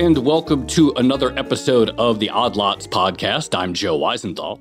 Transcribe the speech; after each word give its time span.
and 0.00 0.16
welcome 0.16 0.66
to 0.66 0.94
another 0.96 1.38
episode 1.38 1.90
of 1.98 2.18
the 2.18 2.30
Odd 2.30 2.56
Lots 2.56 2.86
podcast. 2.86 3.54
I'm 3.54 3.74
Joe 3.74 3.98
Weisenthal. 3.98 4.58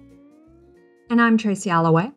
And 1.09 1.21
I'm 1.21 1.37
Tracy 1.37 1.69
Alloway. 1.69 2.11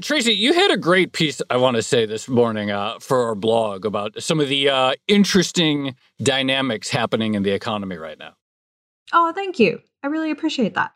Tracy, 0.00 0.32
you 0.32 0.54
had 0.54 0.70
a 0.70 0.78
great 0.78 1.12
piece, 1.12 1.42
I 1.50 1.58
want 1.58 1.76
to 1.76 1.82
say, 1.82 2.06
this 2.06 2.30
morning 2.30 2.70
uh, 2.70 2.98
for 2.98 3.26
our 3.26 3.34
blog 3.34 3.84
about 3.84 4.22
some 4.22 4.40
of 4.40 4.48
the 4.48 4.70
uh, 4.70 4.94
interesting 5.06 5.96
dynamics 6.22 6.88
happening 6.88 7.34
in 7.34 7.42
the 7.42 7.50
economy 7.50 7.98
right 7.98 8.18
now. 8.18 8.36
Oh, 9.12 9.34
thank 9.34 9.58
you. 9.58 9.78
I 10.02 10.06
really 10.06 10.30
appreciate 10.30 10.72
that. 10.72 10.92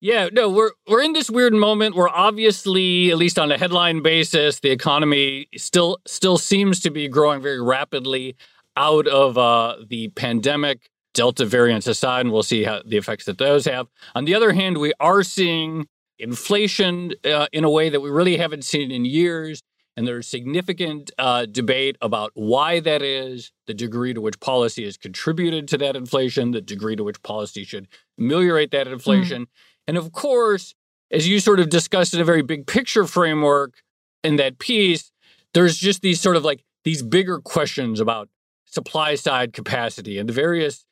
Yeah, 0.00 0.28
no, 0.32 0.50
we're 0.50 0.72
we're 0.88 1.02
in 1.02 1.12
this 1.12 1.30
weird 1.30 1.52
moment 1.52 1.94
where 1.94 2.08
obviously, 2.08 3.12
at 3.12 3.16
least 3.16 3.38
on 3.38 3.52
a 3.52 3.56
headline 3.56 4.02
basis, 4.02 4.58
the 4.58 4.70
economy 4.70 5.46
still 5.56 5.98
still 6.04 6.36
seems 6.36 6.80
to 6.80 6.90
be 6.90 7.06
growing 7.06 7.40
very 7.42 7.62
rapidly 7.62 8.34
out 8.76 9.06
of 9.06 9.38
uh, 9.38 9.76
the 9.88 10.08
pandemic, 10.08 10.90
Delta 11.16 11.46
variants 11.46 11.86
aside, 11.86 12.20
and 12.20 12.32
we'll 12.32 12.42
see 12.42 12.64
how 12.64 12.82
the 12.84 12.98
effects 12.98 13.24
that 13.24 13.38
those 13.38 13.64
have. 13.64 13.88
On 14.14 14.26
the 14.26 14.34
other 14.34 14.52
hand, 14.52 14.76
we 14.76 14.92
are 15.00 15.22
seeing 15.22 15.88
inflation 16.18 17.14
uh, 17.24 17.46
in 17.52 17.64
a 17.64 17.70
way 17.70 17.88
that 17.88 18.00
we 18.00 18.10
really 18.10 18.36
haven't 18.36 18.64
seen 18.64 18.90
in 18.90 19.06
years. 19.06 19.62
And 19.96 20.06
there's 20.06 20.28
significant 20.28 21.10
uh, 21.16 21.46
debate 21.46 21.96
about 22.02 22.32
why 22.34 22.80
that 22.80 23.00
is, 23.00 23.50
the 23.66 23.72
degree 23.72 24.12
to 24.12 24.20
which 24.20 24.38
policy 24.40 24.84
has 24.84 24.98
contributed 24.98 25.68
to 25.68 25.78
that 25.78 25.96
inflation, 25.96 26.50
the 26.50 26.60
degree 26.60 26.96
to 26.96 27.02
which 27.02 27.22
policy 27.22 27.64
should 27.64 27.88
ameliorate 28.18 28.70
that 28.72 28.86
inflation. 28.86 29.42
Mm. 29.42 29.48
And 29.88 29.96
of 29.96 30.12
course, 30.12 30.74
as 31.10 31.26
you 31.26 31.40
sort 31.40 31.60
of 31.60 31.70
discussed 31.70 32.12
in 32.12 32.20
a 32.20 32.24
very 32.24 32.42
big 32.42 32.66
picture 32.66 33.06
framework 33.06 33.80
in 34.22 34.36
that 34.36 34.58
piece, 34.58 35.12
there's 35.54 35.78
just 35.78 36.02
these 36.02 36.20
sort 36.20 36.36
of 36.36 36.44
like 36.44 36.62
these 36.84 37.02
bigger 37.02 37.38
questions 37.38 37.98
about 37.98 38.28
supply 38.66 39.14
side 39.14 39.54
capacity 39.54 40.18
and 40.18 40.28
the 40.28 40.34
various 40.34 40.84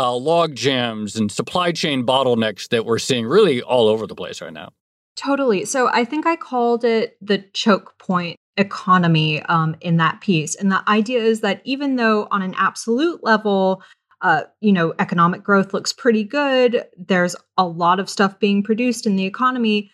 uh, 0.00 0.14
log 0.14 0.54
jams 0.54 1.14
and 1.16 1.30
supply 1.30 1.72
chain 1.72 2.06
bottlenecks 2.06 2.68
that 2.70 2.86
we're 2.86 2.98
seeing 2.98 3.26
really 3.26 3.60
all 3.60 3.86
over 3.86 4.06
the 4.06 4.14
place 4.14 4.40
right 4.40 4.52
now. 4.52 4.70
Totally. 5.14 5.66
So 5.66 5.88
I 5.88 6.06
think 6.06 6.26
I 6.26 6.36
called 6.36 6.84
it 6.84 7.18
the 7.20 7.44
choke 7.52 7.98
point 7.98 8.38
economy 8.56 9.42
um, 9.42 9.76
in 9.82 9.98
that 9.98 10.22
piece. 10.22 10.54
And 10.54 10.72
the 10.72 10.82
idea 10.88 11.20
is 11.20 11.42
that 11.42 11.60
even 11.64 11.96
though 11.96 12.28
on 12.30 12.40
an 12.40 12.54
absolute 12.56 13.22
level, 13.22 13.82
uh, 14.22 14.44
you 14.60 14.72
know, 14.72 14.94
economic 14.98 15.42
growth 15.42 15.74
looks 15.74 15.92
pretty 15.92 16.24
good, 16.24 16.84
there's 16.96 17.36
a 17.58 17.66
lot 17.66 18.00
of 18.00 18.08
stuff 18.08 18.38
being 18.38 18.62
produced 18.62 19.06
in 19.06 19.16
the 19.16 19.26
economy 19.26 19.90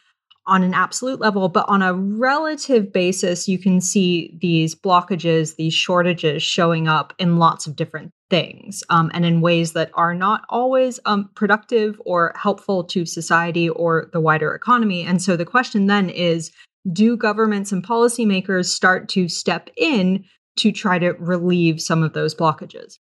on 0.46 0.62
an 0.62 0.74
absolute 0.74 1.20
level, 1.20 1.48
but 1.48 1.68
on 1.68 1.82
a 1.82 1.94
relative 1.94 2.92
basis, 2.92 3.48
you 3.48 3.58
can 3.58 3.80
see 3.80 4.36
these 4.40 4.74
blockages, 4.74 5.56
these 5.56 5.74
shortages 5.74 6.42
showing 6.42 6.86
up 6.86 7.12
in 7.18 7.38
lots 7.38 7.66
of 7.66 7.76
different 7.76 8.12
things 8.30 8.82
um, 8.90 9.10
and 9.14 9.24
in 9.24 9.40
ways 9.40 9.72
that 9.72 9.90
are 9.94 10.14
not 10.14 10.44
always 10.48 10.98
um, 11.04 11.30
productive 11.34 12.00
or 12.04 12.32
helpful 12.36 12.84
to 12.84 13.04
society 13.04 13.68
or 13.68 14.08
the 14.12 14.20
wider 14.20 14.54
economy. 14.54 15.04
And 15.04 15.22
so 15.22 15.36
the 15.36 15.44
question 15.44 15.86
then 15.86 16.10
is 16.10 16.50
do 16.92 17.16
governments 17.16 17.72
and 17.72 17.84
policymakers 17.84 18.66
start 18.66 19.08
to 19.10 19.28
step 19.28 19.70
in 19.76 20.24
to 20.56 20.72
try 20.72 20.98
to 20.98 21.12
relieve 21.14 21.80
some 21.80 22.02
of 22.02 22.12
those 22.12 22.34
blockages? 22.34 22.98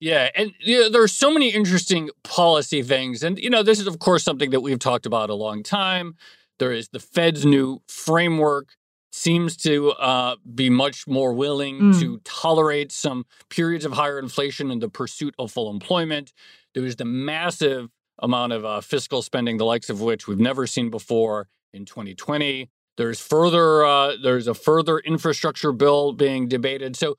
Yeah, 0.00 0.30
and 0.34 0.52
you 0.60 0.80
know, 0.80 0.90
there 0.90 1.02
are 1.02 1.08
so 1.08 1.30
many 1.30 1.48
interesting 1.50 2.10
policy 2.22 2.82
things. 2.82 3.22
And, 3.22 3.38
you 3.38 3.50
know, 3.50 3.62
this 3.62 3.80
is, 3.80 3.86
of 3.86 3.98
course, 3.98 4.22
something 4.22 4.50
that 4.50 4.60
we've 4.60 4.78
talked 4.78 5.06
about 5.06 5.30
a 5.30 5.34
long 5.34 5.62
time. 5.62 6.14
There 6.58 6.72
is 6.72 6.88
the 6.88 7.00
Fed's 7.00 7.44
new 7.44 7.82
framework 7.88 8.76
seems 9.10 9.56
to 9.56 9.90
uh, 9.92 10.36
be 10.54 10.70
much 10.70 11.06
more 11.06 11.32
willing 11.32 11.80
mm. 11.80 12.00
to 12.00 12.20
tolerate 12.24 12.92
some 12.92 13.26
periods 13.48 13.84
of 13.84 13.92
higher 13.92 14.18
inflation 14.18 14.70
in 14.70 14.78
the 14.78 14.88
pursuit 14.88 15.34
of 15.38 15.50
full 15.50 15.70
employment. 15.70 16.32
There 16.74 16.84
is 16.84 16.96
the 16.96 17.04
massive 17.04 17.90
amount 18.20 18.52
of 18.52 18.64
uh, 18.64 18.80
fiscal 18.80 19.22
spending, 19.22 19.56
the 19.56 19.64
likes 19.64 19.90
of 19.90 20.00
which 20.00 20.28
we've 20.28 20.38
never 20.38 20.66
seen 20.66 20.90
before 20.90 21.48
in 21.72 21.84
2020. 21.84 22.70
There's 22.96 23.20
further, 23.20 23.84
uh, 23.84 24.16
there's 24.22 24.48
a 24.48 24.54
further 24.54 24.98
infrastructure 24.98 25.72
bill 25.72 26.12
being 26.12 26.48
debated. 26.48 26.96
So 26.96 27.16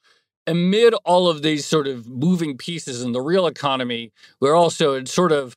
amid 0.47 0.93
all 1.05 1.29
of 1.29 1.41
these 1.41 1.65
sort 1.65 1.87
of 1.87 2.07
moving 2.07 2.57
pieces 2.57 3.01
in 3.01 3.11
the 3.11 3.21
real 3.21 3.47
economy, 3.47 4.11
we're 4.39 4.55
also 4.55 4.93
in 4.95 5.05
sort 5.05 5.31
of, 5.31 5.53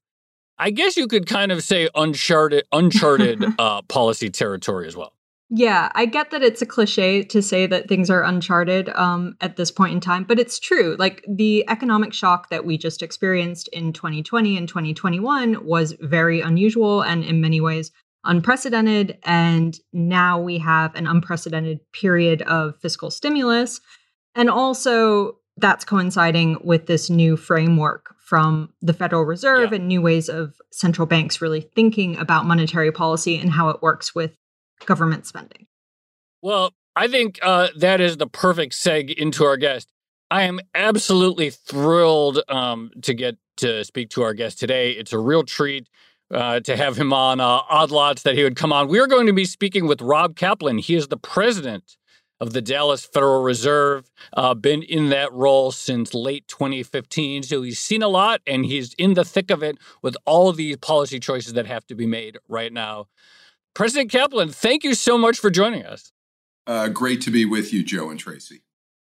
I 0.58 0.70
guess 0.70 0.96
you 0.96 1.06
could 1.06 1.26
kind 1.26 1.50
of 1.52 1.62
say 1.62 1.88
uncharted, 1.94 2.64
uncharted 2.72 3.44
uh, 3.58 3.82
policy 3.82 4.30
territory 4.30 4.86
as 4.86 4.96
well. 4.96 5.12
Yeah, 5.54 5.90
I 5.94 6.06
get 6.06 6.30
that 6.30 6.42
it's 6.42 6.62
a 6.62 6.66
cliche 6.66 7.22
to 7.24 7.42
say 7.42 7.66
that 7.66 7.86
things 7.86 8.08
are 8.08 8.22
uncharted 8.22 8.88
um, 8.90 9.36
at 9.42 9.56
this 9.56 9.70
point 9.70 9.92
in 9.92 10.00
time, 10.00 10.24
but 10.24 10.38
it's 10.38 10.58
true. 10.58 10.96
Like 10.98 11.22
the 11.28 11.68
economic 11.68 12.14
shock 12.14 12.48
that 12.48 12.64
we 12.64 12.78
just 12.78 13.02
experienced 13.02 13.68
in 13.68 13.92
2020 13.92 14.56
and 14.56 14.66
2021 14.66 15.66
was 15.66 15.92
very 16.00 16.40
unusual 16.40 17.02
and 17.02 17.22
in 17.22 17.42
many 17.42 17.60
ways 17.60 17.90
unprecedented. 18.24 19.18
And 19.24 19.78
now 19.92 20.40
we 20.40 20.56
have 20.58 20.94
an 20.94 21.06
unprecedented 21.06 21.80
period 21.92 22.40
of 22.42 22.80
fiscal 22.80 23.10
stimulus. 23.10 23.78
And 24.34 24.48
also, 24.48 25.36
that's 25.56 25.84
coinciding 25.84 26.58
with 26.64 26.86
this 26.86 27.10
new 27.10 27.36
framework 27.36 28.14
from 28.18 28.72
the 28.80 28.94
Federal 28.94 29.24
Reserve 29.24 29.70
yeah. 29.70 29.76
and 29.76 29.88
new 29.88 30.00
ways 30.00 30.28
of 30.28 30.54
central 30.70 31.06
banks 31.06 31.42
really 31.42 31.60
thinking 31.60 32.16
about 32.16 32.46
monetary 32.46 32.90
policy 32.90 33.38
and 33.38 33.50
how 33.50 33.68
it 33.68 33.82
works 33.82 34.14
with 34.14 34.34
government 34.86 35.26
spending. 35.26 35.66
Well, 36.40 36.72
I 36.96 37.08
think 37.08 37.38
uh, 37.42 37.68
that 37.76 38.00
is 38.00 38.16
the 38.16 38.26
perfect 38.26 38.72
seg 38.72 39.12
into 39.14 39.44
our 39.44 39.56
guest. 39.56 39.88
I 40.30 40.42
am 40.44 40.60
absolutely 40.74 41.50
thrilled 41.50 42.40
um, 42.48 42.90
to 43.02 43.12
get 43.12 43.36
to 43.58 43.84
speak 43.84 44.08
to 44.10 44.22
our 44.22 44.32
guest 44.32 44.58
today. 44.58 44.92
It's 44.92 45.12
a 45.12 45.18
real 45.18 45.42
treat 45.42 45.88
uh, 46.32 46.60
to 46.60 46.76
have 46.76 46.96
him 46.96 47.12
on 47.12 47.38
uh, 47.38 47.60
Odd 47.68 47.90
Lots 47.90 48.22
that 48.22 48.34
he 48.34 48.42
would 48.42 48.56
come 48.56 48.72
on. 48.72 48.88
We 48.88 48.98
are 48.98 49.06
going 49.06 49.26
to 49.26 49.34
be 49.34 49.44
speaking 49.44 49.86
with 49.86 50.00
Rob 50.00 50.36
Kaplan. 50.36 50.78
He 50.78 50.94
is 50.94 51.08
the 51.08 51.18
president 51.18 51.98
of 52.42 52.52
the 52.52 52.60
Dallas 52.60 53.04
Federal 53.04 53.40
Reserve, 53.40 54.10
uh, 54.32 54.52
been 54.52 54.82
in 54.82 55.10
that 55.10 55.32
role 55.32 55.70
since 55.70 56.12
late 56.12 56.48
2015. 56.48 57.44
So 57.44 57.62
he's 57.62 57.78
seen 57.78 58.02
a 58.02 58.08
lot 58.08 58.40
and 58.48 58.66
he's 58.66 58.94
in 58.94 59.14
the 59.14 59.24
thick 59.24 59.48
of 59.48 59.62
it 59.62 59.78
with 60.02 60.16
all 60.26 60.48
of 60.48 60.56
these 60.56 60.76
policy 60.78 61.20
choices 61.20 61.52
that 61.52 61.66
have 61.66 61.86
to 61.86 61.94
be 61.94 62.04
made 62.04 62.38
right 62.48 62.72
now. 62.72 63.06
President 63.74 64.10
Kaplan, 64.10 64.48
thank 64.48 64.82
you 64.82 64.94
so 64.94 65.16
much 65.16 65.38
for 65.38 65.50
joining 65.50 65.86
us. 65.86 66.10
Uh, 66.66 66.88
great 66.88 67.20
to 67.20 67.30
be 67.30 67.44
with 67.44 67.72
you, 67.72 67.84
Joe 67.84 68.10
and 68.10 68.18
Tracy. 68.18 68.62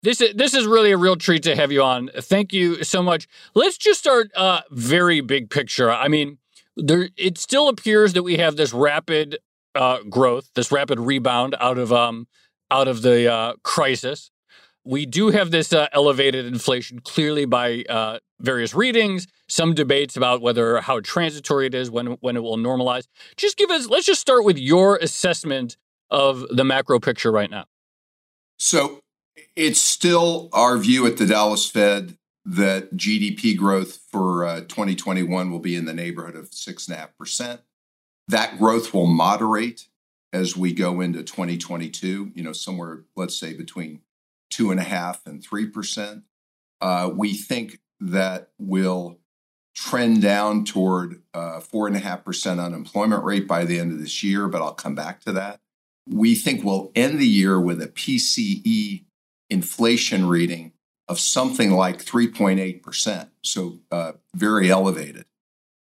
This 0.04 0.22
is 0.22 0.36
this 0.36 0.54
is 0.54 0.68
really 0.68 0.92
a 0.92 0.98
real 0.98 1.16
treat 1.16 1.42
to 1.44 1.56
have 1.56 1.72
you 1.72 1.82
on. 1.82 2.12
Thank 2.16 2.54
you 2.54 2.84
so 2.84 3.02
much. 3.02 3.28
Let's 3.56 3.78
just 3.78 4.00
start 4.00 4.30
uh, 4.36 4.62
very 4.70 5.22
big 5.22 5.50
picture. 5.50 5.90
I 5.90 6.08
mean, 6.08 6.38
there 6.76 7.10
it 7.18 7.40
still 7.40 7.68
appears 7.68 8.14
that 8.14 8.22
we 8.22 8.38
have 8.38 8.58
this 8.58 8.74
rapid 8.74 9.40
uh, 9.74 10.00
growth, 10.10 10.52
this 10.54 10.72
rapid 10.72 11.00
rebound 11.00 11.56
out 11.60 11.80
of 11.80 11.92
um, 11.92 12.28
out 12.73 12.88
of 12.88 13.03
the 13.03 13.31
uh, 13.31 13.53
crisis. 13.63 14.31
We 14.84 15.06
do 15.06 15.29
have 15.29 15.51
this 15.51 15.72
uh, 15.72 15.88
elevated 15.94 16.45
inflation 16.45 17.00
clearly 17.00 17.45
by 17.45 17.84
uh, 17.88 18.19
various 18.41 18.73
readings, 18.73 19.28
some 19.47 19.73
debates 19.73 20.17
about 20.17 20.41
whether 20.41 20.81
how 20.81 21.00
transitory 21.00 21.67
it 21.67 21.75
is, 21.75 21.89
when 21.89 22.07
when 22.19 22.35
it 22.35 22.41
will 22.41 22.57
normalize. 22.57 23.07
Just 23.38 23.56
give 23.56 23.69
us 23.69 23.88
let's 23.88 24.06
just 24.06 24.19
start 24.19 24.44
with 24.44 24.57
your 24.57 24.97
assessment 24.97 25.78
of 26.09 26.45
the 26.50 26.66
macro 26.66 27.00
picture 27.00 27.31
right 27.31 27.50
now. 27.50 27.66
So 28.59 29.00
it's 29.55 29.79
still 29.79 30.50
our 30.51 30.78
view 30.78 31.05
at 31.05 31.17
the 31.17 31.25
Dallas 31.25 31.69
Fed 31.69 32.17
that 32.45 32.95
GDP 32.97 33.55
growth 33.55 34.00
for 34.11 34.45
uh, 34.45 34.61
2021 34.61 35.50
will 35.50 35.59
be 35.59 35.75
in 35.75 35.85
the 35.85 35.94
neighborhood 35.94 36.35
of 36.35 36.53
six 36.53 36.88
and 36.88 36.97
a 36.97 37.00
half 37.00 37.17
percent. 37.17 37.61
That 38.28 38.58
growth 38.58 38.93
will 38.93 39.08
moderate 39.08 39.87
as 40.34 40.58
we 40.58 40.74
go 40.74 41.00
into 41.00 41.24
2022, 41.24 42.32
you 42.34 42.44
know, 42.44 42.52
somewhere, 42.52 43.03
let's 43.16 43.35
say, 43.35 43.53
between 43.53 44.02
two 44.50 44.72
and 44.72 44.80
a 44.80 44.84
half 44.84 45.26
and 45.26 45.44
three 45.44 45.68
percent. 45.68 46.24
Uh, 46.82 47.09
we 47.14 47.34
think 47.34 47.80
that 48.00 48.50
will 48.59 49.20
trend 49.76 50.22
down 50.22 50.66
toward 50.66 51.22
uh, 51.34 51.59
four 51.59 51.88
and 51.88 51.96
a 51.96 52.00
half 52.00 52.26
percent 52.26 52.59
unemployment 52.59 53.24
rate 53.24 53.47
by 53.47 53.64
the 53.64 53.80
end 53.80 53.91
of 53.91 54.00
this 54.00 54.24
year, 54.24 54.47
but 54.47 54.62
I'll 54.62 54.74
come 54.74 54.96
back 54.96 55.22
to 55.22 55.32
that. 55.34 55.59
We 56.08 56.36
think 56.36 56.64
we'll 56.64 56.91
end 56.96 57.20
the 57.20 57.28
year 57.28 57.59
with 57.59 57.82
a 57.82 57.88
PCE 57.88 59.06
inflation 59.50 60.28
reading 60.28 60.74
of 61.08 61.20
something 61.20 61.72
like 61.72 62.03
3.8%, 62.03 63.29
so 63.41 63.79
uh, 63.91 64.14
very 64.36 64.70
elevated. 64.70 65.26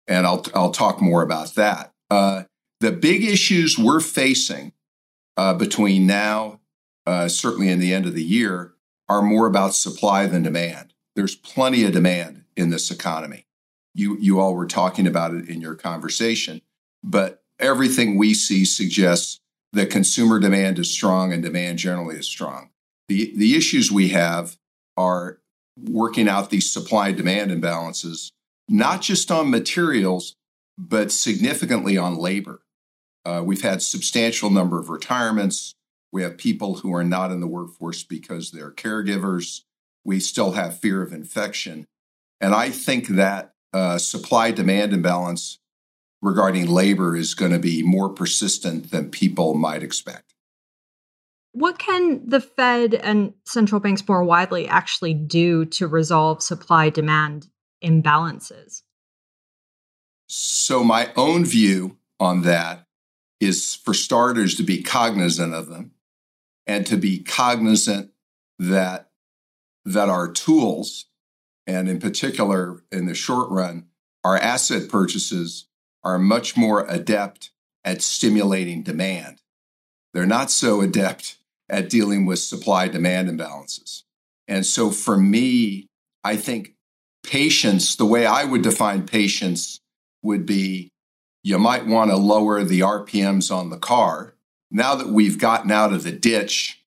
And 0.06 0.26
I'll, 0.26 0.44
I'll 0.54 0.72
talk 0.72 1.00
more 1.00 1.22
about 1.22 1.54
that. 1.54 1.92
Uh, 2.10 2.44
the 2.82 2.92
big 2.92 3.24
issues 3.24 3.78
we're 3.78 4.00
facing 4.00 4.72
uh, 5.36 5.54
between 5.54 6.04
now, 6.04 6.58
uh, 7.06 7.28
certainly 7.28 7.68
in 7.68 7.78
the 7.78 7.94
end 7.94 8.06
of 8.06 8.14
the 8.14 8.24
year, 8.24 8.74
are 9.08 9.22
more 9.22 9.46
about 9.46 9.72
supply 9.72 10.26
than 10.26 10.42
demand. 10.42 10.92
There's 11.14 11.36
plenty 11.36 11.84
of 11.84 11.92
demand 11.92 12.44
in 12.56 12.70
this 12.70 12.90
economy. 12.90 13.46
You, 13.94 14.18
you 14.18 14.40
all 14.40 14.54
were 14.54 14.66
talking 14.66 15.06
about 15.06 15.32
it 15.32 15.48
in 15.48 15.60
your 15.60 15.76
conversation, 15.76 16.60
but 17.04 17.44
everything 17.60 18.18
we 18.18 18.34
see 18.34 18.64
suggests 18.64 19.38
that 19.72 19.90
consumer 19.90 20.40
demand 20.40 20.80
is 20.80 20.92
strong 20.92 21.32
and 21.32 21.42
demand 21.42 21.78
generally 21.78 22.16
is 22.16 22.26
strong. 22.26 22.70
The, 23.08 23.32
the 23.36 23.54
issues 23.54 23.92
we 23.92 24.08
have 24.08 24.56
are 24.96 25.38
working 25.78 26.28
out 26.28 26.50
these 26.50 26.72
supply 26.72 27.12
demand 27.12 27.52
imbalances, 27.52 28.32
not 28.68 29.02
just 29.02 29.30
on 29.30 29.50
materials, 29.50 30.34
but 30.76 31.12
significantly 31.12 31.96
on 31.96 32.16
labor. 32.16 32.61
Uh, 33.24 33.42
we've 33.44 33.62
had 33.62 33.82
substantial 33.82 34.50
number 34.50 34.78
of 34.78 34.88
retirements. 34.88 35.74
We 36.12 36.22
have 36.22 36.36
people 36.36 36.76
who 36.76 36.94
are 36.94 37.04
not 37.04 37.30
in 37.30 37.40
the 37.40 37.46
workforce 37.46 38.02
because 38.02 38.50
they're 38.50 38.70
caregivers. 38.70 39.62
We 40.04 40.20
still 40.20 40.52
have 40.52 40.78
fear 40.78 41.02
of 41.02 41.12
infection. 41.12 41.86
And 42.40 42.54
I 42.54 42.70
think 42.70 43.08
that 43.08 43.54
uh, 43.72 43.98
supply 43.98 44.50
demand 44.50 44.92
imbalance 44.92 45.58
regarding 46.20 46.66
labor 46.66 47.16
is 47.16 47.34
going 47.34 47.52
to 47.52 47.58
be 47.58 47.82
more 47.82 48.08
persistent 48.08 48.90
than 48.90 49.10
people 49.10 49.54
might 49.54 49.82
expect. 49.82 50.34
What 51.52 51.78
can 51.78 52.26
the 52.26 52.40
Fed 52.40 52.94
and 52.94 53.34
central 53.44 53.80
banks 53.80 54.06
more 54.08 54.24
widely 54.24 54.66
actually 54.66 55.14
do 55.14 55.64
to 55.66 55.86
resolve 55.86 56.42
supply 56.42 56.88
demand 56.88 57.48
imbalances? 57.84 58.82
So, 60.28 60.82
my 60.82 61.12
own 61.14 61.44
view 61.44 61.98
on 62.18 62.42
that 62.42 62.86
is 63.42 63.74
for 63.74 63.94
starters 63.94 64.54
to 64.56 64.62
be 64.62 64.82
cognizant 64.82 65.54
of 65.54 65.68
them 65.68 65.92
and 66.66 66.86
to 66.86 66.96
be 66.96 67.18
cognizant 67.18 68.10
that 68.58 69.10
that 69.84 70.08
our 70.08 70.30
tools 70.30 71.06
and 71.66 71.88
in 71.88 71.98
particular 71.98 72.82
in 72.92 73.06
the 73.06 73.14
short 73.14 73.50
run 73.50 73.86
our 74.24 74.36
asset 74.36 74.88
purchases 74.88 75.66
are 76.04 76.18
much 76.18 76.56
more 76.56 76.86
adept 76.88 77.50
at 77.84 78.00
stimulating 78.00 78.82
demand. 78.82 79.40
They're 80.14 80.26
not 80.26 80.50
so 80.50 80.80
adept 80.80 81.38
at 81.68 81.90
dealing 81.90 82.26
with 82.26 82.38
supply 82.38 82.86
demand 82.86 83.28
imbalances. 83.28 84.04
And 84.46 84.64
so 84.66 84.90
for 84.90 85.16
me 85.16 85.86
i 86.24 86.36
think 86.36 86.74
patience 87.24 87.96
the 87.96 88.04
way 88.04 88.26
i 88.26 88.44
would 88.44 88.62
define 88.62 89.06
patience 89.06 89.80
would 90.22 90.46
be 90.46 90.91
you 91.42 91.58
might 91.58 91.86
want 91.86 92.10
to 92.10 92.16
lower 92.16 92.62
the 92.62 92.80
RPMs 92.80 93.54
on 93.54 93.70
the 93.70 93.78
car. 93.78 94.34
Now 94.70 94.94
that 94.94 95.08
we've 95.08 95.38
gotten 95.38 95.70
out 95.70 95.92
of 95.92 96.02
the 96.02 96.12
ditch 96.12 96.82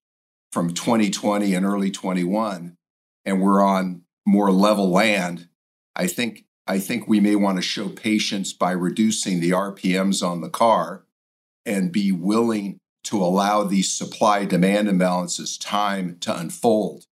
from 0.51 0.73
2020 0.73 1.53
and 1.53 1.65
early 1.65 1.91
21 1.91 2.77
and 3.25 3.41
we're 3.41 3.61
on 3.61 4.03
more 4.25 4.51
level 4.51 4.89
land, 4.89 5.49
I 5.95 6.07
think 6.07 6.45
I 6.67 6.79
think 6.79 7.07
we 7.07 7.19
may 7.19 7.35
want 7.35 7.57
to 7.57 7.61
show 7.61 7.89
patience 7.89 8.51
by 8.51 8.71
reducing 8.71 9.39
the 9.39 9.51
RPMs 9.51 10.25
on 10.25 10.41
the 10.41 10.49
car 10.49 11.03
and 11.63 11.91
be 11.91 12.11
willing 12.11 12.79
to 13.03 13.23
allow 13.23 13.63
these 13.63 13.93
supply 13.93 14.45
demand 14.45 14.87
imbalances 14.87 15.59
time 15.59 16.17
to 16.21 16.35
unfold. 16.35 17.05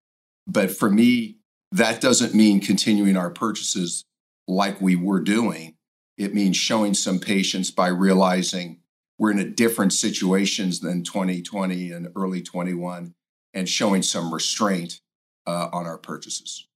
But 0.48 0.72
for 0.72 0.90
me, 0.90 1.38
that 1.72 2.02
doesn't 2.02 2.34
mean 2.34 2.62
continuing 2.62 3.16
our 3.16 3.30
purchases 3.30 4.06
like 4.48 4.82
we 4.82 4.96
were 4.96 5.20
doing. 5.20 5.73
It 6.18 6.34
means 6.34 6.58
showing 6.58 6.94
some 6.94 7.20
patience 7.20 7.72
by 7.72 7.88
realizing 7.88 8.80
we're 9.18 9.32
in 9.32 9.40
a 9.40 9.46
different 9.46 9.94
situations 9.94 10.80
than 10.80 11.04
2020 11.04 11.92
and 11.92 12.10
early 12.16 12.42
21 12.42 13.14
and 13.54 13.70
showing 13.70 14.02
some 14.02 14.34
restraint 14.34 15.02
uh, 15.46 15.70
on 15.72 15.86
our 15.86 15.98
purchases. 15.98 16.68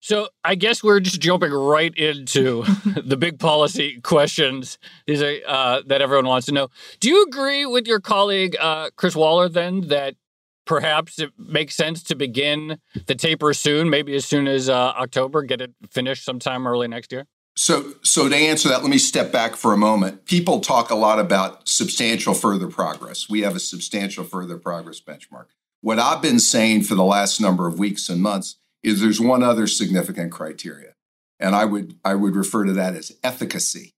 So 0.00 0.28
I 0.44 0.54
guess 0.54 0.84
we're 0.84 1.00
just 1.00 1.20
jumping 1.20 1.50
right 1.50 1.94
into 1.96 2.62
the 3.04 3.16
big 3.16 3.38
policy 3.38 4.00
questions 4.02 4.78
these 5.06 5.22
are, 5.22 5.34
uh, 5.46 5.80
that 5.86 6.02
everyone 6.02 6.26
wants 6.26 6.46
to 6.46 6.52
know. 6.52 6.68
Do 7.00 7.08
you 7.08 7.24
agree 7.24 7.64
with 7.64 7.86
your 7.86 8.00
colleague 8.00 8.54
uh, 8.60 8.90
Chris 8.96 9.16
Waller 9.16 9.48
then 9.48 9.88
that 9.88 10.16
perhaps 10.66 11.18
it 11.18 11.30
makes 11.38 11.74
sense 11.74 12.02
to 12.02 12.14
begin 12.14 12.78
the 13.06 13.14
taper 13.14 13.54
soon, 13.54 13.88
maybe 13.88 14.14
as 14.14 14.26
soon 14.26 14.46
as 14.46 14.68
uh, 14.68 14.74
October, 14.74 15.42
get 15.42 15.62
it 15.62 15.72
finished 15.90 16.24
sometime 16.24 16.66
early 16.66 16.86
next 16.86 17.10
year? 17.10 17.26
So, 17.56 17.94
so 18.02 18.28
to 18.28 18.34
answer 18.34 18.68
that, 18.68 18.82
let 18.82 18.90
me 18.90 18.98
step 18.98 19.30
back 19.30 19.54
for 19.54 19.72
a 19.72 19.76
moment. 19.76 20.24
People 20.24 20.60
talk 20.60 20.90
a 20.90 20.96
lot 20.96 21.20
about 21.20 21.68
substantial 21.68 22.34
further 22.34 22.66
progress. 22.66 23.28
We 23.28 23.42
have 23.42 23.54
a 23.54 23.60
substantial 23.60 24.24
further 24.24 24.58
progress 24.58 25.00
benchmark. 25.00 25.46
What 25.80 26.00
I've 26.00 26.22
been 26.22 26.40
saying 26.40 26.82
for 26.82 26.96
the 26.96 27.04
last 27.04 27.40
number 27.40 27.68
of 27.68 27.78
weeks 27.78 28.08
and 28.08 28.20
months 28.20 28.56
is 28.82 29.00
there's 29.00 29.20
one 29.20 29.42
other 29.42 29.66
significant 29.66 30.32
criteria, 30.32 30.94
and 31.38 31.54
I 31.54 31.64
would 31.64 31.98
I 32.04 32.14
would 32.14 32.34
refer 32.34 32.64
to 32.64 32.72
that 32.72 32.96
as 32.96 33.12
efficacy. 33.22 33.92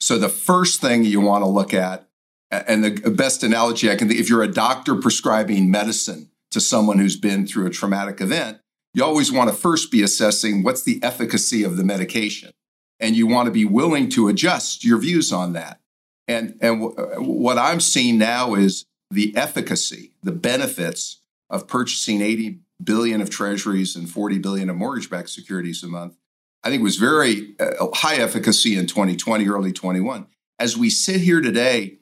So 0.00 0.18
the 0.18 0.28
first 0.28 0.80
thing 0.80 1.04
you 1.04 1.20
want 1.20 1.42
to 1.42 1.48
look 1.48 1.74
at, 1.74 2.08
and 2.50 2.82
the 2.82 3.10
best 3.10 3.42
analogy 3.42 3.90
I 3.90 3.96
can 3.96 4.08
think, 4.08 4.20
if 4.20 4.30
you're 4.30 4.42
a 4.42 4.48
doctor 4.48 4.94
prescribing 4.94 5.70
medicine 5.70 6.30
to 6.50 6.60
someone 6.60 6.98
who's 6.98 7.16
been 7.16 7.46
through 7.46 7.66
a 7.66 7.70
traumatic 7.70 8.20
event, 8.20 8.58
you 8.94 9.04
always 9.04 9.30
want 9.30 9.50
to 9.50 9.56
first 9.56 9.90
be 9.90 10.02
assessing 10.02 10.62
what's 10.62 10.82
the 10.82 11.02
efficacy 11.02 11.62
of 11.62 11.76
the 11.76 11.84
medication 11.84 12.52
and 13.00 13.16
you 13.16 13.26
want 13.26 13.46
to 13.46 13.52
be 13.52 13.64
willing 13.64 14.08
to 14.10 14.28
adjust 14.28 14.84
your 14.84 14.98
views 14.98 15.32
on 15.32 15.52
that. 15.52 15.80
And, 16.28 16.58
and 16.60 16.80
w- 16.80 17.20
what 17.20 17.58
I'm 17.58 17.80
seeing 17.80 18.18
now 18.18 18.54
is 18.54 18.84
the 19.10 19.36
efficacy, 19.36 20.12
the 20.22 20.32
benefits 20.32 21.20
of 21.48 21.68
purchasing 21.68 22.20
80 22.20 22.60
billion 22.82 23.20
of 23.20 23.30
treasuries 23.30 23.96
and 23.96 24.08
40 24.08 24.38
billion 24.38 24.68
of 24.68 24.76
mortgage-backed 24.76 25.30
securities 25.30 25.82
a 25.82 25.86
month. 25.86 26.16
I 26.64 26.70
think 26.70 26.82
was 26.82 26.96
very 26.96 27.54
uh, 27.60 27.86
high 27.94 28.16
efficacy 28.16 28.76
in 28.76 28.86
2020, 28.86 29.48
early 29.48 29.72
21. 29.72 30.26
As 30.58 30.76
we 30.76 30.90
sit 30.90 31.20
here 31.20 31.40
today, 31.40 31.98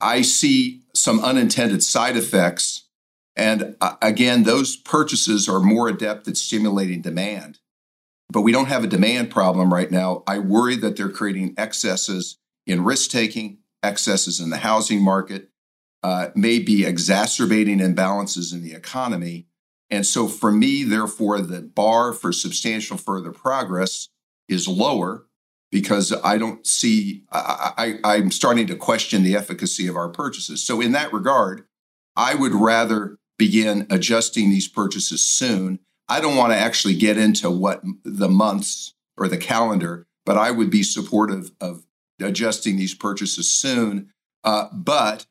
I 0.00 0.22
see 0.22 0.82
some 0.94 1.20
unintended 1.20 1.82
side 1.82 2.16
effects. 2.16 2.88
And 3.36 3.76
uh, 3.80 3.94
again, 4.02 4.42
those 4.42 4.76
purchases 4.76 5.48
are 5.48 5.60
more 5.60 5.88
adept 5.88 6.26
at 6.26 6.36
stimulating 6.36 7.00
demand 7.00 7.60
but 8.30 8.42
we 8.42 8.52
don't 8.52 8.68
have 8.68 8.84
a 8.84 8.88
demand 8.88 9.30
problem 9.30 9.72
right 9.72 9.90
now. 9.90 10.22
I 10.26 10.38
worry 10.38 10.76
that 10.76 10.96
they're 10.96 11.08
creating 11.08 11.54
excesses 11.56 12.38
in 12.66 12.84
risk 12.84 13.10
taking, 13.10 13.58
excesses 13.82 14.40
in 14.40 14.50
the 14.50 14.58
housing 14.58 15.02
market, 15.02 15.48
uh, 16.02 16.28
may 16.34 16.58
be 16.58 16.84
exacerbating 16.84 17.78
imbalances 17.78 18.52
in 18.52 18.62
the 18.62 18.72
economy. 18.72 19.46
And 19.90 20.06
so, 20.06 20.28
for 20.28 20.52
me, 20.52 20.84
therefore, 20.84 21.40
the 21.40 21.62
bar 21.62 22.12
for 22.12 22.32
substantial 22.32 22.98
further 22.98 23.32
progress 23.32 24.08
is 24.46 24.68
lower 24.68 25.26
because 25.70 26.12
I 26.22 26.36
don't 26.36 26.66
see, 26.66 27.24
I, 27.32 27.98
I, 28.04 28.16
I'm 28.16 28.30
starting 28.30 28.66
to 28.66 28.76
question 28.76 29.22
the 29.22 29.36
efficacy 29.36 29.86
of 29.86 29.96
our 29.96 30.10
purchases. 30.10 30.62
So, 30.62 30.82
in 30.82 30.92
that 30.92 31.12
regard, 31.12 31.66
I 32.16 32.34
would 32.34 32.54
rather 32.54 33.16
begin 33.38 33.86
adjusting 33.88 34.50
these 34.50 34.68
purchases 34.68 35.24
soon 35.24 35.78
I 36.08 36.20
don't 36.20 36.36
want 36.36 36.52
to 36.52 36.58
actually 36.58 36.94
get 36.94 37.18
into 37.18 37.50
what 37.50 37.82
the 38.04 38.28
months 38.28 38.94
or 39.16 39.28
the 39.28 39.36
calendar, 39.36 40.06
but 40.24 40.38
I 40.38 40.50
would 40.50 40.70
be 40.70 40.82
supportive 40.82 41.50
of 41.60 41.84
adjusting 42.20 42.76
these 42.76 42.94
purchases 42.94 43.50
soon. 43.50 44.10
Uh, 44.42 44.68
but 44.72 45.26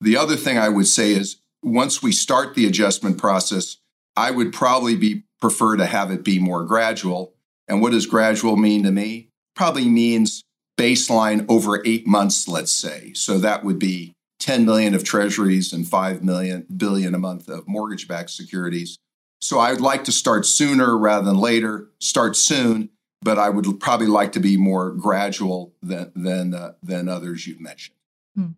the 0.00 0.16
other 0.16 0.36
thing 0.36 0.56
I 0.58 0.68
would 0.68 0.86
say 0.86 1.12
is 1.12 1.36
once 1.62 2.02
we 2.02 2.12
start 2.12 2.54
the 2.54 2.66
adjustment 2.66 3.18
process, 3.18 3.78
I 4.16 4.30
would 4.30 4.52
probably 4.52 4.96
be 4.96 5.24
prefer 5.40 5.76
to 5.76 5.86
have 5.86 6.10
it 6.10 6.22
be 6.22 6.38
more 6.38 6.64
gradual. 6.64 7.34
And 7.66 7.80
what 7.80 7.92
does 7.92 8.06
gradual 8.06 8.56
mean 8.56 8.82
to 8.84 8.90
me? 8.90 9.30
Probably 9.56 9.88
means 9.88 10.42
baseline 10.78 11.46
over 11.48 11.82
eight 11.86 12.06
months, 12.06 12.46
let's 12.46 12.72
say. 12.72 13.12
So 13.14 13.38
that 13.38 13.64
would 13.64 13.78
be 13.78 14.12
10 14.40 14.64
million 14.64 14.94
of 14.94 15.04
treasuries 15.04 15.72
and 15.72 15.88
5 15.88 16.22
million 16.22 16.66
billion 16.74 17.14
a 17.14 17.18
month 17.18 17.48
of 17.48 17.66
mortgage-backed 17.66 18.30
securities 18.30 18.98
so 19.40 19.58
I 19.58 19.72
would 19.72 19.80
like 19.80 20.04
to 20.04 20.12
start 20.12 20.46
sooner 20.46 20.96
rather 20.96 21.24
than 21.24 21.38
later, 21.38 21.88
start 21.98 22.36
soon, 22.36 22.90
but 23.22 23.38
I 23.38 23.48
would 23.50 23.80
probably 23.80 24.06
like 24.06 24.32
to 24.32 24.40
be 24.40 24.56
more 24.56 24.90
gradual 24.90 25.74
than 25.82 26.12
than 26.14 26.54
uh, 26.54 26.72
than 26.82 27.08
others 27.08 27.46
you've 27.46 27.60
mentioned. 27.60 27.96
Hmm. 28.36 28.50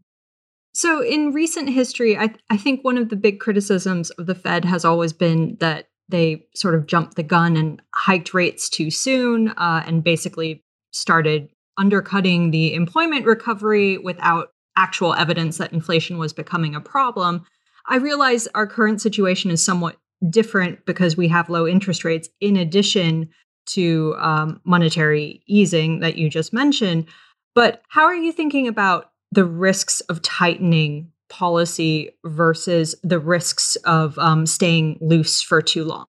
So 0.75 1.03
in 1.03 1.33
recent 1.33 1.69
history, 1.69 2.17
I, 2.17 2.35
I 2.51 2.57
think 2.57 2.83
one 2.83 2.99
of 2.99 3.11
the 3.11 3.17
big 3.17 3.41
criticisms 3.41 4.11
of 4.11 4.27
the 4.27 4.35
Fed 4.35 4.65
has 4.65 4.85
always 4.85 5.13
been 5.13 5.57
that 5.61 5.89
they 6.09 6.47
sort 6.55 6.75
of 6.75 6.87
jumped 6.87 7.17
the 7.17 7.23
gun 7.23 7.57
and 7.57 7.81
hiked 7.95 8.35
rates 8.35 8.69
too 8.69 8.91
soon 8.91 9.49
uh, 9.51 9.83
and 9.87 10.03
basically 10.03 10.63
started 10.93 11.49
undercutting 11.79 12.51
the 12.51 12.75
employment 12.75 13.25
recovery 13.25 13.99
without 13.99 14.53
actual 14.77 15.15
evidence 15.15 15.59
that 15.59 15.73
inflation 15.73 16.19
was 16.19 16.33
becoming 16.33 16.75
a 16.75 16.81
problem. 16.81 17.45
I 17.87 17.97
realize 17.97 18.49
our 18.55 18.67
current 18.67 19.01
situation 19.01 19.51
is 19.51 19.65
somewhat 19.65 19.97
different 20.29 20.85
because 20.87 21.17
we 21.17 21.29
have 21.29 21.49
low 21.49 21.67
interest 21.67 22.05
rates 22.05 22.29
in 22.41 22.57
addition 22.57 23.29
to 23.65 24.15
um, 24.19 24.61
monetary 24.65 25.43
easing 25.47 26.01
that 26.01 26.17
you 26.17 26.29
just 26.29 26.53
mentioned. 26.53 27.07
But 27.55 27.83
how 27.89 28.05
are 28.05 28.15
you 28.15 28.33
thinking 28.33 28.67
about 28.67 29.11
the 29.31 29.45
risks 29.45 30.01
of 30.03 30.23
tightening 30.23 31.13
policy 31.29 32.11
versus 32.25 32.95
the 33.03 33.19
risks 33.19 33.77
of 33.85 34.19
um, 34.19 34.47
staying 34.47 34.99
loose 35.01 35.43
for 35.43 35.63
too 35.63 35.85
long? 35.85 36.07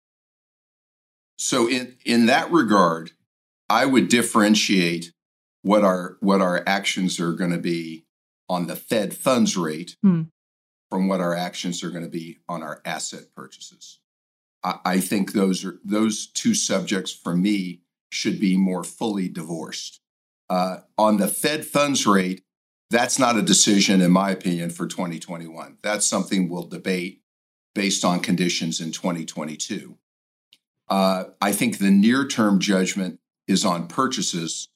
So, 1.39 1.69
in 1.69 1.97
in 2.05 2.27
that 2.27 2.51
regard, 2.51 3.13
I 3.69 3.87
would 3.87 4.09
differentiate 4.09 5.13
what 5.63 5.85
our 5.85 6.17
what 6.21 6.41
our 6.41 6.63
actions 6.67 7.21
are 7.21 7.33
going 7.33 7.51
to 7.51 7.59
be 7.59 8.05
on 8.49 8.67
the 8.67 8.77
Fed 8.77 9.15
funds 9.15 9.57
rate 9.57 9.97
hmm 10.03 10.23
from 10.91 11.09
what 11.09 11.21
our 11.21 11.35
actions 11.35 11.83
are 11.83 11.91
going 11.91 12.05
to 12.05 12.11
be 12.11 12.39
on 12.49 12.63
our 12.63 12.81
asset 12.85 13.25
purchases. 13.35 13.99
I, 14.63 14.79
I 14.85 15.01
think 15.01 15.33
those 15.33 15.65
are 15.65 15.79
those 15.85 16.27
two 16.29 16.55
subjects 16.55 17.13
for 17.13 17.37
me 17.37 17.81
should 18.11 18.41
be 18.41 18.57
more 18.57 18.85
fully 18.85 19.29
divorced. 19.29 20.01
Uh, 20.49 20.79
on 20.97 21.17
the 21.17 21.29
Fed 21.29 21.67
funds 21.67 22.07
rate, 22.07 22.45
that's 22.91 23.19
not 23.19 23.37
a 23.37 23.43
decision, 23.43 24.01
in 24.01 24.13
my 24.13 24.31
opinion, 24.31 24.71
for 24.71 24.87
2021. 24.87 25.79
That's 25.83 26.07
something 26.07 26.49
we'll 26.49 26.69
debate 26.69 27.23
based 27.75 28.05
on 28.05 28.21
conditions 28.21 28.81
in 28.81 28.93
2022. 28.93 29.99
Uh, 30.89 31.25
I 31.41 31.53
think 31.53 31.79
the 31.79 31.91
near 31.91 32.27
term 32.27 32.61
judgment 32.61 33.19
is 33.49 33.65
on 33.65 33.89
purchases. 33.89 34.69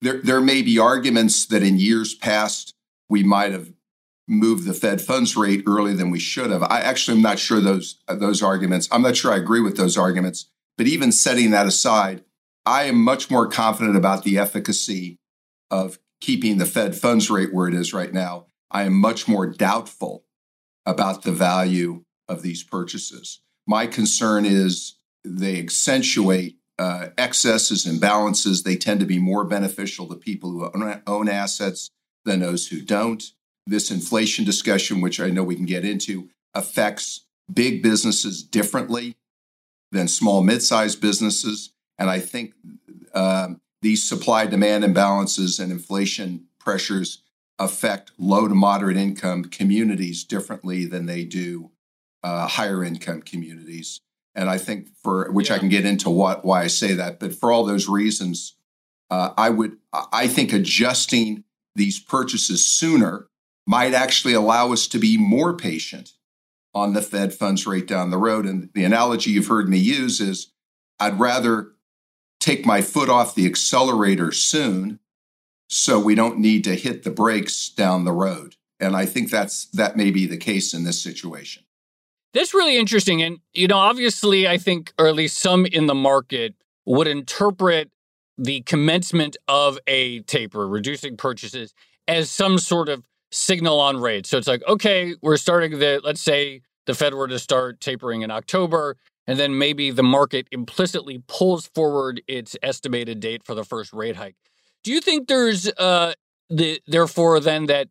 There, 0.00 0.22
there 0.22 0.40
may 0.40 0.62
be 0.62 0.78
arguments 0.78 1.46
that 1.46 1.64
in 1.64 1.78
years 1.78 2.14
past 2.14 2.74
we 3.08 3.24
might 3.24 3.52
have 3.52 3.72
moved 4.28 4.66
the 4.66 4.74
Fed 4.74 5.00
funds 5.00 5.36
rate 5.36 5.64
earlier 5.66 5.94
than 5.94 6.10
we 6.10 6.18
should 6.18 6.50
have. 6.50 6.62
I 6.62 6.80
actually 6.80 7.16
am 7.16 7.22
not 7.22 7.38
sure 7.38 7.60
those 7.60 8.00
those 8.06 8.42
arguments. 8.42 8.88
I'm 8.92 9.02
not 9.02 9.16
sure 9.16 9.32
I 9.32 9.36
agree 9.36 9.60
with 9.60 9.76
those 9.76 9.96
arguments. 9.96 10.50
But 10.76 10.86
even 10.86 11.10
setting 11.10 11.50
that 11.50 11.66
aside, 11.66 12.22
I 12.64 12.84
am 12.84 13.02
much 13.02 13.30
more 13.30 13.48
confident 13.48 13.96
about 13.96 14.22
the 14.22 14.38
efficacy 14.38 15.18
of 15.70 15.98
keeping 16.20 16.58
the 16.58 16.66
Fed 16.66 16.96
funds 16.96 17.30
rate 17.30 17.52
where 17.52 17.66
it 17.66 17.74
is 17.74 17.92
right 17.92 18.12
now. 18.12 18.46
I 18.70 18.82
am 18.82 18.94
much 18.94 19.26
more 19.26 19.46
doubtful 19.46 20.24
about 20.84 21.22
the 21.22 21.32
value 21.32 22.04
of 22.28 22.42
these 22.42 22.62
purchases. 22.62 23.40
My 23.66 23.86
concern 23.86 24.44
is 24.44 24.94
they 25.24 25.58
accentuate 25.58 26.56
uh, 26.78 27.08
excesses 27.18 27.86
and 27.86 28.00
balances. 28.00 28.62
They 28.62 28.76
tend 28.76 29.00
to 29.00 29.06
be 29.06 29.18
more 29.18 29.44
beneficial 29.44 30.06
to 30.08 30.14
people 30.14 30.50
who 30.50 30.64
own, 30.66 31.02
own 31.06 31.28
assets 31.28 31.90
than 32.24 32.40
those 32.40 32.68
who 32.68 32.80
don't. 32.80 33.22
This 33.68 33.90
inflation 33.90 34.44
discussion, 34.46 35.02
which 35.02 35.20
I 35.20 35.28
know 35.28 35.44
we 35.44 35.56
can 35.56 35.66
get 35.66 35.84
into, 35.84 36.30
affects 36.54 37.26
big 37.52 37.82
businesses 37.82 38.42
differently 38.42 39.16
than 39.92 40.08
small, 40.08 40.42
mid 40.42 40.62
sized 40.62 41.00
businesses. 41.02 41.72
And 41.98 42.08
I 42.08 42.18
think 42.18 42.54
uh, 43.12 43.48
these 43.82 44.08
supply 44.08 44.46
demand 44.46 44.84
imbalances 44.84 45.60
and 45.60 45.70
inflation 45.70 46.46
pressures 46.58 47.22
affect 47.58 48.12
low 48.18 48.48
to 48.48 48.54
moderate 48.54 48.96
income 48.96 49.44
communities 49.44 50.24
differently 50.24 50.84
than 50.84 51.06
they 51.06 51.24
do 51.24 51.70
uh, 52.22 52.46
higher 52.46 52.82
income 52.82 53.20
communities. 53.20 54.00
And 54.34 54.48
I 54.48 54.58
think 54.58 54.88
for 55.02 55.30
which 55.30 55.50
yeah. 55.50 55.56
I 55.56 55.58
can 55.58 55.68
get 55.68 55.84
into 55.84 56.10
what 56.10 56.44
why 56.44 56.62
I 56.62 56.68
say 56.68 56.94
that, 56.94 57.18
but 57.18 57.34
for 57.34 57.52
all 57.52 57.64
those 57.64 57.88
reasons, 57.88 58.54
uh, 59.10 59.32
I 59.36 59.50
would 59.50 59.76
I 59.92 60.28
think 60.28 60.52
adjusting 60.52 61.44
these 61.74 61.98
purchases 61.98 62.64
sooner 62.64 63.27
might 63.68 63.92
actually 63.92 64.32
allow 64.32 64.72
us 64.72 64.86
to 64.86 64.98
be 64.98 65.18
more 65.18 65.54
patient 65.54 66.12
on 66.72 66.94
the 66.94 67.02
Fed 67.02 67.34
funds 67.34 67.66
rate 67.66 67.86
down 67.86 68.08
the 68.08 68.16
road. 68.16 68.46
And 68.46 68.70
the 68.72 68.82
analogy 68.82 69.30
you've 69.30 69.48
heard 69.48 69.68
me 69.68 69.76
use 69.76 70.22
is 70.22 70.52
I'd 70.98 71.20
rather 71.20 71.72
take 72.40 72.64
my 72.64 72.80
foot 72.80 73.10
off 73.10 73.34
the 73.34 73.44
accelerator 73.44 74.32
soon 74.32 75.00
so 75.68 76.00
we 76.00 76.14
don't 76.14 76.38
need 76.38 76.64
to 76.64 76.76
hit 76.76 77.02
the 77.02 77.10
brakes 77.10 77.68
down 77.68 78.06
the 78.06 78.12
road. 78.12 78.56
And 78.80 78.96
I 78.96 79.04
think 79.04 79.30
that's 79.30 79.66
that 79.66 79.98
may 79.98 80.10
be 80.10 80.24
the 80.24 80.38
case 80.38 80.72
in 80.72 80.84
this 80.84 81.02
situation. 81.02 81.64
That's 82.32 82.54
really 82.54 82.78
interesting. 82.78 83.22
And, 83.22 83.40
you 83.52 83.66
know, 83.66 83.76
obviously, 83.76 84.48
I 84.48 84.56
think, 84.56 84.94
or 84.98 85.08
at 85.08 85.14
least 85.14 85.38
some 85.38 85.66
in 85.66 85.86
the 85.86 85.94
market 85.94 86.54
would 86.86 87.06
interpret 87.06 87.90
the 88.38 88.62
commencement 88.62 89.36
of 89.46 89.78
a 89.86 90.20
taper, 90.20 90.66
reducing 90.66 91.18
purchases, 91.18 91.74
as 92.06 92.30
some 92.30 92.56
sort 92.56 92.88
of 92.88 93.04
signal 93.30 93.80
on 93.80 93.98
rates. 93.98 94.28
So 94.28 94.38
it's 94.38 94.48
like, 94.48 94.62
okay, 94.66 95.14
we're 95.22 95.36
starting 95.36 95.78
the, 95.78 96.00
let's 96.02 96.22
say 96.22 96.62
the 96.86 96.94
Fed 96.94 97.14
were 97.14 97.28
to 97.28 97.38
start 97.38 97.80
tapering 97.80 98.22
in 98.22 98.30
October, 98.30 98.96
and 99.26 99.38
then 99.38 99.58
maybe 99.58 99.90
the 99.90 100.02
market 100.02 100.46
implicitly 100.50 101.22
pulls 101.28 101.66
forward 101.74 102.22
its 102.26 102.56
estimated 102.62 103.20
date 103.20 103.42
for 103.44 103.54
the 103.54 103.64
first 103.64 103.92
rate 103.92 104.16
hike. 104.16 104.36
Do 104.84 104.92
you 104.92 105.00
think 105.00 105.28
there's, 105.28 105.68
uh, 105.76 106.14
the, 106.48 106.80
therefore, 106.86 107.40
then 107.40 107.66
that, 107.66 107.88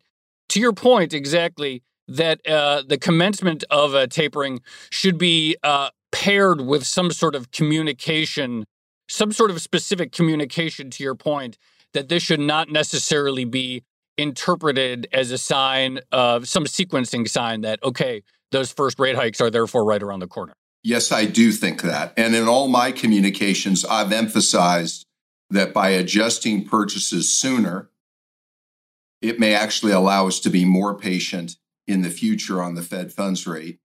to 0.48 0.60
your 0.60 0.72
point 0.72 1.12
exactly, 1.12 1.82
that 2.08 2.44
uh, 2.48 2.82
the 2.88 2.98
commencement 2.98 3.62
of 3.70 3.94
a 3.94 4.06
tapering 4.06 4.60
should 4.90 5.18
be 5.18 5.56
uh, 5.62 5.90
paired 6.10 6.62
with 6.62 6.84
some 6.84 7.12
sort 7.12 7.34
of 7.34 7.52
communication, 7.52 8.64
some 9.08 9.30
sort 9.30 9.50
of 9.50 9.60
specific 9.60 10.10
communication 10.10 10.90
to 10.90 11.04
your 11.04 11.14
point, 11.14 11.58
that 11.92 12.08
this 12.08 12.22
should 12.22 12.40
not 12.40 12.70
necessarily 12.70 13.44
be 13.44 13.84
interpreted 14.18 15.08
as 15.12 15.30
a 15.30 15.38
sign 15.38 16.00
of 16.12 16.48
some 16.48 16.64
sequencing 16.64 17.26
sign 17.28 17.62
that, 17.62 17.82
okay, 17.82 18.22
those 18.50 18.72
first 18.72 18.98
rate 18.98 19.16
hikes 19.16 19.40
are 19.40 19.50
therefore 19.50 19.84
right 19.84 20.02
around 20.02 20.20
the 20.20 20.26
corner. 20.26 20.52
Yes, 20.82 21.12
I 21.12 21.24
do 21.24 21.52
think 21.52 21.82
that. 21.82 22.12
And 22.16 22.34
in 22.34 22.48
all 22.48 22.68
my 22.68 22.92
communications, 22.92 23.84
I've 23.84 24.12
emphasized 24.12 25.06
that 25.50 25.72
by 25.72 25.90
adjusting 25.90 26.64
purchases 26.64 27.34
sooner, 27.34 27.90
it 29.22 29.40
may 29.40 29.54
actually 29.54 29.92
allow 29.92 30.26
us 30.26 30.40
to 30.40 30.50
be 30.50 30.64
more 30.64 30.96
patient 30.96 31.56
in 31.86 32.02
the 32.02 32.10
future 32.10 32.62
on 32.62 32.74
the 32.74 32.82
Fed 32.82 33.12
funds 33.12 33.46
rate. 33.46 33.78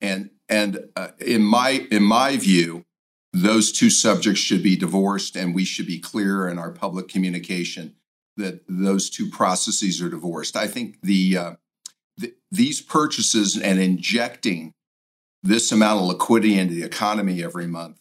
And 0.00 0.30
and 0.48 0.88
uh, 0.96 1.08
in 1.20 1.42
my 1.42 1.86
in 1.90 2.02
my 2.02 2.36
view, 2.36 2.84
those 3.32 3.70
two 3.70 3.90
subjects 3.90 4.40
should 4.40 4.62
be 4.62 4.76
divorced, 4.76 5.36
and 5.36 5.54
we 5.54 5.64
should 5.64 5.86
be 5.86 6.00
clear 6.00 6.48
in 6.48 6.58
our 6.58 6.72
public 6.72 7.06
communication 7.08 7.94
that 8.40 8.62
those 8.68 9.10
two 9.10 9.28
processes 9.28 10.00
are 10.02 10.08
divorced. 10.08 10.56
I 10.56 10.66
think 10.66 11.00
the, 11.02 11.36
uh, 11.36 11.52
the 12.16 12.34
these 12.50 12.80
purchases 12.80 13.56
and 13.56 13.78
injecting 13.78 14.74
this 15.42 15.72
amount 15.72 16.00
of 16.00 16.06
liquidity 16.06 16.58
into 16.58 16.74
the 16.74 16.84
economy 16.84 17.42
every 17.42 17.66
month 17.66 17.98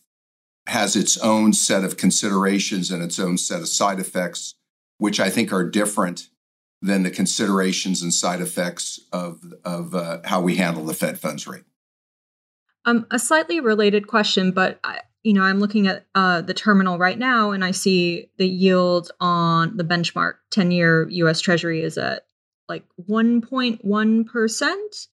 has 0.68 0.96
its 0.96 1.18
own 1.18 1.54
set 1.54 1.84
of 1.84 1.98
considerations 1.98 2.92
and 2.92 3.02
its 3.02 3.20
own 3.20 3.38
set 3.38 3.62
of 3.62 3.68
side 3.68 4.00
effects, 4.00 4.56
which 4.98 5.20
I 5.20 5.30
think 5.30 5.52
are 5.52 5.68
different 5.68 6.30
than 6.82 7.04
the 7.04 7.12
considerations 7.12 8.02
and 8.02 8.14
side 8.14 8.42
effects 8.42 9.00
of, 9.12 9.42
of 9.66 9.96
uh, 9.96 10.20
how 10.26 10.42
we 10.42 10.56
handle 10.56 10.86
the 10.86 10.94
Fed 10.94 11.20
funds 11.20 11.48
rate. 11.48 11.64
Um, 12.86 13.06
a 13.12 13.20
slightly 13.20 13.60
related 13.60 14.08
question, 14.08 14.52
but 14.52 14.80
I, 14.84 15.02
you 15.24 15.34
know, 15.34 15.44
I'm 15.44 15.60
looking 15.60 15.88
at 15.88 16.06
uh, 16.16 16.42
the 16.42 16.54
terminal 16.54 16.98
right 16.98 17.20
now, 17.20 17.52
and 17.52 17.64
I 17.64 17.72
see 17.72 18.30
the 18.38 18.48
yield 18.48 19.12
on 19.20 19.76
the 19.76 19.84
benchmark 19.84 20.36
10-year 20.52 21.10
U.S. 21.10 21.42
Treasury 21.42 21.82
is 21.82 21.98
at 21.98 22.26
like 22.68 22.86
1.1 23.10 24.26
percent, 24.28 25.08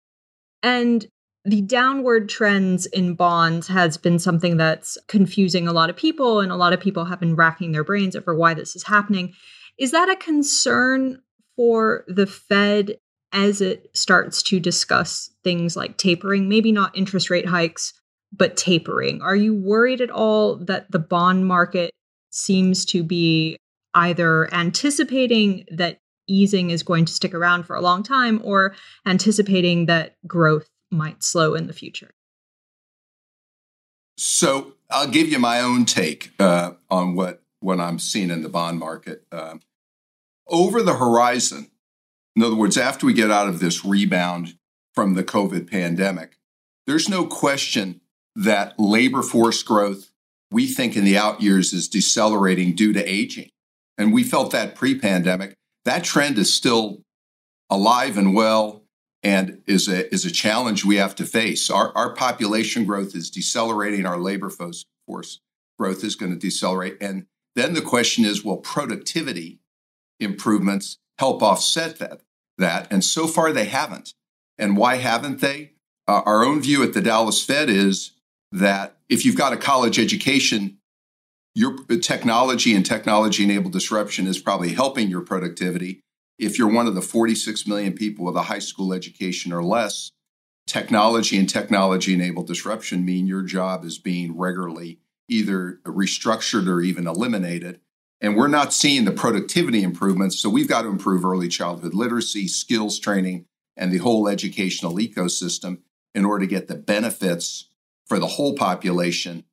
and 0.63 1.07
the 1.45 1.63
downward 1.63 2.29
trends 2.29 2.87
in 2.87 3.15
bonds 3.15 3.69
has 3.69 3.97
been 3.97 4.19
something 4.19 4.57
that's 4.57 4.99
confusing 5.07 5.67
a 5.67 5.73
lot 5.73 5.91
of 5.91 5.97
people, 5.97 6.41
and 6.41 6.53
a 6.53 6.57
lot 6.57 6.73
of 6.73 6.81
people 6.81 7.05
have 7.05 7.21
been 7.21 7.37
racking 7.37 7.73
their 7.73 7.85
brains 7.85 8.15
over 8.17 8.35
why 8.35 8.55
this 8.55 8.77
is 8.77 8.85
happening. 8.85 9.33
Is 9.79 9.91
that 9.91 10.09
a 10.09 10.17
concern 10.17 11.23
for 11.57 12.05
the 12.09 12.27
Fed 12.27 12.99
as 13.33 13.61
it 13.61 13.91
starts 13.93 14.43
to 14.43 14.61
discuss 14.61 15.31
things 15.43 15.77
like 15.77 15.99
tapering, 15.99 16.49
maybe 16.49 16.73
not 16.73 16.97
interest 16.97 17.29
rate 17.29 17.47
hikes, 17.47 17.93
but 18.33 18.57
tapering. 18.57 19.23
Are 19.23 19.37
you 19.37 19.55
worried 19.55 20.01
at 20.01 20.11
all 20.11 20.57
that 20.57 20.91
the 20.91 20.99
bond 20.99 21.47
market 21.47 21.93
seems 22.31 22.85
to 22.87 23.03
be 23.03 23.57
either 23.95 24.53
anticipating 24.53 25.65
that 25.71 25.99
easing 26.29 26.71
is 26.71 26.83
going 26.83 27.05
to 27.05 27.13
stick 27.13 27.35
around 27.35 27.65
for 27.65 27.77
a 27.77 27.81
long 27.81 28.03
time 28.03 28.41
or 28.45 28.75
anticipating 29.07 29.87
that 29.87 30.15
growth 30.27 30.69
might 30.91 31.23
slow 31.23 31.55
in 31.55 31.67
the 31.67 31.73
future? 31.73 32.11
So 34.19 34.75
I'll 34.91 35.09
give 35.09 35.29
you 35.29 35.39
my 35.39 35.61
own 35.61 35.85
take 35.85 36.33
uh, 36.39 36.73
on 36.91 37.15
what, 37.15 37.43
what 37.61 37.81
I'm 37.81 37.99
seeing 37.99 38.31
in 38.31 38.43
the 38.43 38.49
bond 38.49 38.79
market. 38.79 39.25
Uh, 39.31 39.57
over 40.49 40.83
the 40.83 40.97
horizon, 40.97 41.71
in 42.35 42.43
other 42.43 42.55
words, 42.55 42.77
after 42.77 43.07
we 43.07 43.13
get 43.13 43.31
out 43.31 43.49
of 43.49 43.61
this 43.61 43.85
rebound 43.85 44.57
from 44.95 45.15
the 45.15 45.25
COVID 45.25 45.71
pandemic, 45.71 46.39
there's 46.87 47.09
no 47.09 47.27
question 47.27 48.01
that 48.37 48.79
labor 48.79 49.23
force 49.23 49.63
growth, 49.63 50.11
we 50.51 50.67
think 50.67 50.97
in 50.97 51.05
the 51.05 51.19
out 51.19 51.43
years, 51.43 51.73
is 51.73 51.89
decelerating 51.89 52.75
due 52.75 52.93
to 52.93 53.11
aging. 53.11 53.49
And 53.99 54.13
we 54.13 54.23
felt 54.23 54.53
that 54.53 54.75
pre 54.75 54.99
pandemic. 54.99 55.55
That 55.85 56.05
trend 56.05 56.39
is 56.39 56.53
still 56.53 57.03
alive 57.71 58.19
and 58.19 58.35
well 58.35 58.83
and 59.23 59.63
is 59.67 59.89
a, 59.89 60.13
is 60.13 60.25
a 60.25 60.31
challenge 60.31 60.85
we 60.85 60.97
have 60.97 61.15
to 61.17 61.25
face. 61.25 61.71
Our, 61.71 61.97
our 61.97 62.15
population 62.15 62.85
growth 62.85 63.15
is 63.15 63.31
decelerating, 63.31 64.07
our 64.07 64.19
labor 64.19 64.51
force 64.51 64.85
growth 65.79 66.05
is 66.05 66.15
going 66.15 66.33
to 66.33 66.39
decelerate. 66.39 66.97
And 67.01 67.27
then 67.55 67.75
the 67.75 67.83
question 67.83 68.25
is 68.25 68.45
will 68.45 68.59
productivity 68.59 69.61
improvements 70.21 70.99
help 71.19 71.43
offset 71.43 71.99
that? 71.99 72.21
that? 72.59 72.87
And 72.91 73.05
so 73.05 73.27
far, 73.27 73.53
they 73.53 73.65
haven't. 73.65 74.15
And 74.59 74.77
why 74.77 74.97
haven't 74.97 75.41
they? 75.41 75.73
Uh, 76.09 76.23
our 76.25 76.45
own 76.45 76.63
view 76.63 76.83
at 76.83 76.93
the 76.93 77.01
Dallas 77.01 77.43
Fed 77.43 77.69
is 77.69 78.13
that 78.53 78.97
if 79.09 79.25
you've 79.25 79.37
got 79.37 79.53
a 79.53 79.57
college 79.57 79.99
education, 79.99 80.79
your 81.55 81.79
technology 82.03 82.75
and 82.75 82.85
technology 82.85 83.45
enabled 83.45 83.73
disruption 83.73 84.27
is 84.27 84.39
probably 84.39 84.75
helping 84.75 85.09
your 85.09 85.23
productivity. 85.23 86.01
If 86.39 86.59
you're 86.59 86.73
one 86.73 86.87
of 86.87 86.95
the 86.95 87.03
46 87.03 87.67
million 87.67 87.95
people 87.95 88.25
with 88.27 88.37
a 88.37 88.43
high 88.43 88.59
school 88.59 88.93
education 88.93 89.53
or 89.53 89.63
less, 89.63 90.11
technology 90.67 91.39
and 91.39 91.49
technology 91.49 92.13
enabled 92.13 92.47
disruption 92.47 93.05
mean 93.05 93.27
your 93.27 93.43
job 93.43 93.85
is 93.85 93.99
being 93.99 94.37
regularly 94.37 94.99
either 95.29 95.81
restructured 95.85 96.69
or 96.69 96.81
even 96.81 97.07
eliminated. 97.07 97.81
And 98.21 98.37
we're 98.37 98.49
not 98.49 98.73
seeing 98.73 99.05
the 99.05 99.13
productivity 99.13 99.83
improvements. 99.83 100.39
So 100.39 100.49
we've 100.49 100.69
got 100.69 100.83
to 100.83 100.89
improve 100.89 101.25
early 101.25 101.49
childhood 101.49 101.95
literacy, 101.95 102.49
skills 102.49 102.99
training, 102.99 103.47
and 103.77 103.93
the 103.93 103.99
whole 103.99 104.29
educational 104.29 104.97
ecosystem 104.97 105.79
in 106.15 106.25
order 106.25 106.47
to 106.47 106.51
get 106.51 106.69
the 106.69 106.75
benefits 106.75 107.69
for 108.07 108.19
the 108.19 108.27
whole 108.27 108.55
population 108.55 109.45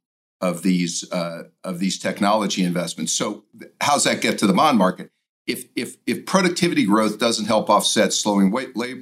of 0.41 0.61
these 0.61 1.09
uh, 1.11 1.43
of 1.63 1.79
these 1.79 1.97
technology 1.97 2.63
investments. 2.63 3.13
So 3.13 3.45
how's 3.81 4.03
that 4.03 4.21
get 4.21 4.37
to 4.39 4.47
the 4.47 4.53
bond 4.53 4.77
market? 4.77 5.09
If 5.47 5.65
if 5.75 5.97
if 6.05 6.25
productivity 6.25 6.85
growth 6.85 7.19
doesn't 7.19 7.45
help 7.45 7.69
offset 7.69 8.13
slowing 8.13 8.53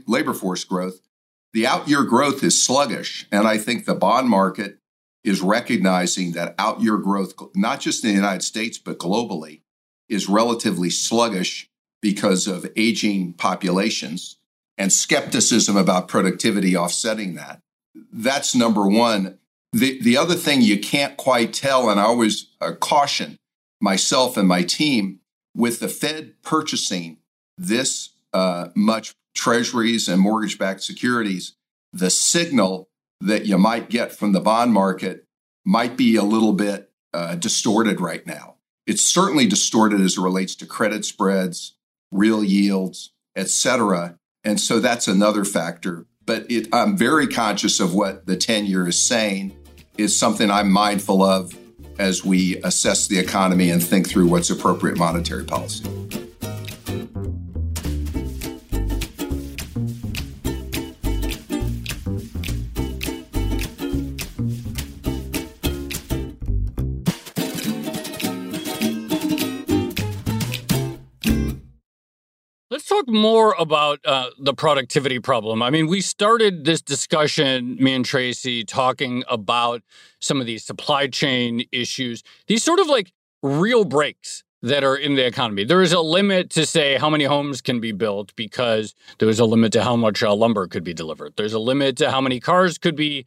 labor 0.08 0.34
force 0.34 0.64
growth, 0.64 1.02
the 1.54 1.68
out 1.68 1.88
year 1.88 2.04
growth 2.04 2.44
is 2.44 2.64
sluggish, 2.64 3.28
and 3.32 3.48
I 3.48 3.58
think 3.58 3.86
the 3.86 3.96
bond 3.96 4.30
market 4.30 4.78
is 5.24 5.42
recognizing 5.42 6.32
that 6.32 6.56
out 6.58 6.82
year 6.82 6.98
growth, 6.98 7.34
not 7.56 7.80
just 7.80 8.04
in 8.04 8.10
the 8.10 8.16
United 8.16 8.44
States, 8.44 8.78
but 8.78 8.98
globally, 8.98 9.62
is 10.10 10.28
relatively 10.28 10.90
sluggish 10.90 11.70
because 12.02 12.48
of 12.48 12.70
aging 12.76 13.34
populations 13.34 14.38
and 14.78 14.92
skepticism 14.92 15.78
about 15.78 16.08
productivity 16.08 16.76
offsetting 16.76 17.36
that. 17.36 17.62
That's 18.12 18.56
number 18.56 18.88
one. 18.88 19.38
The, 19.74 20.02
the 20.02 20.18
other 20.18 20.36
thing 20.36 20.62
you 20.62 20.80
can't 20.80 21.16
quite 21.16 21.54
tell, 21.54 21.90
and 21.90 22.00
I 22.00 22.04
always 22.04 22.48
uh, 22.60 22.74
caution 22.74 23.38
myself 23.80 24.38
and 24.38 24.48
my 24.48 24.64
team 24.64 25.20
with 25.56 25.80
the 25.80 25.88
Fed 25.88 26.34
purchasing 26.44 27.18
this 27.58 28.10
uh, 28.34 28.70
much 28.76 29.14
treasuries 29.36 30.08
and 30.08 30.22
mortgage 30.22 30.58
backed 30.58 30.84
securities, 30.84 31.54
the 31.94 32.10
signal 32.10 32.90
that 33.20 33.46
you 33.46 33.58
might 33.58 33.90
get 33.90 34.12
from 34.12 34.32
the 34.32 34.40
bond 34.40 34.74
market 34.74 35.26
might 35.66 35.96
be 35.96 36.16
a 36.16 36.24
little 36.24 36.54
bit 36.54 36.92
uh, 37.14 37.36
distorted 37.36 38.02
right 38.02 38.26
now. 38.26 38.56
It's 38.88 39.02
certainly 39.02 39.46
distorted 39.46 40.02
as 40.02 40.18
it 40.18 40.22
relates 40.22 40.56
to 40.56 40.66
credit 40.66 41.06
spreads, 41.06 41.76
real 42.12 42.44
yields, 42.44 43.12
et 43.36 43.50
cetera. 43.50 44.18
And 44.44 44.60
so 44.60 44.80
that's 44.80 45.08
another 45.08 45.46
factor. 45.46 46.08
But 46.26 46.50
it, 46.50 46.68
I'm 46.74 46.98
very 46.98 47.28
conscious 47.28 47.80
of 47.80 47.94
what 47.94 48.26
the 48.26 48.38
10 48.38 48.66
year 48.66 48.88
is 48.88 49.00
saying, 49.00 49.56
is 49.98 50.18
something 50.18 50.50
I'm 50.50 50.72
mindful 50.72 51.24
of 51.24 51.58
as 52.00 52.26
we 52.26 52.58
assess 52.64 53.08
the 53.08 53.20
economy 53.20 53.70
and 53.70 53.84
think 53.84 54.10
through 54.10 54.28
what's 54.28 54.50
appropriate 54.50 54.98
monetary 54.98 55.44
policy. 55.46 55.86
Talk 73.02 73.14
more 73.14 73.56
about 73.58 74.00
uh, 74.06 74.30
the 74.40 74.54
productivity 74.54 75.20
problem. 75.20 75.62
I 75.62 75.70
mean, 75.70 75.88
we 75.88 76.02
started 76.02 76.66
this 76.66 76.82
discussion, 76.82 77.78
me 77.80 77.94
and 77.94 78.06
Tracy, 78.06 78.64
talking 78.64 79.24
about 79.30 79.82
some 80.20 80.40
of 80.40 80.48
these 80.48 80.64
supply 80.64 81.08
chain 81.08 81.66
issues, 81.72 82.24
these 82.48 82.64
sort 82.64 82.80
of 82.80 82.88
like 82.88 83.12
real 83.42 83.86
breaks 83.86 84.44
that 84.64 84.84
are 84.84 84.96
in 84.96 85.16
the 85.16 85.26
economy. 85.26 85.64
There 85.64 85.82
is 85.82 85.92
a 85.92 86.02
limit 86.02 86.52
to 86.52 86.66
say 86.68 86.98
how 86.98 87.10
many 87.10 87.24
homes 87.24 87.62
can 87.62 87.80
be 87.80 87.92
built 87.92 88.36
because 88.36 88.94
there's 89.18 89.40
a 89.40 89.46
limit 89.46 89.72
to 89.74 89.84
how 89.84 89.96
much 89.96 90.22
uh, 90.22 90.36
lumber 90.36 90.68
could 90.68 90.84
be 90.84 90.94
delivered. 90.94 91.34
There's 91.36 91.54
a 91.54 91.60
limit 91.60 91.98
to 91.98 92.12
how 92.12 92.22
many 92.22 92.40
cars 92.40 92.78
could 92.78 92.96
be 92.96 93.26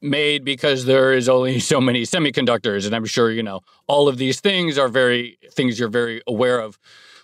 made 0.00 0.42
because 0.42 0.86
there 0.86 1.12
is 1.12 1.28
only 1.28 1.60
so 1.72 1.78
many 1.78 2.04
semiconductors 2.04 2.86
and 2.86 2.96
i'm 2.96 3.04
sure 3.04 3.30
you 3.30 3.42
know 3.42 3.60
all 3.86 4.08
of 4.08 4.16
these 4.16 4.40
things 4.40 4.78
are 4.78 4.88
very 4.88 5.36
things 5.50 5.78
you're 5.78 5.90
very 5.90 6.22
aware 6.26 6.58
of 6.58 6.78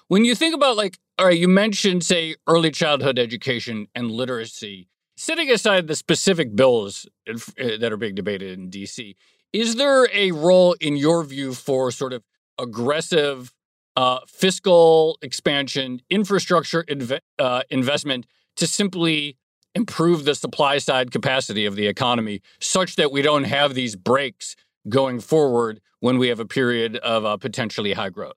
when 0.09 0.25
you 0.25 0.35
think 0.35 0.55
about 0.55 0.77
like, 0.77 0.99
all 1.19 1.27
right, 1.27 1.39
you 1.39 1.49
mentioned 1.49 2.05
say 2.05 2.37
early 2.47 2.71
childhood 2.71 3.19
education 3.19 3.89
and 3.95 4.11
literacy. 4.11 4.89
Setting 5.19 5.51
aside 5.51 5.87
the 5.87 5.97
specific 5.97 6.55
bills 6.55 7.07
eh, 7.27 7.79
that 7.79 7.91
are 7.91 7.97
being 7.97 8.15
debated 8.15 8.59
in 8.59 8.71
DC, 8.71 9.15
is 9.53 9.77
there 9.77 10.09
a 10.13 10.33
role 10.33 10.75
in 10.81 10.97
your 10.97 11.25
view 11.25 11.55
for 11.55 11.91
sort 11.91 12.13
of 12.13 12.23
aggressive 12.59 13.55
uh, 13.97 14.19
fiscal 14.29 15.19
expansion, 15.23 16.03
infrastructure 16.11 16.85
inv- 16.85 17.21
uh, 17.39 17.63
investment 17.71 18.27
to 18.57 18.67
simply 18.67 19.39
improve 19.75 20.25
the 20.25 20.35
supply 20.35 20.79
side 20.79 21.11
capacity 21.11 21.65
of 21.65 21.77
the 21.77 21.87
economy 21.87 22.43
such 22.61 22.97
that 22.97 23.11
we 23.11 23.23
don't 23.23 23.45
have 23.45 23.75
these 23.75 23.97
breaks 23.97 24.55
going 24.89 25.21
forward 25.21 25.81
when 26.01 26.19
we 26.19 26.29
have 26.29 26.41
a 26.41 26.47
period 26.47 26.97
of 26.99 27.25
uh, 27.25 27.37
potentially 27.39 27.95
high 27.95 28.11
growth? 28.11 28.37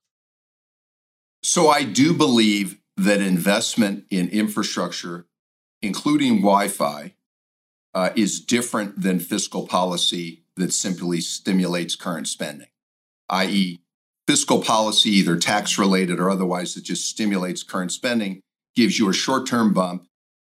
So 1.41 1.69
I 1.69 1.84
do 1.84 2.13
believe 2.13 2.80
that 2.97 3.21
investment 3.21 4.06
in 4.10 4.28
infrastructure, 4.30 5.25
including 5.82 6.38
Wi 6.38 6.67
Fi, 6.67 7.13
uh, 7.93 8.10
is 8.15 8.41
different 8.41 9.02
than 9.02 9.19
fiscal 9.19 9.65
policy 9.65 10.43
that 10.58 10.73
simply 10.73 11.21
stimulates 11.21 11.95
current 11.95 12.28
spending, 12.28 12.67
i.e., 13.30 13.80
fiscal 14.28 14.62
policy, 14.62 15.10
either 15.10 15.38
tax 15.38 15.80
related 15.80 16.19
or 16.19 16.30
otherwise, 16.30 16.75
that 16.75 16.84
just 16.84 17.10
stimulates 17.10 17.63
current 17.63 17.91
spending, 17.91 18.41
gives 18.75 18.99
you 18.99 19.10
a 19.10 19.13
short 19.13 19.47
term 19.47 19.73
bump, 19.73 20.06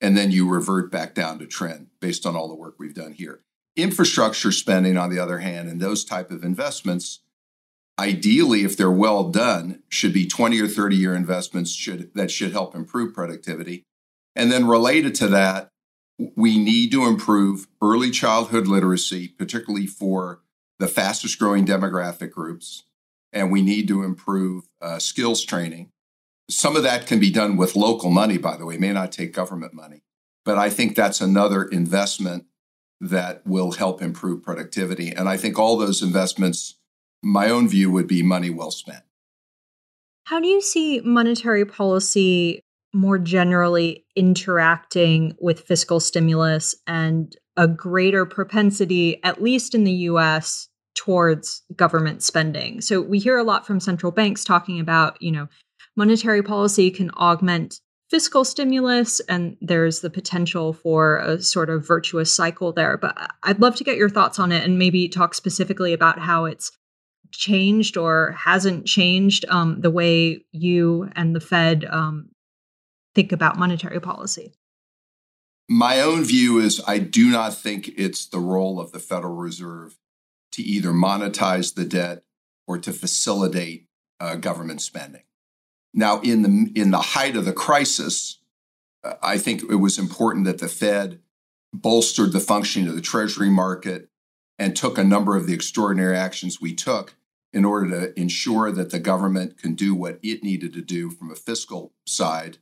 and 0.00 0.16
then 0.16 0.30
you 0.30 0.48
revert 0.48 0.92
back 0.92 1.14
down 1.14 1.38
to 1.38 1.46
trend 1.46 1.88
based 2.00 2.26
on 2.26 2.36
all 2.36 2.46
the 2.46 2.54
work 2.54 2.76
we've 2.78 2.94
done 2.94 3.12
here. 3.12 3.40
Infrastructure 3.74 4.52
spending, 4.52 4.96
on 4.96 5.10
the 5.10 5.18
other 5.18 5.38
hand, 5.38 5.68
and 5.68 5.80
those 5.80 6.04
type 6.04 6.30
of 6.30 6.44
investments 6.44 7.20
ideally 7.98 8.64
if 8.64 8.76
they're 8.76 8.90
well 8.90 9.30
done 9.30 9.82
should 9.88 10.12
be 10.12 10.26
20 10.26 10.60
or 10.60 10.68
30 10.68 10.96
year 10.96 11.14
investments 11.14 11.72
should 11.72 12.12
that 12.14 12.30
should 12.30 12.52
help 12.52 12.74
improve 12.74 13.14
productivity. 13.14 13.84
And 14.36 14.50
then 14.50 14.66
related 14.66 15.14
to 15.16 15.28
that 15.28 15.68
we 16.36 16.58
need 16.58 16.92
to 16.92 17.06
improve 17.06 17.66
early 17.82 18.10
childhood 18.10 18.66
literacy 18.66 19.28
particularly 19.28 19.86
for 19.86 20.40
the 20.78 20.88
fastest 20.88 21.38
growing 21.38 21.64
demographic 21.64 22.30
groups 22.30 22.84
and 23.32 23.50
we 23.50 23.62
need 23.62 23.88
to 23.88 24.02
improve 24.02 24.68
uh, 24.80 24.98
skills 24.98 25.44
training. 25.44 25.90
Some 26.48 26.76
of 26.76 26.82
that 26.82 27.06
can 27.06 27.18
be 27.18 27.30
done 27.30 27.56
with 27.56 27.76
local 27.76 28.10
money 28.10 28.38
by 28.38 28.56
the 28.56 28.66
way 28.66 28.74
it 28.74 28.80
may 28.80 28.92
not 28.92 29.12
take 29.12 29.32
government 29.32 29.72
money 29.72 30.02
but 30.44 30.58
i 30.58 30.68
think 30.68 30.94
that's 30.94 31.20
another 31.20 31.64
investment 31.64 32.46
that 33.00 33.44
will 33.46 33.72
help 33.72 34.00
improve 34.02 34.42
productivity. 34.42 35.10
And 35.10 35.28
i 35.28 35.36
think 35.36 35.58
all 35.58 35.76
those 35.76 36.02
investments 36.02 36.76
my 37.24 37.48
own 37.48 37.68
view 37.68 37.90
would 37.90 38.06
be 38.06 38.22
money 38.22 38.50
well 38.50 38.70
spent. 38.70 39.02
How 40.24 40.40
do 40.40 40.46
you 40.46 40.60
see 40.60 41.00
monetary 41.00 41.64
policy 41.64 42.60
more 42.92 43.18
generally 43.18 44.04
interacting 44.14 45.34
with 45.40 45.60
fiscal 45.60 46.00
stimulus 46.00 46.74
and 46.86 47.34
a 47.56 47.66
greater 47.66 48.24
propensity, 48.24 49.22
at 49.24 49.42
least 49.42 49.74
in 49.74 49.84
the 49.84 49.92
US, 49.92 50.68
towards 50.94 51.62
government 51.74 52.22
spending? 52.22 52.80
So 52.80 53.00
we 53.00 53.18
hear 53.18 53.36
a 53.36 53.44
lot 53.44 53.66
from 53.66 53.80
central 53.80 54.12
banks 54.12 54.44
talking 54.44 54.80
about, 54.80 55.20
you 55.20 55.32
know, 55.32 55.48
monetary 55.96 56.42
policy 56.42 56.90
can 56.90 57.10
augment 57.12 57.80
fiscal 58.10 58.44
stimulus 58.44 59.20
and 59.28 59.56
there's 59.60 60.00
the 60.00 60.10
potential 60.10 60.72
for 60.72 61.18
a 61.18 61.40
sort 61.40 61.68
of 61.68 61.86
virtuous 61.86 62.34
cycle 62.34 62.72
there. 62.72 62.96
But 62.96 63.30
I'd 63.42 63.60
love 63.60 63.76
to 63.76 63.84
get 63.84 63.96
your 63.96 64.08
thoughts 64.08 64.38
on 64.38 64.52
it 64.52 64.64
and 64.64 64.78
maybe 64.78 65.08
talk 65.08 65.34
specifically 65.34 65.92
about 65.92 66.18
how 66.18 66.44
it's 66.44 66.70
changed 67.36 67.96
or 67.96 68.32
hasn't 68.32 68.86
changed 68.86 69.44
um, 69.48 69.80
the 69.80 69.90
way 69.90 70.44
you 70.52 71.10
and 71.14 71.34
the 71.34 71.40
Fed 71.40 71.84
um, 71.84 72.30
think 73.14 73.32
about 73.32 73.58
monetary 73.58 74.00
policy? 74.00 74.52
My 75.68 76.00
own 76.00 76.24
view 76.24 76.58
is 76.58 76.82
I 76.86 76.98
do 76.98 77.30
not 77.30 77.54
think 77.54 77.90
it's 77.96 78.26
the 78.26 78.38
role 78.38 78.78
of 78.78 78.92
the 78.92 78.98
Federal 78.98 79.34
Reserve 79.34 79.98
to 80.52 80.62
either 80.62 80.90
monetize 80.90 81.74
the 81.74 81.84
debt 81.84 82.22
or 82.66 82.78
to 82.78 82.92
facilitate 82.92 83.86
uh, 84.20 84.36
government 84.36 84.80
spending. 84.80 85.22
Now, 85.92 86.20
in 86.20 86.42
the 86.42 86.80
in 86.80 86.90
the 86.90 86.98
height 86.98 87.36
of 87.36 87.44
the 87.44 87.52
crisis, 87.52 88.38
uh, 89.02 89.14
I 89.22 89.38
think 89.38 89.62
it 89.62 89.76
was 89.76 89.98
important 89.98 90.44
that 90.44 90.58
the 90.58 90.68
Fed 90.68 91.20
bolstered 91.72 92.32
the 92.32 92.40
functioning 92.40 92.88
of 92.88 92.94
the 92.94 93.00
Treasury 93.00 93.50
market 93.50 94.08
and 94.58 94.76
took 94.76 94.98
a 94.98 95.04
number 95.04 95.36
of 95.36 95.46
the 95.46 95.54
extraordinary 95.54 96.16
actions 96.16 96.60
we 96.60 96.74
took 96.74 97.14
in 97.54 97.64
order 97.64 97.88
to 97.88 98.20
ensure 98.20 98.72
that 98.72 98.90
the 98.90 98.98
government 98.98 99.56
can 99.56 99.74
do 99.74 99.94
what 99.94 100.18
it 100.22 100.42
needed 100.42 100.72
to 100.72 100.82
do 100.82 101.08
from 101.08 101.30
a 101.30 101.36
fiscal 101.36 101.92
side 102.04 102.58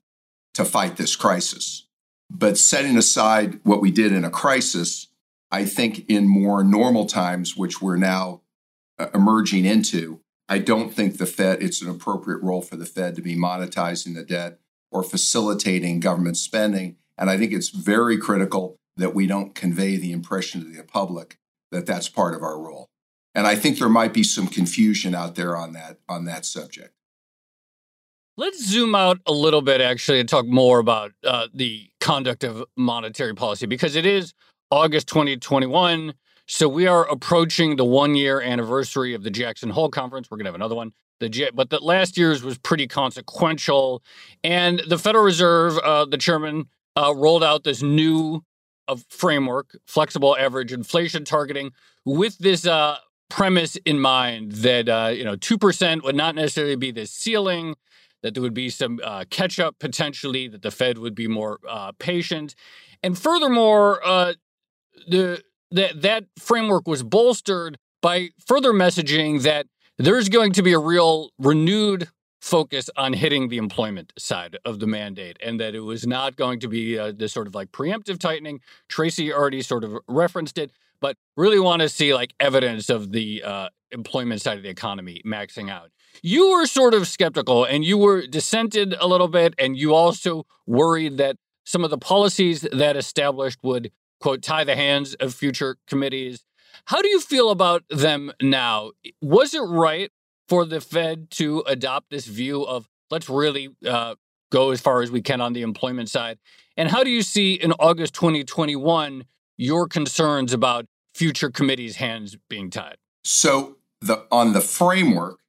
to 0.53 0.65
fight 0.65 0.97
this 0.97 1.17
crisis. 1.17 1.87
But 2.31 2.59
setting 2.59 2.97
aside 2.97 3.61
what 3.65 3.81
we 3.81 3.91
did 3.91 4.13
in 4.13 4.25
a 4.25 4.31
crisis, 4.31 5.09
I 5.51 5.65
think 5.65 6.05
in 6.09 6.29
more 6.29 6.63
normal 6.63 7.07
times, 7.07 7.57
which 7.57 7.81
we're 7.81 7.97
now 7.97 8.43
uh, 8.99 9.09
emerging 9.15 9.65
into, 9.65 10.21
I 10.49 10.59
don't 10.59 10.93
think 10.93 11.17
the 11.17 11.27
Fed, 11.27 11.63
it's 11.63 11.81
an 11.81 11.89
appropriate 11.89 12.43
role 12.43 12.61
for 12.61 12.77
the 12.77 12.87
Fed 12.87 13.15
to 13.17 13.23
be 13.23 13.35
monetizing 13.35 14.15
the 14.15 14.23
debt 14.23 14.59
or 14.91 15.03
facilitating 15.03 16.01
government 16.01 16.37
spending. 16.37 16.97
And 17.17 17.31
I 17.31 17.39
think 17.39 17.53
it's 17.53 17.71
very 17.71 18.19
critical 18.19 18.77
that 18.97 19.15
we 19.15 19.27
don't 19.27 19.55
convey 19.55 19.97
the 19.97 20.13
impression 20.13 20.61
to 20.61 20.67
the 20.67 20.83
public 20.83 21.39
that 21.71 21.87
that's 21.87 22.11
part 22.11 22.35
of 22.35 22.43
our 22.43 22.61
role. 22.61 22.91
And 23.35 23.47
I 23.47 23.57
think 23.57 23.79
there 23.79 23.89
might 23.89 24.13
be 24.13 24.23
some 24.23 24.47
confusion 24.47 25.15
out 25.15 25.35
there 25.35 25.57
on 25.57 25.73
that 25.73 25.99
on 26.09 26.25
that 26.27 26.45
subject. 26.45 26.95
Let's 28.37 28.65
zoom 28.65 28.95
out 28.95 29.21
a 29.27 29.33
little 29.33 29.61
bit, 29.61 29.81
actually, 29.81 30.19
and 30.19 30.29
talk 30.29 30.47
more 30.47 30.79
about 30.79 31.13
uh, 31.23 31.49
the 31.53 31.91
conduct 32.01 32.45
of 32.45 32.65
monetary 32.77 33.35
policy 33.35 33.67
because 33.67 33.95
it 33.95 34.07
is 34.07 34.33
August 34.71 35.07
2021. 35.09 36.15
So 36.49 36.67
we 36.67 36.87
are 36.87 37.07
approaching 37.09 37.77
the 37.77 37.85
one 37.85 38.15
year 38.15 38.41
anniversary 38.41 39.15
of 39.15 39.23
the 39.23 39.31
Jackson 39.31 39.71
Hole 39.71 39.91
Conference. 39.91 40.31
We're 40.31 40.39
going 40.39 40.47
to 40.47 40.49
have 40.49 40.55
another 40.55 40.75
one. 40.75 40.93
The 41.21 41.51
but 41.55 41.71
the 41.71 41.79
last 41.79 42.17
year's 42.19 42.43
was 42.43 42.59
pretty 42.59 42.89
consequential, 42.89 44.03
and 44.43 44.83
the 44.89 44.99
Federal 44.99 45.25
Reserve, 45.25 45.79
uh, 45.79 46.05
the 46.07 46.19
chairman, 46.19 46.67
uh, 46.97 47.15
rolled 47.15 47.45
out 47.45 47.65
this 47.65 47.81
new 47.81 48.43
uh, 48.89 48.97
framework, 49.09 49.77
flexible 49.87 50.37
average 50.37 50.73
inflation 50.73 51.25
targeting, 51.25 51.71
with 52.05 52.39
this 52.39 52.67
uh, 52.67 52.97
premise 53.33 53.77
in 53.87 53.99
mind 53.99 54.53
that 54.53 54.89
uh, 54.89 55.11
you 55.13 55.25
know 55.25 55.37
two 55.37 55.57
percent 55.57 56.05
would 56.05 56.15
not 56.15 56.35
necessarily 56.35 56.77
be 56.77 56.91
the 56.91 57.07
ceiling 57.07 57.75
that 58.23 58.35
there 58.35 58.43
would 58.43 58.55
be 58.55 58.71
some 58.71 59.01
uh, 59.03 59.25
catch 59.31 59.59
up 59.59 59.79
potentially, 59.79 60.49
that 60.49 60.63
the 60.63 60.71
Fed 60.71 60.99
would 60.99 61.15
be 61.15 61.27
more 61.27 61.59
uh, 61.69 61.93
patient. 61.99 62.55
And 63.03 63.19
furthermore, 63.19 64.01
uh, 64.05 64.35
the, 65.09 65.43
that 65.73 66.03
that 66.03 66.25
framework 66.39 66.87
was 66.87 67.03
bolstered 67.03 67.79
by 68.01 68.29
further 68.47 68.73
messaging 68.73 69.43
that 69.43 69.67
there's 69.99 70.29
going 70.29 70.53
to 70.53 70.63
be 70.63 70.73
a 70.73 70.79
real 70.79 71.31
renewed 71.39 72.09
focus 72.41 72.91
on 72.97 73.13
hitting 73.13 73.49
the 73.49 73.57
employment 73.57 74.13
side 74.19 74.57
of 74.65 74.81
the 74.81 74.87
mandate 74.87 75.37
and 75.41 75.61
that 75.61 75.75
it 75.75 75.81
was 75.81 76.07
not 76.07 76.35
going 76.37 76.59
to 76.59 76.69
be 76.69 76.99
uh, 76.99 77.13
this 77.15 77.33
sort 77.33 77.47
of 77.47 77.55
like 77.55 77.71
preemptive 77.71 78.19
tightening. 78.19 78.61
Tracy 78.89 79.33
already 79.33 79.63
sort 79.63 79.85
of 79.85 79.97
referenced 80.09 80.59
it, 80.59 80.73
but 81.03 81.19
really 81.37 81.61
want 81.61 81.83
to 81.83 81.89
see 81.91 82.15
like 82.15 82.33
evidence 82.41 82.89
of 82.89 83.13
the 83.13 83.43
uh, 83.43 83.69
employment 83.91 84.41
side 84.41 84.57
of 84.57 84.63
the 84.63 84.71
economy 84.71 85.21
maxing 85.27 85.71
out 85.71 85.91
you 86.21 86.51
were 86.51 86.67
sort 86.67 86.95
of 86.95 87.09
skeptical 87.09 87.65
and 87.65 87.85
you 87.85 87.97
were 87.97 88.27
dissented 88.27 88.95
a 89.01 89.07
little 89.07 89.29
bit, 89.29 89.55
and 89.59 89.77
you 89.77 89.95
also 89.95 90.45
worried 90.67 91.17
that 91.19 91.37
some 91.65 91.85
of 91.85 91.91
the 91.91 91.99
policies 91.99 92.67
that 92.73 92.97
established 92.97 93.61
would, 93.63 93.93
quote, 94.21 94.43
tie 94.43 94.65
the 94.65 94.77
hands 94.77 95.15
of 95.15 95.33
future 95.33 95.77
committees. 95.87 96.45
How 96.87 97.01
do 97.01 97.09
you 97.09 97.21
feel 97.21 97.51
about 97.51 97.85
them 97.89 98.33
now? 98.43 98.91
Was 99.21 99.55
it 99.55 99.61
right 99.61 100.11
for 100.49 100.65
the 100.65 100.81
Fed 100.81 101.31
to 101.33 101.63
adopt 101.67 102.11
this 102.11 102.27
view 102.27 102.63
of 102.63 102.89
let's 103.11 103.29
really 103.29 103.71
uh, 103.87 104.17
go 104.51 104.71
as 104.71 104.81
far 104.81 105.03
as 105.03 105.11
we 105.11 105.23
can 105.23 105.41
on 105.41 105.53
the 105.53 105.63
employment 105.63 106.11
side? 106.11 106.39
And 106.77 106.91
how 106.91 107.05
do 107.05 107.11
you 107.11 107.23
see 107.23 107.55
in 107.55 107.73
August 107.73 108.15
2021 108.15 109.25
your 109.57 109.87
concerns 109.87 110.53
about 110.53 110.87
future 111.15 111.51
committees' 111.51 111.97
hands 111.97 112.37
being 112.49 112.71
tied? 112.71 112.97
So, 113.25 113.77
the 114.01 114.27
on 114.31 114.53
the 114.53 114.61
framework, 114.61 115.41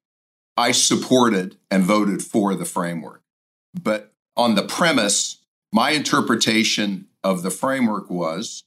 I 0.56 0.72
supported 0.72 1.58
and 1.72 1.84
voted 1.84 2.22
for 2.22 2.56
the 2.56 2.66
framework. 2.66 3.24
But 3.74 4.14
on 4.36 4.56
the 4.56 4.64
premise, 4.64 5.44
my 5.72 5.92
interpretation 5.92 7.08
of 7.24 7.42
the 7.42 7.50
framework 7.50 8.10
was 8.10 8.64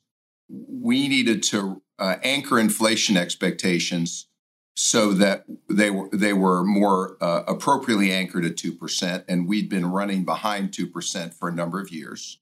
we 0.49 1.09
needed 1.09 1.43
to 1.45 1.83
uh, 1.99 2.17
anchor 2.23 2.59
inflation 2.59 3.17
expectations 3.17 4.27
so 4.75 5.13
that 5.13 5.45
they 5.69 5.91
were 5.91 6.09
they 6.13 6.33
were 6.33 6.63
more 6.63 7.17
uh, 7.21 7.43
appropriately 7.49 8.13
anchored 8.13 8.45
at 8.45 8.57
2% 8.57 9.25
and 9.27 9.49
we'd 9.49 9.71
been 9.71 9.87
running 9.87 10.25
behind 10.25 10.71
2% 10.71 11.33
for 11.33 11.49
a 11.49 11.55
number 11.55 11.81
of 11.81 11.91
years 11.91 12.39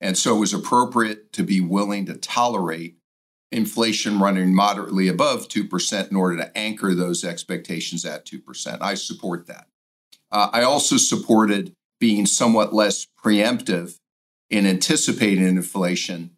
and 0.00 0.16
so 0.16 0.36
it 0.36 0.40
was 0.40 0.54
appropriate 0.54 1.32
to 1.34 1.42
be 1.42 1.60
willing 1.60 2.06
to 2.06 2.14
tolerate 2.14 2.96
inflation 3.50 4.20
running 4.20 4.54
moderately 4.54 5.08
above 5.08 5.48
2% 5.48 6.10
in 6.10 6.16
order 6.16 6.36
to 6.36 6.58
anchor 6.58 6.94
those 6.94 7.24
expectations 7.24 8.04
at 8.04 8.26
2%. 8.26 8.78
I 8.80 8.94
support 8.94 9.46
that. 9.46 9.68
Uh, 10.30 10.50
I 10.52 10.62
also 10.62 10.96
supported 10.96 11.72
being 11.98 12.26
somewhat 12.26 12.74
less 12.74 13.06
preemptive 13.24 13.98
in 14.50 14.66
anticipating 14.66 15.46
inflation 15.46 16.32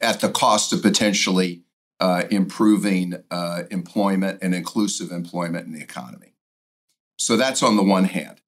at 0.00 0.20
the 0.20 0.28
cost 0.28 0.72
of 0.72 0.82
potentially 0.82 1.62
uh, 2.00 2.24
improving 2.30 3.14
uh, 3.30 3.62
employment 3.70 4.38
and 4.42 4.54
inclusive 4.54 5.10
employment 5.10 5.66
in 5.66 5.72
the 5.72 5.82
economy. 5.82 6.34
So 7.18 7.36
that's 7.36 7.62
on 7.62 7.76
the 7.76 7.82
one 7.82 8.04
hand. 8.04 8.41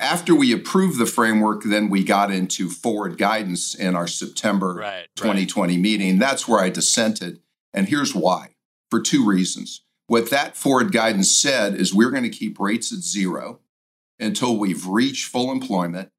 After 0.00 0.34
we 0.34 0.52
approved 0.52 0.98
the 0.98 1.04
framework, 1.04 1.62
then 1.62 1.90
we 1.90 2.02
got 2.02 2.30
into 2.30 2.70
forward 2.70 3.18
guidance 3.18 3.74
in 3.74 3.94
our 3.94 4.06
September 4.06 4.74
right, 4.74 5.06
2020 5.16 5.74
right. 5.74 5.80
meeting. 5.80 6.18
That's 6.18 6.48
where 6.48 6.58
I 6.58 6.70
dissented. 6.70 7.40
And 7.74 7.86
here's 7.86 8.14
why 8.14 8.54
for 8.90 9.00
two 9.00 9.24
reasons. 9.24 9.82
What 10.06 10.30
that 10.30 10.56
forward 10.56 10.90
guidance 10.90 11.30
said 11.30 11.74
is 11.74 11.94
we're 11.94 12.10
going 12.10 12.24
to 12.24 12.30
keep 12.30 12.58
rates 12.58 12.92
at 12.92 13.00
zero 13.00 13.60
until 14.18 14.56
we've 14.56 14.86
reached 14.86 15.26
full 15.26 15.52
employment 15.52 16.10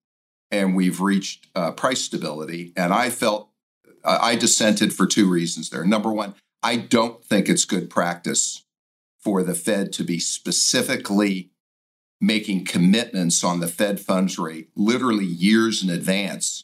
and 0.51 0.75
we've 0.75 1.01
reached 1.01 1.47
uh, 1.55 1.71
price 1.71 2.01
stability. 2.01 2.73
And 2.77 2.93
I 2.93 3.09
felt 3.09 3.49
uh, 4.03 4.19
I 4.21 4.35
dissented 4.35 4.93
for 4.93 5.07
two 5.07 5.29
reasons 5.29 5.71
there. 5.71 5.83
Number 5.83 6.11
one, 6.11 6.35
I 6.63 6.77
don't 6.77 7.23
think 7.23 7.49
it's 7.49 7.65
good 7.65 7.89
practice 7.89 8.63
for 9.19 9.43
the 9.43 9.53
Fed 9.53 9.91
to 9.93 10.03
be 10.03 10.19
specifically 10.19 11.50
making 12.21 12.63
commitments 12.63 13.43
on 13.43 13.59
the 13.59 13.67
Fed 13.67 13.99
funds 13.99 14.37
rate 14.37 14.69
literally 14.75 15.25
years 15.25 15.83
in 15.83 15.89
advance 15.89 16.63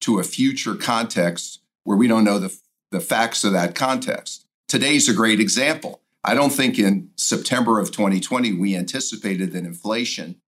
to 0.00 0.18
a 0.18 0.24
future 0.24 0.74
context 0.74 1.60
where 1.84 1.96
we 1.96 2.08
don't 2.08 2.24
know 2.24 2.38
the, 2.38 2.56
the 2.90 3.00
facts 3.00 3.44
of 3.44 3.52
that 3.52 3.74
context. 3.74 4.46
Today's 4.66 5.08
a 5.08 5.14
great 5.14 5.40
example. 5.40 6.00
I 6.24 6.34
don't 6.34 6.50
think 6.50 6.78
in 6.78 7.10
September 7.16 7.78
of 7.78 7.92
2020 7.92 8.54
we 8.54 8.74
anticipated 8.74 9.52
that 9.52 9.64
inflation 9.64 10.40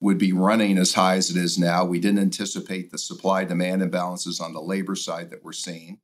would 0.00 0.18
be 0.18 0.32
running 0.32 0.76
as 0.76 0.94
high 0.94 1.14
as 1.16 1.30
it 1.30 1.36
is 1.36 1.56
now. 1.56 1.84
We 1.84 2.00
didn't 2.00 2.20
anticipate 2.20 2.90
the 2.90 2.98
supply 2.98 3.44
demand 3.44 3.82
imbalances 3.82 4.40
on 4.40 4.52
the 4.52 4.60
labor 4.60 4.96
side 4.96 5.30
that 5.30 5.44
we're 5.44 5.52
seeing. 5.52 6.00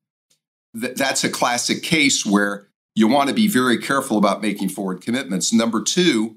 Th- 0.79 0.95
that's 0.95 1.25
a 1.25 1.31
classic 1.31 1.83
case 1.83 2.25
where 2.25 2.69
you 2.95 3.09
want 3.09 3.31
to 3.31 3.35
be 3.35 3.49
very 3.49 3.79
careful 3.79 4.16
about 4.16 4.42
making 4.42 4.69
forward 4.69 5.01
commitments. 5.01 5.53
Number 5.53 5.83
two, 5.83 6.37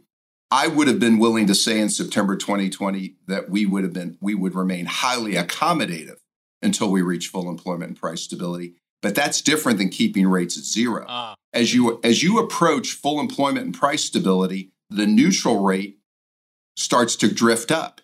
I 0.51 0.67
would 0.67 0.87
have 0.87 0.99
been 0.99 1.19
willing 1.19 1.47
to 1.47 1.55
say 1.55 1.79
in 1.79 1.89
September 1.89 2.35
2020 2.35 3.15
that 3.27 3.49
we 3.49 3.65
would 3.65 3.83
have 3.83 3.93
been 3.93 4.17
we 4.19 4.33
would 4.33 4.55
remain 4.55 4.85
highly 4.85 5.33
accommodative 5.33 6.17
until 6.61 6.91
we 6.91 7.01
reach 7.01 7.27
full 7.27 7.49
employment 7.49 7.89
and 7.89 7.99
price 7.99 8.21
stability. 8.21 8.73
But 9.01 9.15
that's 9.15 9.41
different 9.41 9.77
than 9.77 9.89
keeping 9.89 10.27
rates 10.27 10.57
at 10.57 10.63
zero. 10.63 11.05
Uh. 11.05 11.35
As 11.53 11.73
you 11.73 11.99
as 12.03 12.23
you 12.23 12.39
approach 12.39 12.93
full 12.93 13.19
employment 13.19 13.65
and 13.65 13.75
price 13.75 14.03
stability, 14.03 14.71
the 14.89 15.05
neutral 15.05 15.63
rate 15.63 15.99
starts 16.75 17.15
to 17.17 17.33
drift 17.33 17.71
up. 17.71 18.01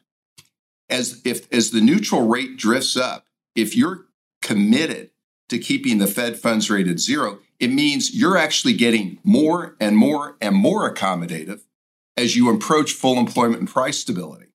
As 0.89 1.21
if 1.25 1.51
as 1.51 1.71
the 1.71 1.81
neutral 1.81 2.27
rate 2.27 2.58
drifts 2.58 2.95
up, 2.95 3.25
if 3.55 3.75
you're 3.75 4.05
committed 4.41 5.10
to 5.49 5.58
keeping 5.58 5.97
the 5.97 6.08
Fed 6.08 6.38
funds 6.38 6.69
rate 6.69 6.88
at 6.88 6.99
zero, 6.99 7.39
it 7.60 7.71
means 7.71 8.15
you're 8.15 8.38
actually 8.38 8.73
getting 8.73 9.19
more 9.23 9.75
and 9.79 9.97
more 9.97 10.38
and 10.41 10.55
more 10.55 10.91
accommodative 10.91 11.62
as 12.17 12.36
you 12.36 12.49
approach 12.54 12.93
full 12.93 13.17
employment 13.17 13.60
and 13.60 13.69
price 13.69 13.99
stability. 13.99 14.47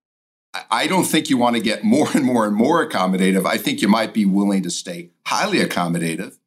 I 0.70 0.88
don't 0.88 1.04
think 1.04 1.30
you 1.30 1.38
want 1.38 1.56
to 1.56 1.62
get 1.62 1.84
more 1.84 2.08
and 2.12 2.24
more 2.24 2.46
and 2.46 2.56
more 2.56 2.88
accommodative. 2.88 3.46
I 3.46 3.56
think 3.56 3.80
you 3.80 3.88
might 3.88 4.12
be 4.12 4.24
willing 4.24 4.62
to 4.64 4.70
stay 4.70 5.10
highly 5.26 5.58
accommodative, 5.58 6.38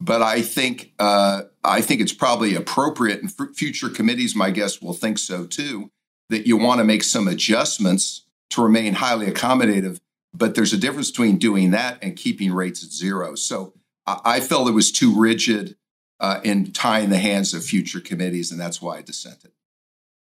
but 0.00 0.22
I 0.22 0.40
think 0.40 0.92
uh, 0.98 1.42
I 1.62 1.82
think 1.82 2.00
it's 2.00 2.14
probably 2.14 2.54
appropriate, 2.54 3.20
and 3.20 3.30
future 3.54 3.90
committees, 3.90 4.34
my 4.34 4.50
guess, 4.50 4.80
will 4.80 4.94
think 4.94 5.18
so 5.18 5.44
too, 5.44 5.90
that 6.30 6.46
you 6.46 6.56
want 6.56 6.78
to 6.78 6.84
make 6.84 7.02
some 7.02 7.28
adjustments 7.28 8.24
to 8.50 8.62
remain 8.62 8.94
highly 8.94 9.26
accommodative. 9.26 10.00
But 10.32 10.54
there's 10.54 10.72
a 10.72 10.78
difference 10.78 11.10
between 11.10 11.38
doing 11.38 11.72
that 11.72 11.98
and 12.02 12.16
keeping 12.16 12.52
rates 12.52 12.82
at 12.82 12.90
zero. 12.90 13.34
So 13.34 13.74
I 14.06 14.40
felt 14.40 14.68
it 14.68 14.72
was 14.72 14.90
too 14.90 15.14
rigid 15.14 15.76
uh, 16.18 16.40
in 16.44 16.72
tying 16.72 17.10
the 17.10 17.18
hands 17.18 17.52
of 17.52 17.64
future 17.64 18.00
committees, 18.00 18.50
and 18.50 18.60
that's 18.60 18.80
why 18.80 18.98
I 18.98 19.02
dissented. 19.02 19.52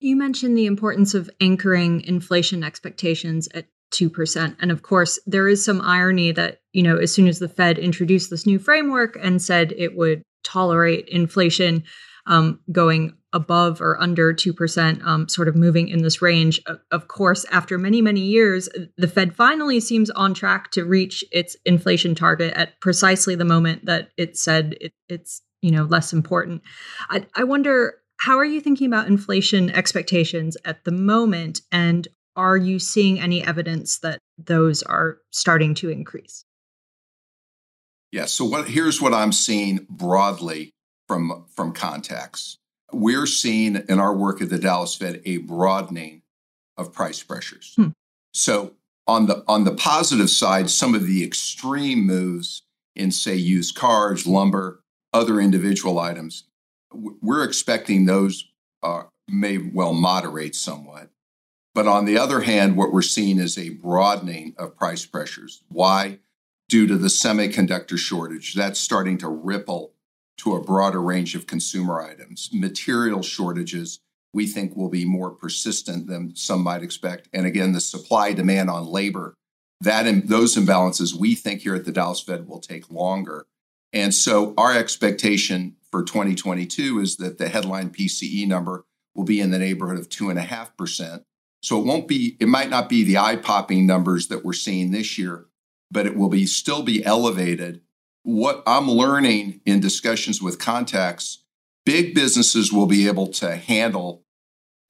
You 0.05 0.17
mentioned 0.17 0.55
the 0.55 0.67
importance 0.67 1.15
of 1.15 1.31
anchoring 1.41 2.03
inflation 2.03 2.63
expectations 2.63 3.49
at 3.55 3.69
2%. 3.95 4.55
And 4.61 4.71
of 4.71 4.83
course, 4.83 5.19
there 5.25 5.49
is 5.49 5.65
some 5.65 5.81
irony 5.81 6.31
that, 6.31 6.61
you 6.75 6.83
know, 6.83 6.99
as 6.99 7.11
soon 7.11 7.27
as 7.27 7.39
the 7.39 7.49
Fed 7.49 7.79
introduced 7.79 8.29
this 8.29 8.45
new 8.45 8.59
framework 8.59 9.17
and 9.23 9.41
said 9.41 9.73
it 9.79 9.97
would 9.97 10.23
tolerate 10.43 11.09
inflation 11.09 11.85
um, 12.27 12.61
going 12.71 13.17
above 13.33 13.81
or 13.81 13.99
under 13.99 14.35
2%, 14.35 15.03
um, 15.07 15.27
sort 15.27 15.49
of 15.49 15.57
moving 15.57 15.89
in 15.89 16.03
this 16.03 16.21
range, 16.21 16.61
of 16.91 17.09
course, 17.09 17.47
after 17.51 17.79
many, 17.79 18.03
many 18.03 18.21
years, 18.21 18.69
the 18.99 19.09
Fed 19.09 19.35
finally 19.35 19.81
seems 19.81 20.11
on 20.11 20.35
track 20.35 20.71
to 20.73 20.85
reach 20.85 21.25
its 21.33 21.57
inflation 21.65 22.15
target 22.15 22.53
at 22.55 22.79
precisely 22.81 23.37
the 23.37 23.45
moment 23.47 23.87
that 23.87 24.11
it 24.19 24.37
said 24.37 24.77
it, 24.83 24.93
it's, 25.09 25.41
you 25.63 25.71
know, 25.71 25.85
less 25.85 26.13
important. 26.13 26.61
I, 27.09 27.27
I 27.35 27.45
wonder 27.45 27.95
how 28.19 28.39
are 28.39 28.45
you 28.45 28.61
thinking 28.61 28.87
about 28.87 29.07
inflation 29.07 29.71
expectations 29.71 30.57
at 30.65 30.85
the 30.85 30.93
moment? 30.93 31.61
And 31.71 32.09
are 32.37 32.57
you 32.57 32.79
seeing 32.79 33.21
any 33.21 33.45
evidence 33.45 33.99
that 33.99 34.19
those 34.39 34.83
are 34.83 35.19
starting 35.31 35.75
to 35.75 35.91
increase? 35.91 36.45
Yeah. 38.11 38.27
So 38.27 38.45
what 38.45 38.69
here's 38.69 39.01
what 39.01 39.13
I'm 39.13 39.33
seeing 39.33 39.87
broadly 39.91 40.71
from 41.09 41.47
from 41.49 41.73
contacts. 41.73 42.57
We're 42.93 43.27
seeing 43.27 43.77
in 43.89 43.99
our 43.99 44.15
work 44.15 44.41
at 44.41 44.51
the 44.51 44.59
Dallas 44.59 44.95
Fed 44.95 45.21
a 45.25 45.39
broadening 45.39 46.23
of 46.77 46.93
price 46.93 47.23
pressures. 47.23 47.73
Hmm. 47.77 47.89
So 48.33 48.75
on 49.07 49.27
the 49.27 49.45
on 49.49 49.65
the 49.65 49.75
positive 49.75 50.31
side, 50.31 50.71
some 50.71 50.95
of 50.95 51.07
the 51.07 51.25
extreme 51.25 52.07
moves 52.07 52.63
in 52.95 53.11
say 53.11 53.35
used 53.35 53.75
cars, 53.75 54.27
lumber, 54.27 54.81
other 55.13 55.41
individual 55.41 55.99
items, 55.99 56.45
we're 56.95 57.45
expecting 57.45 58.07
those 58.07 58.47
uh, 58.83 59.05
may 59.29 59.59
well 59.59 59.93
moderate 59.95 60.55
somewhat. 60.55 61.11
But 61.75 61.89
on 61.89 62.05
the 62.05 62.19
other 62.19 62.43
hand, 62.43 62.77
what 62.77 62.93
we're 62.93 63.03
seeing 63.03 63.39
is 63.39 63.59
a 63.59 63.71
broadening 63.71 64.55
of 64.57 64.77
price 64.77 65.05
pressures. 65.05 65.63
Why? 65.69 66.21
Due 66.69 66.87
to 66.87 66.97
the 66.97 67.09
semiconductor 67.09 67.99
shortage. 67.99 68.55
That's 68.55 68.79
starting 68.79 69.19
to 69.19 69.29
ripple 69.29 69.93
to 70.39 70.55
a 70.55 70.63
broader 70.63 71.03
range 71.03 71.35
of 71.35 71.47
consumer 71.47 72.01
items. 72.01 72.51
Material 72.53 73.23
shortages, 73.23 74.01
we 74.33 74.47
think, 74.47 74.77
will 74.77 74.89
be 74.89 75.05
more 75.05 75.31
persistent 75.31 76.07
than 76.07 76.35
some 76.37 76.63
might 76.63 76.83
expect. 76.83 77.29
And 77.33 77.47
again, 77.47 77.73
the 77.73 77.81
supply 77.81 78.33
demand 78.33 78.71
on 78.71 78.87
labor, 78.87 79.35
that 79.81 80.07
and 80.07 80.29
those 80.29 80.57
imbalances 80.57 81.15
we 81.15 81.35
think 81.35 81.63
here 81.63 81.75
at 81.75 81.85
the 81.85 81.93
Dallas 81.93 82.21
Fed 82.21 82.49
will 82.49 82.61
take 82.61 82.91
longer. 82.91 83.47
And 83.93 84.13
so 84.13 84.55
our 84.57 84.77
expectation 84.77 85.77
for 85.95 86.03
2022 86.03 86.99
is 86.99 87.19
that 87.19 87.39
the 87.39 87.49
headline 87.49 87.91
PCE 87.91 88.49
number 88.49 88.85
will 89.15 89.23
be 89.23 89.41
in 89.41 89.53
the 89.53 89.61
neighborhood 89.61 89.97
of 89.97 90.09
two 90.09 90.29
and 90.29 90.41
a 90.41 90.43
half 90.43 90.77
percent. 90.77 91.23
So 91.63 91.79
it 91.79 91.87
won't 91.87 92.09
be, 92.09 92.37
it 92.41 92.49
might 92.49 92.69
not 92.69 92.89
be 92.89 93.05
the 93.05 93.17
eye 93.17 93.37
popping 93.37 93.87
numbers 93.87 94.27
that 94.27 94.45
we're 94.45 94.55
seeing 94.55 94.91
this 94.91 95.17
year, 95.17 95.47
but 95.93 96.05
it 96.05 96.17
will 96.17 96.29
be 96.29 96.47
still 96.47 96.83
be 96.83 97.05
elevated 97.05 97.81
what 98.25 98.63
I'm 98.67 98.91
learning 98.91 99.61
in 99.65 99.81
discussions 99.81 100.43
with 100.43 100.59
contacts, 100.59 101.45
big 101.87 102.15
businesses 102.15 102.73
will 102.73 102.87
be 102.87 103.07
able 103.07 103.29
to 103.29 103.55
handle 103.57 104.25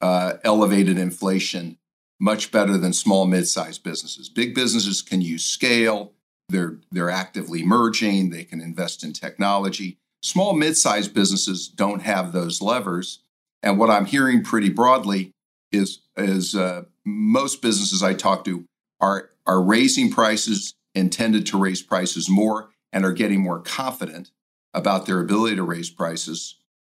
uh, 0.01 0.33
elevated 0.43 0.97
inflation 0.97 1.77
much 2.19 2.49
better 2.51 2.77
than 2.77 2.93
small 2.93 3.25
mid-sized 3.25 3.83
businesses. 3.83 4.29
Big 4.29 4.55
businesses 4.55 5.01
can 5.01 5.21
use 5.21 5.43
scale. 5.43 6.13
They're 6.47 6.79
they're 6.91 7.09
actively 7.09 7.63
merging. 7.63 8.29
They 8.29 8.45
can 8.45 8.61
invest 8.61 9.03
in 9.03 9.11
technology. 9.11 9.99
Small 10.25 10.55
mid-sized 10.55 11.13
businesses 11.13 11.67
don't 11.67 12.01
have 12.01 12.31
those 12.31 12.59
levers. 12.59 13.19
And 13.61 13.77
what 13.77 13.91
I'm 13.91 14.07
hearing 14.07 14.43
pretty 14.43 14.69
broadly 14.69 15.33
is 15.71 15.99
is 16.17 16.55
uh, 16.55 16.85
most 17.05 17.61
businesses 17.61 18.01
I 18.01 18.15
talk 18.15 18.43
to 18.45 18.65
are 18.99 19.29
are 19.45 19.61
raising 19.61 20.09
prices, 20.09 20.73
intended 20.95 21.45
to 21.45 21.59
raise 21.59 21.83
prices 21.83 22.27
more, 22.27 22.71
and 22.91 23.05
are 23.05 23.13
getting 23.13 23.39
more 23.39 23.59
confident 23.59 24.31
about 24.73 25.05
their 25.05 25.19
ability 25.19 25.57
to 25.57 25.63
raise 25.63 25.91
prices. 25.91 26.55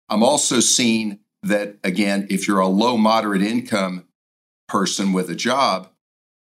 I'm 0.08 0.22
also 0.22 0.60
seeing 0.60 1.18
that, 1.42 1.78
again, 1.82 2.28
if 2.30 2.46
you're 2.46 2.60
a 2.60 2.68
low, 2.68 2.96
moderate 2.96 3.42
income 3.42 4.04
person 4.68 5.12
with 5.12 5.28
a 5.30 5.34
job, 5.34 5.88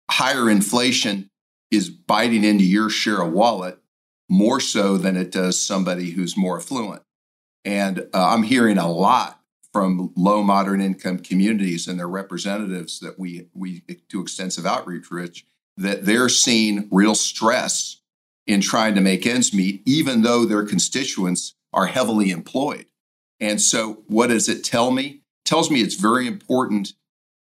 higher 0.09 0.49
inflation 0.49 1.31
is 1.73 1.91
biting 1.91 2.45
into 2.45 2.65
your 2.65 2.91
share 2.91 3.23
of 3.23 3.33
wallet 3.33 3.81
more 4.31 4.61
so 4.61 4.97
than 4.97 5.17
it 5.17 5.33
does 5.33 5.61
somebody 5.61 6.11
who's 6.11 6.37
more 6.37 6.57
affluent. 6.57 7.03
And 7.65 8.07
uh, 8.15 8.29
I'm 8.29 8.45
hearing 8.45 8.79
a 8.79 8.91
lot 8.91 9.41
from 9.73 10.13
low, 10.17 10.43
moderate 10.43 10.81
income 10.81 11.19
communities 11.19 11.87
and 11.87 11.99
their 11.99 12.09
representatives 12.09 13.01
that 13.01 13.19
we, 13.19 13.49
we 13.55 13.83
do 14.09 14.23
extensive 14.23 14.65
outreach, 14.65 15.11
Rich, 15.11 15.47
that 15.77 16.07
they're 16.07 16.29
seeing 16.29 16.89
real 16.91 17.15
stress 17.15 18.01
in 18.47 18.61
trying 18.61 18.95
to 18.95 19.01
make 19.01 19.27
ends 19.27 19.53
meet, 19.53 19.83
even 19.85 20.23
though 20.23 20.45
their 20.45 20.65
constituents 20.65 21.55
are 21.73 21.87
heavily 21.87 22.31
employed. 22.31 22.87
And 23.39 23.61
so, 23.61 24.03
what 24.07 24.29
does 24.29 24.49
it 24.49 24.65
tell 24.65 24.91
me? 24.91 25.07
It 25.07 25.45
tells 25.45 25.71
me 25.71 25.81
it's 25.81 25.95
very 25.95 26.27
important 26.27 26.93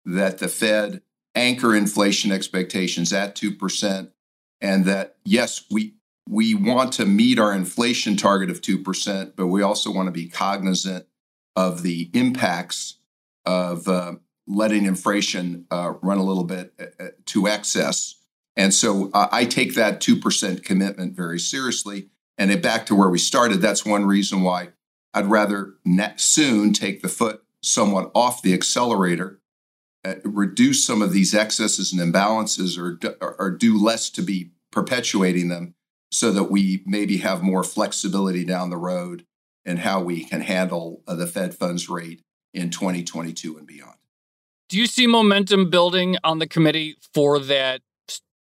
that 0.06 0.40
the 0.40 0.48
Fed 0.48 1.02
anchor 1.36 1.76
inflation 1.76 2.32
expectations 2.32 3.14
at 3.14 3.36
2% 3.36 4.12
and 4.62 4.86
that, 4.86 5.16
yes, 5.24 5.66
we, 5.72 5.96
we 6.28 6.54
want 6.54 6.94
to 6.94 7.06
meet 7.06 7.40
our 7.40 7.54
inflation 7.54 8.16
target 8.16 8.50
of 8.50 8.62
2%, 8.62 9.34
but 9.36 9.48
we 9.48 9.62
also 9.62 9.92
want 9.92 10.08
to 10.08 10.12
be 10.12 10.28
cognizant 10.28 11.06
of 11.56 11.82
the 11.84 12.10
impacts 12.14 13.00
of 13.46 13.88
uh, 13.88 14.14
letting 14.48 14.86
inflation 14.86 15.66
uh, 15.72 15.94
run 16.02 16.18
a 16.18 16.24
little 16.24 16.44
bit 16.44 16.74
uh, 16.80 17.04
uh 17.04 17.08
to 17.26 17.48
excess 17.48 18.20
and 18.60 18.74
so 18.74 19.10
uh, 19.14 19.30
I 19.32 19.46
take 19.46 19.76
that 19.76 20.02
2% 20.02 20.66
commitment 20.66 21.16
very 21.16 21.40
seriously. 21.40 22.10
And 22.38 22.52
it, 22.52 22.62
back 22.62 22.86
to 22.88 22.96
where 22.96 23.08
we 23.08 23.18
started, 23.18 23.62
that's 23.62 23.86
one 23.86 24.06
reason 24.06 24.42
why 24.42 24.70
I'd 25.14 25.28
rather 25.28 25.76
soon 26.18 26.74
take 26.74 27.02
the 27.02 27.08
foot 27.08 27.42
somewhat 27.64 28.12
off 28.14 28.42
the 28.42 28.54
accelerator, 28.54 29.40
uh, 30.04 30.16
reduce 30.26 30.86
some 30.86 31.02
of 31.02 31.14
these 31.14 31.34
excesses 31.34 31.94
and 31.94 32.02
imbalances, 32.02 32.78
or, 32.78 33.00
or, 33.22 33.36
or 33.40 33.50
do 33.50 33.82
less 33.82 34.10
to 34.10 34.22
be 34.22 34.52
perpetuating 34.74 35.48
them 35.48 35.76
so 36.12 36.32
that 36.32 36.46
we 36.46 36.84
maybe 36.86 37.18
have 37.18 37.44
more 37.44 37.64
flexibility 37.64 38.44
down 38.44 38.70
the 38.70 38.78
road 38.78 39.26
in 39.66 39.78
how 39.78 40.02
we 40.02 40.24
can 40.24 40.42
handle 40.42 41.04
uh, 41.08 41.16
the 41.16 41.28
Fed 41.28 41.54
funds 41.54 41.90
rate 41.90 42.22
in 42.54 42.70
2022 42.70 43.58
and 43.58 43.68
beyond. 43.68 43.96
Do 44.70 44.78
you 44.78 44.88
see 44.88 45.08
momentum 45.08 45.70
building 45.70 46.18
on 46.24 46.40
the 46.40 46.48
committee 46.48 46.96
for 47.14 47.40
that 47.40 47.82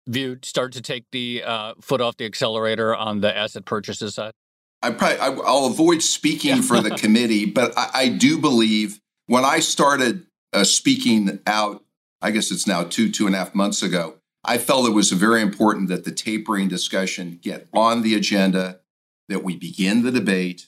view 0.08 0.38
start 0.44 0.74
to 0.74 0.82
take 0.82 1.06
the 1.12 1.44
uh, 1.46 1.74
foot 1.82 2.02
off 2.02 2.18
the 2.18 2.26
accelerator 2.26 2.96
on 2.96 3.22
the 3.22 3.36
asset 3.36 3.66
purchases 3.66 4.16
side? 4.16 4.34
I 4.82 4.92
probably 4.92 5.20
I, 5.20 5.30
will 5.30 5.68
avoid 5.68 6.02
speaking 6.02 6.62
for 6.62 6.82
the 6.82 6.90
committee, 6.98 7.46
but 7.46 7.78
I, 7.78 7.90
I, 7.94 8.10
do 8.10 8.38
believe 8.38 9.00
when 9.28 9.46
I 9.46 9.60
started 9.60 10.26
uh, 10.52 10.66
speaking 10.66 11.40
out, 11.48 11.84
I 12.22 12.32
guess 12.32 12.52
it's 12.52 12.68
now 12.68 12.84
two 12.84 13.10
two 13.10 13.26
and 13.26 13.34
a 13.34 13.38
half 13.38 13.56
months 13.56 13.82
ago. 13.82 14.16
I 14.44 14.58
felt 14.58 14.88
it 14.88 14.92
was 14.92 15.12
very 15.12 15.42
important 15.42 15.90
that 15.90 16.04
the 16.04 16.12
tapering 16.12 16.68
discussion 16.68 17.40
get 17.42 17.68
on 17.74 18.02
the 18.02 18.16
agenda, 18.16 18.80
that 19.30 19.44
we 19.44 19.56
begin 19.56 20.04
the 20.04 20.12
debate, 20.12 20.68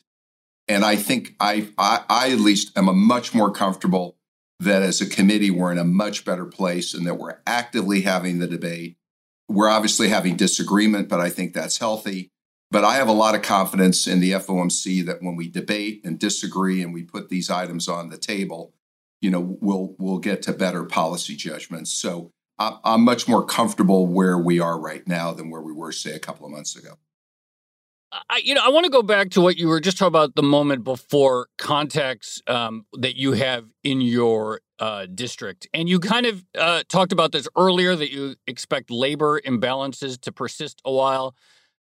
and 0.67 0.85
I 0.85 0.95
think 0.95 1.35
I, 1.39 1.69
I, 1.77 2.03
I 2.09 2.31
at 2.31 2.39
least 2.39 2.77
am 2.77 2.87
a 2.87 2.93
much 2.93 3.33
more 3.33 3.51
comfortable 3.51 4.17
that 4.59 4.81
as 4.81 5.01
a 5.01 5.09
committee 5.09 5.51
we're 5.51 5.71
in 5.71 5.77
a 5.77 5.83
much 5.83 6.25
better 6.25 6.45
place 6.45 6.93
and 6.93 7.05
that 7.05 7.15
we're 7.15 7.37
actively 7.45 8.01
having 8.01 8.39
the 8.39 8.47
debate 8.47 8.97
we're 9.47 9.69
obviously 9.69 10.09
having 10.09 10.35
disagreement, 10.35 11.09
but 11.09 11.19
I 11.19 11.29
think 11.29 11.53
that's 11.53 11.77
healthy. 11.77 12.31
But 12.71 12.83
I 12.83 12.95
have 12.95 13.07
a 13.07 13.13
lot 13.13 13.35
of 13.35 13.41
confidence 13.41 14.07
in 14.07 14.19
the 14.19 14.31
FOMC 14.31 15.05
that 15.05 15.21
when 15.21 15.35
we 15.35 15.47
debate 15.47 16.01
and 16.03 16.19
disagree 16.19 16.81
and 16.81 16.93
we 16.93 17.03
put 17.03 17.29
these 17.29 17.49
items 17.49 17.87
on 17.87 18.09
the 18.09 18.17
table, 18.17 18.73
you 19.21 19.29
know, 19.29 19.57
we'll 19.61 19.95
we'll 19.97 20.17
get 20.17 20.41
to 20.43 20.53
better 20.53 20.83
policy 20.83 21.35
judgments. 21.35 21.91
So 21.91 22.31
I'm 22.57 23.01
much 23.01 23.27
more 23.27 23.45
comfortable 23.45 24.07
where 24.07 24.37
we 24.37 24.59
are 24.59 24.79
right 24.79 25.05
now 25.07 25.33
than 25.33 25.49
where 25.49 25.61
we 25.61 25.73
were, 25.73 25.91
say, 25.91 26.13
a 26.13 26.19
couple 26.19 26.45
of 26.45 26.51
months 26.51 26.75
ago. 26.75 26.97
I, 28.29 28.41
you 28.43 28.53
know, 28.53 28.61
I 28.63 28.69
want 28.69 28.85
to 28.85 28.89
go 28.89 29.01
back 29.01 29.31
to 29.31 29.41
what 29.41 29.57
you 29.57 29.67
were 29.67 29.81
just 29.81 29.97
talking 29.97 30.07
about 30.07 30.35
the 30.35 30.43
moment 30.43 30.83
before 30.83 31.47
context 31.57 32.47
um, 32.49 32.85
that 32.93 33.17
you 33.17 33.33
have 33.33 33.65
in 33.83 33.99
your 33.99 34.61
uh, 34.79 35.05
district, 35.05 35.67
and 35.73 35.89
you 35.89 35.99
kind 35.99 36.25
of 36.25 36.45
uh, 36.57 36.83
talked 36.87 37.11
about 37.11 37.31
this 37.31 37.47
earlier 37.57 37.95
that 37.95 38.11
you 38.11 38.35
expect 38.47 38.89
labor 38.89 39.41
imbalances 39.41 40.19
to 40.21 40.31
persist 40.31 40.81
a 40.85 40.91
while. 40.91 41.35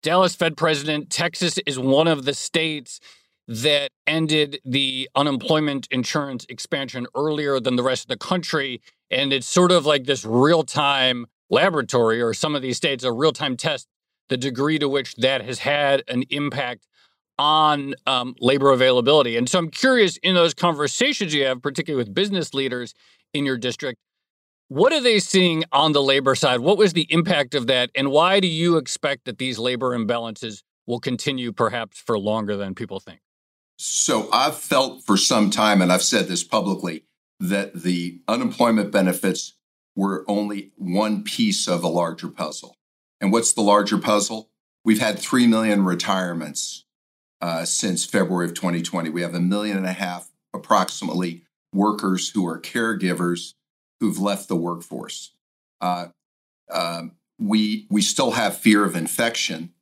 Dallas 0.03 0.35
Fed 0.35 0.57
president, 0.57 1.09
Texas 1.09 1.59
is 1.65 1.77
one 1.77 2.07
of 2.07 2.25
the 2.25 2.33
states 2.33 2.99
that 3.47 3.91
ended 4.05 4.59
the 4.65 5.09
unemployment 5.15 5.87
insurance 5.89 6.45
expansion 6.49 7.07
earlier 7.15 7.59
than 7.59 7.75
the 7.75 7.83
rest 7.83 8.03
of 8.03 8.09
the 8.09 8.17
country, 8.17 8.81
and 9.09 9.31
it's 9.31 9.47
sort 9.47 9.71
of 9.71 9.85
like 9.85 10.05
this 10.05 10.25
real 10.25 10.63
time 10.63 11.25
laboratory, 11.49 12.21
or 12.21 12.33
some 12.33 12.55
of 12.55 12.61
these 12.61 12.77
states 12.77 13.03
a 13.03 13.11
real 13.11 13.31
time 13.31 13.55
test 13.55 13.87
the 14.29 14.37
degree 14.37 14.77
to 14.77 14.89
which 14.89 15.15
that 15.15 15.41
has 15.41 15.59
had 15.59 16.03
an 16.09 16.23
impact 16.29 16.85
on 17.39 17.93
um, 18.05 18.35
labor 18.39 18.71
availability. 18.71 19.37
And 19.37 19.47
so 19.47 19.59
I'm 19.59 19.69
curious 19.69 20.17
in 20.17 20.35
those 20.35 20.53
conversations 20.53 21.33
you 21.33 21.45
have, 21.45 21.61
particularly 21.61 22.03
with 22.03 22.13
business 22.13 22.53
leaders 22.53 22.93
in 23.33 23.45
your 23.45 23.57
district, 23.57 23.99
what 24.69 24.91
are 24.91 25.01
they 25.01 25.19
seeing 25.19 25.63
on 25.71 25.93
the 25.93 26.01
labor 26.01 26.35
side? 26.35 26.59
What 26.59 26.77
was 26.77 26.93
the 26.93 27.07
impact 27.09 27.55
of 27.55 27.67
that? 27.67 27.89
And 27.95 28.11
why 28.11 28.41
do 28.41 28.47
you 28.47 28.75
expect 28.75 29.25
that 29.25 29.37
these 29.37 29.57
labor 29.57 29.97
imbalances 29.97 30.63
will 30.85 30.99
continue 30.99 31.53
perhaps 31.53 31.99
for 31.99 32.19
longer 32.19 32.57
than 32.57 32.75
people 32.75 32.99
think? 32.99 33.19
So 33.77 34.29
I've 34.31 34.57
felt 34.57 35.03
for 35.03 35.17
some 35.17 35.49
time, 35.49 35.81
and 35.81 35.91
I've 35.91 36.03
said 36.03 36.27
this 36.27 36.43
publicly, 36.43 37.03
that 37.39 37.83
the 37.83 38.19
unemployment 38.27 38.91
benefits 38.91 39.53
were 39.95 40.25
only 40.27 40.71
one 40.75 41.23
piece 41.23 41.67
of 41.67 41.83
a 41.83 41.87
larger 41.87 42.27
puzzle. 42.27 42.77
And 43.21 43.31
what's 43.31 43.53
the 43.53 43.61
larger 43.61 43.97
puzzle? 43.97 44.49
We've 44.83 44.99
had 44.99 45.19
3 45.19 45.47
million 45.47 45.83
retirements 45.83 46.85
uh, 47.41 47.65
since 47.65 48.05
February 48.05 48.45
of 48.45 48.53
2020. 48.53 49.09
We 49.09 49.21
have 49.21 49.35
a 49.35 49.39
million 49.39 49.77
and 49.77 49.85
a 49.85 49.93
half 49.93 50.29
approximately 50.53 51.43
workers 51.73 52.29
who 52.29 52.47
are 52.47 52.59
caregivers 52.59 53.53
who've 53.99 54.19
left 54.19 54.47
the 54.47 54.55
workforce. 54.55 55.33
Uh, 55.81 56.07
uh, 56.69 57.03
we, 57.39 57.85
we 57.89 58.01
still 58.01 58.31
have 58.31 58.57
fear 58.57 58.83
of 58.83 58.95
infection. 58.95 59.73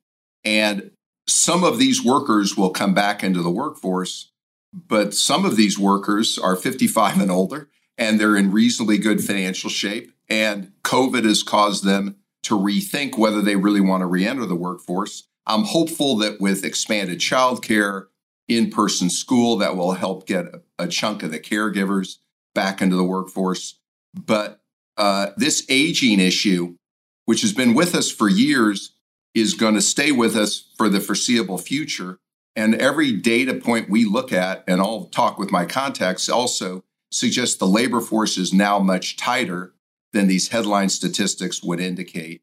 And 0.44 0.90
some 1.28 1.64
of 1.64 1.78
these 1.78 2.04
workers 2.04 2.56
will 2.56 2.70
come 2.70 2.94
back 2.94 3.22
into 3.24 3.42
the 3.42 3.50
workforce, 3.50 4.30
but 4.72 5.14
some 5.14 5.44
of 5.44 5.56
these 5.56 5.78
workers 5.78 6.38
are 6.38 6.56
55 6.56 7.20
and 7.20 7.30
older 7.30 7.68
and 7.98 8.20
they're 8.20 8.36
in 8.36 8.52
reasonably 8.52 8.98
good 8.98 9.22
financial 9.22 9.70
shape. 9.70 10.12
And 10.28 10.72
COVID 10.82 11.24
has 11.24 11.42
caused 11.42 11.84
them 11.84 12.16
to 12.42 12.58
rethink 12.58 13.16
whether 13.16 13.40
they 13.40 13.56
really 13.56 13.80
want 13.80 14.02
to 14.02 14.06
re 14.06 14.26
enter 14.26 14.46
the 14.46 14.54
workforce. 14.54 15.28
I'm 15.46 15.64
hopeful 15.64 16.16
that 16.18 16.40
with 16.40 16.64
expanded 16.64 17.18
childcare, 17.18 18.06
in 18.48 18.70
person 18.70 19.10
school, 19.10 19.56
that 19.56 19.76
will 19.76 19.92
help 19.92 20.26
get 20.26 20.46
a 20.78 20.86
chunk 20.86 21.22
of 21.22 21.32
the 21.32 21.40
caregivers 21.40 22.18
back 22.54 22.80
into 22.80 22.96
the 22.96 23.04
workforce. 23.04 23.78
But 24.14 24.60
uh, 24.96 25.28
this 25.36 25.66
aging 25.68 26.20
issue, 26.20 26.76
which 27.24 27.42
has 27.42 27.52
been 27.52 27.74
with 27.74 27.94
us 27.94 28.10
for 28.10 28.28
years, 28.28 28.92
is 29.36 29.52
going 29.52 29.74
to 29.74 29.82
stay 29.82 30.10
with 30.10 30.34
us 30.34 30.72
for 30.78 30.88
the 30.88 30.98
foreseeable 30.98 31.58
future. 31.58 32.18
And 32.56 32.74
every 32.74 33.12
data 33.12 33.52
point 33.52 33.90
we 33.90 34.06
look 34.06 34.32
at, 34.32 34.64
and 34.66 34.80
I'll 34.80 35.04
talk 35.04 35.38
with 35.38 35.52
my 35.52 35.66
contacts 35.66 36.30
also, 36.30 36.84
suggests 37.10 37.54
the 37.54 37.66
labor 37.66 38.00
force 38.00 38.38
is 38.38 38.54
now 38.54 38.78
much 38.78 39.18
tighter 39.18 39.74
than 40.14 40.26
these 40.26 40.48
headline 40.48 40.88
statistics 40.88 41.62
would 41.62 41.80
indicate. 41.80 42.40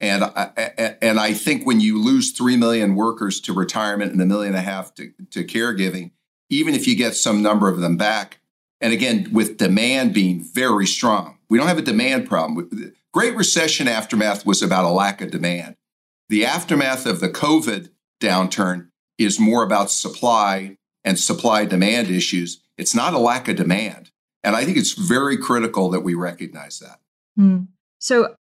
And 0.00 0.22
I, 0.22 0.96
and 1.02 1.18
I 1.18 1.34
think 1.34 1.66
when 1.66 1.80
you 1.80 2.00
lose 2.00 2.30
3 2.30 2.56
million 2.56 2.94
workers 2.94 3.40
to 3.40 3.52
retirement 3.52 4.12
and 4.12 4.22
a 4.22 4.26
million 4.26 4.54
and 4.54 4.58
a 4.58 4.70
half 4.70 4.94
to, 4.94 5.12
to 5.32 5.44
caregiving, 5.44 6.12
even 6.48 6.72
if 6.72 6.86
you 6.86 6.94
get 6.94 7.16
some 7.16 7.42
number 7.42 7.68
of 7.68 7.80
them 7.80 7.96
back, 7.96 8.38
and 8.80 8.92
again, 8.92 9.30
with 9.32 9.58
demand 9.58 10.14
being 10.14 10.40
very 10.40 10.86
strong, 10.86 11.38
we 11.50 11.58
don't 11.58 11.66
have 11.66 11.78
a 11.78 11.82
demand 11.82 12.28
problem. 12.28 12.94
Great 13.12 13.34
Recession 13.34 13.88
aftermath 13.88 14.46
was 14.46 14.62
about 14.62 14.84
a 14.84 14.90
lack 14.90 15.20
of 15.20 15.32
demand. 15.32 15.74
The 16.28 16.44
aftermath 16.44 17.06
of 17.06 17.20
the 17.20 17.28
COVID 17.30 17.90
downturn 18.20 18.88
is 19.16 19.40
more 19.40 19.62
about 19.62 19.90
supply 19.90 20.76
and 21.04 21.18
supply 21.18 21.64
demand 21.64 22.08
issues. 22.08 22.62
It's 22.76 22.94
not 22.94 23.14
a 23.14 23.18
lack 23.18 23.48
of 23.48 23.56
demand. 23.56 24.10
And 24.44 24.54
I 24.54 24.64
think 24.64 24.76
it's 24.76 24.92
very 24.92 25.36
critical 25.36 25.90
that 25.90 26.00
we 26.00 26.14
recognize 26.14 26.78
that. 26.78 27.00
Mm. 27.38 27.68
So, 27.98 28.34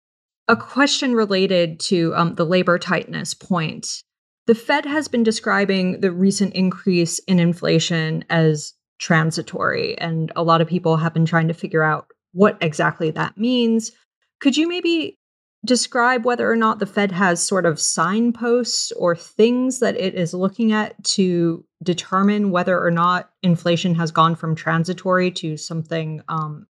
a 0.49 0.57
question 0.57 1.15
related 1.15 1.81
to 1.81 2.15
um, 2.15 2.35
the 2.35 2.45
labor 2.45 2.79
tightness 2.79 3.33
point. 3.33 4.03
The 4.47 4.55
Fed 4.55 4.85
has 4.85 5.09
been 5.09 5.23
describing 5.23 6.01
the 6.01 6.13
recent 6.13 6.55
increase 6.55 7.19
in 7.21 7.39
inflation 7.39 8.25
as 8.29 8.75
transitory, 8.99 9.97
and 9.97 10.31
a 10.37 10.43
lot 10.43 10.61
of 10.61 10.69
people 10.69 10.99
have 10.99 11.15
been 11.15 11.25
trying 11.25 11.49
to 11.49 11.55
figure 11.55 11.83
out 11.83 12.09
what 12.33 12.59
exactly 12.61 13.11
that 13.13 13.39
means. 13.39 13.93
Could 14.41 14.57
you 14.57 14.69
maybe 14.69 15.19
describe 15.65 16.25
whether 16.25 16.51
or 16.51 16.57
not 16.57 16.79
the 16.79 16.87
Fed 16.87 17.11
has 17.13 17.45
sort 17.45 17.65
of 17.65 17.81
signposts 17.81 18.93
or 18.93 19.17
things 19.17 19.81
that 19.81 19.97
it 19.97 20.15
is 20.15 20.35
looking 20.35 20.73
at 20.73 21.03
to 21.05 21.65
determine 21.83 22.51
whether 22.51 22.79
or 22.83 22.91
not 22.91 23.31
inflation 23.43 23.95
has 23.95 24.11
gone 24.11 24.35
from 24.35 24.55
transitory 24.55 25.31
to 25.31 25.57
something 25.57 26.23
um, 26.29 26.67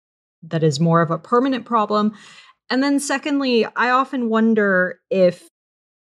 that 0.42 0.62
is 0.62 0.80
more 0.80 1.02
of 1.02 1.10
a 1.10 1.18
permanent 1.18 1.66
problem? 1.66 2.14
And 2.70 2.82
then, 2.82 3.00
secondly, 3.00 3.64
I 3.64 3.90
often 3.90 4.28
wonder 4.28 5.00
if 5.10 5.48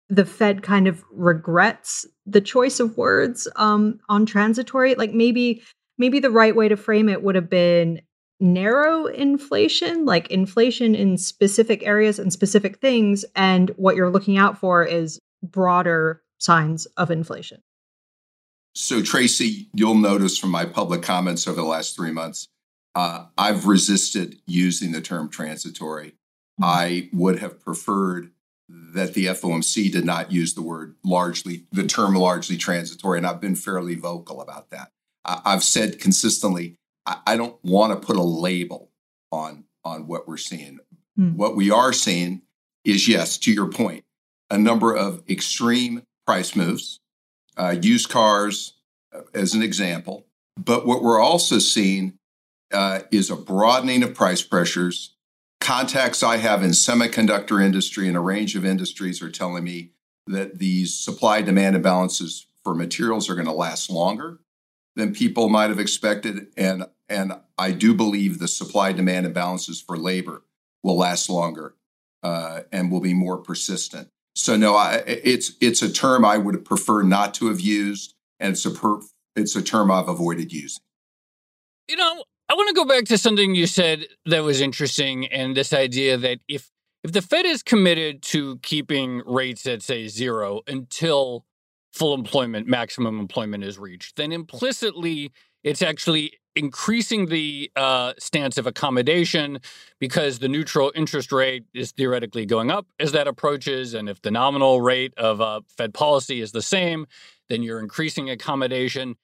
the 0.08 0.24
Fed 0.24 0.62
kind 0.62 0.88
of 0.88 1.04
regrets 1.12 2.06
the 2.26 2.40
choice 2.40 2.80
of 2.80 2.96
words 2.96 3.46
um, 3.56 4.00
on 4.08 4.26
transitory. 4.26 4.94
Like 4.94 5.12
maybe, 5.12 5.62
maybe 5.98 6.18
the 6.18 6.30
right 6.30 6.54
way 6.54 6.68
to 6.68 6.76
frame 6.76 7.08
it 7.08 7.22
would 7.22 7.34
have 7.34 7.48
been 7.48 8.02
narrow 8.40 9.06
inflation, 9.06 10.04
like 10.04 10.30
inflation 10.30 10.94
in 10.94 11.18
specific 11.18 11.86
areas 11.86 12.18
and 12.18 12.32
specific 12.32 12.78
things, 12.78 13.24
and 13.36 13.70
what 13.76 13.96
you're 13.96 14.10
looking 14.10 14.38
out 14.38 14.58
for 14.58 14.84
is 14.84 15.18
broader 15.42 16.22
signs 16.38 16.86
of 16.96 17.10
inflation. 17.10 17.62
So, 18.74 19.02
Tracy, 19.02 19.68
you'll 19.74 19.94
notice 19.94 20.38
from 20.38 20.50
my 20.50 20.64
public 20.64 21.02
comments 21.02 21.46
over 21.46 21.60
the 21.60 21.66
last 21.66 21.96
three 21.96 22.12
months, 22.12 22.48
uh, 22.94 23.26
I've 23.36 23.66
resisted 23.66 24.36
using 24.46 24.92
the 24.92 25.00
term 25.00 25.28
transitory. 25.28 26.10
Mm-hmm. 26.60 26.64
I 26.64 27.08
would 27.12 27.40
have 27.40 27.60
preferred 27.60 28.30
that 28.68 29.14
the 29.14 29.26
FOMC 29.26 29.90
did 29.90 30.04
not 30.04 30.30
use 30.30 30.54
the 30.54 30.62
word 30.62 30.94
largely, 31.04 31.64
the 31.72 31.86
term 31.86 32.14
largely 32.14 32.56
transitory, 32.56 33.18
and 33.18 33.26
I've 33.26 33.40
been 33.40 33.56
fairly 33.56 33.96
vocal 33.96 34.40
about 34.40 34.70
that. 34.70 34.90
I've 35.24 35.64
said 35.64 35.98
consistently 35.98 36.76
I, 37.06 37.36
don't 37.36 37.56
want 37.64 37.92
to 37.92 38.06
put 38.06 38.16
a 38.16 38.22
label 38.22 38.90
on 39.32 39.64
on 39.84 40.06
what 40.06 40.28
we're 40.28 40.36
seeing. 40.36 40.78
Mm. 41.18 41.36
What 41.36 41.56
we 41.56 41.70
are 41.70 41.92
seeing 41.92 42.42
is 42.84 43.08
yes, 43.08 43.38
to 43.38 43.52
your 43.52 43.68
point, 43.68 44.04
a 44.50 44.58
number 44.58 44.94
of 44.94 45.22
extreme 45.28 46.02
price 46.26 46.54
moves, 46.54 47.00
uh, 47.56 47.76
used 47.80 48.08
cars 48.08 48.74
uh, 49.14 49.22
as 49.34 49.54
an 49.54 49.62
example. 49.62 50.26
But 50.56 50.86
what 50.86 51.02
we're 51.02 51.20
also 51.20 51.58
seeing 51.58 52.18
uh, 52.72 53.00
is 53.10 53.30
a 53.30 53.36
broadening 53.36 54.02
of 54.02 54.14
price 54.14 54.42
pressures. 54.42 55.14
Contacts 55.60 56.22
I 56.22 56.36
have 56.36 56.62
in 56.62 56.70
semiconductor 56.70 57.62
industry 57.62 58.08
and 58.08 58.16
a 58.16 58.20
range 58.20 58.56
of 58.56 58.64
industries 58.64 59.22
are 59.22 59.30
telling 59.30 59.64
me 59.64 59.92
that 60.26 60.58
these 60.58 60.94
supply 60.94 61.42
demand 61.42 61.76
imbalances 61.76 62.44
for 62.62 62.74
materials 62.74 63.28
are 63.28 63.34
going 63.34 63.46
to 63.46 63.52
last 63.52 63.90
longer 63.90 64.38
than 64.96 65.14
people 65.14 65.48
might 65.48 65.70
have 65.70 65.78
expected. 65.78 66.48
And, 66.56 66.86
and 67.08 67.34
I 67.56 67.72
do 67.72 67.94
believe 67.94 68.38
the 68.38 68.48
supply 68.48 68.92
demand 68.92 69.26
imbalances 69.26 69.84
for 69.84 69.96
labor 69.96 70.42
will 70.82 70.96
last 70.96 71.28
longer 71.28 71.74
uh, 72.22 72.62
and 72.72 72.90
will 72.90 73.00
be 73.00 73.14
more 73.14 73.38
persistent. 73.38 74.08
So 74.34 74.56
no, 74.56 74.74
I, 74.76 75.02
it's 75.06 75.52
it's 75.60 75.82
a 75.82 75.92
term 75.92 76.24
I 76.24 76.38
would 76.38 76.64
prefer 76.64 77.02
not 77.02 77.34
to 77.34 77.48
have 77.48 77.60
used, 77.60 78.14
and 78.38 78.52
it's 78.52 78.64
a 78.64 78.70
per, 78.70 79.00
it's 79.34 79.56
a 79.56 79.62
term 79.62 79.90
I've 79.90 80.08
avoided 80.08 80.52
using. 80.52 80.82
You 81.88 81.96
know, 81.96 82.24
I 82.48 82.54
want 82.54 82.68
to 82.68 82.74
go 82.74 82.84
back 82.84 83.04
to 83.06 83.18
something 83.18 83.54
you 83.54 83.66
said 83.66 84.06
that 84.26 84.44
was 84.44 84.60
interesting, 84.60 85.26
and 85.26 85.56
this 85.56 85.72
idea 85.72 86.16
that 86.16 86.38
if 86.48 86.70
if 87.02 87.12
the 87.12 87.22
Fed 87.22 87.44
is 87.44 87.62
committed 87.62 88.22
to 88.22 88.58
keeping 88.58 89.22
rates 89.26 89.66
at 89.66 89.82
say 89.82 90.06
zero 90.06 90.62
until 90.66 91.44
full 91.92 92.14
employment, 92.14 92.66
maximum 92.66 93.18
employment 93.18 93.64
is 93.64 93.78
reached, 93.78 94.16
then 94.16 94.32
implicitly 94.32 95.32
it's 95.62 95.82
actually 95.82 96.32
increasing 96.56 97.26
the 97.26 97.70
uh, 97.76 98.12
stance 98.18 98.58
of 98.58 98.66
accommodation 98.66 99.58
because 99.98 100.38
the 100.38 100.48
neutral 100.48 100.90
interest 100.94 101.30
rate 101.30 101.64
is 101.74 101.92
theoretically 101.92 102.44
going 102.44 102.70
up 102.70 102.86
as 102.98 103.12
that 103.12 103.28
approaches. 103.28 103.94
And 103.94 104.08
if 104.08 104.20
the 104.22 104.30
nominal 104.30 104.80
rate 104.80 105.14
of 105.16 105.40
uh, 105.40 105.60
Fed 105.76 105.94
policy 105.94 106.40
is 106.40 106.52
the 106.52 106.62
same, 106.62 107.06
then 107.48 107.62
you're 107.62 107.80
increasing 107.80 108.28
accommodation. 108.28 109.16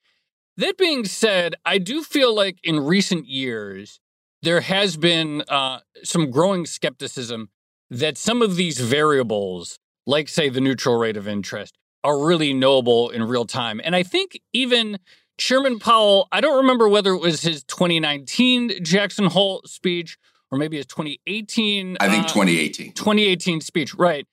That 0.57 0.79
being 0.79 1.05
said, 1.05 1.55
I 1.65 1.79
do 1.79 2.03
feel 2.03 2.35
like 2.35 2.59
in 2.63 2.81
recent 2.81 3.27
years, 3.27 4.01
there 4.43 4.61
has 4.61 4.97
been 4.97 5.43
uh, 5.49 5.81
some 6.05 6.31
growing 6.31 6.67
skepticism 6.67 7.51
that 7.91 8.17
some 8.17 8.43
of 8.43 8.57
these 8.57 8.81
variables, 8.81 9.79
like, 10.07 10.29
say, 10.29 10.49
the 10.49 10.61
neutral 10.61 10.97
rate 10.97 11.17
of 11.17 11.29
interest, 11.29 11.77
are 12.07 12.25
really 12.25 12.55
knowable 12.55 13.11
in 13.11 13.25
real 13.25 13.45
time. 13.45 13.81
And 13.83 13.97
I 13.97 14.05
think 14.05 14.41
even 14.53 15.01
Chairman 15.39 15.81
Powell, 15.81 16.29
I 16.31 16.41
don't 16.41 16.57
remember 16.57 16.89
whether 16.89 17.11
it 17.13 17.19
was 17.19 17.43
his 17.43 17.65
2019 17.65 18.85
Jackson 18.85 19.27
Hole 19.27 19.61
speech 19.67 20.17
or 20.53 20.57
maybe 20.57 20.77
his 20.77 20.87
2018. 20.87 21.97
I 21.99 22.09
think 22.09 22.27
uh, 22.27 22.29
2018. 22.29 22.93
2018 22.93 23.61
speech, 23.61 23.95
right. 23.97 24.25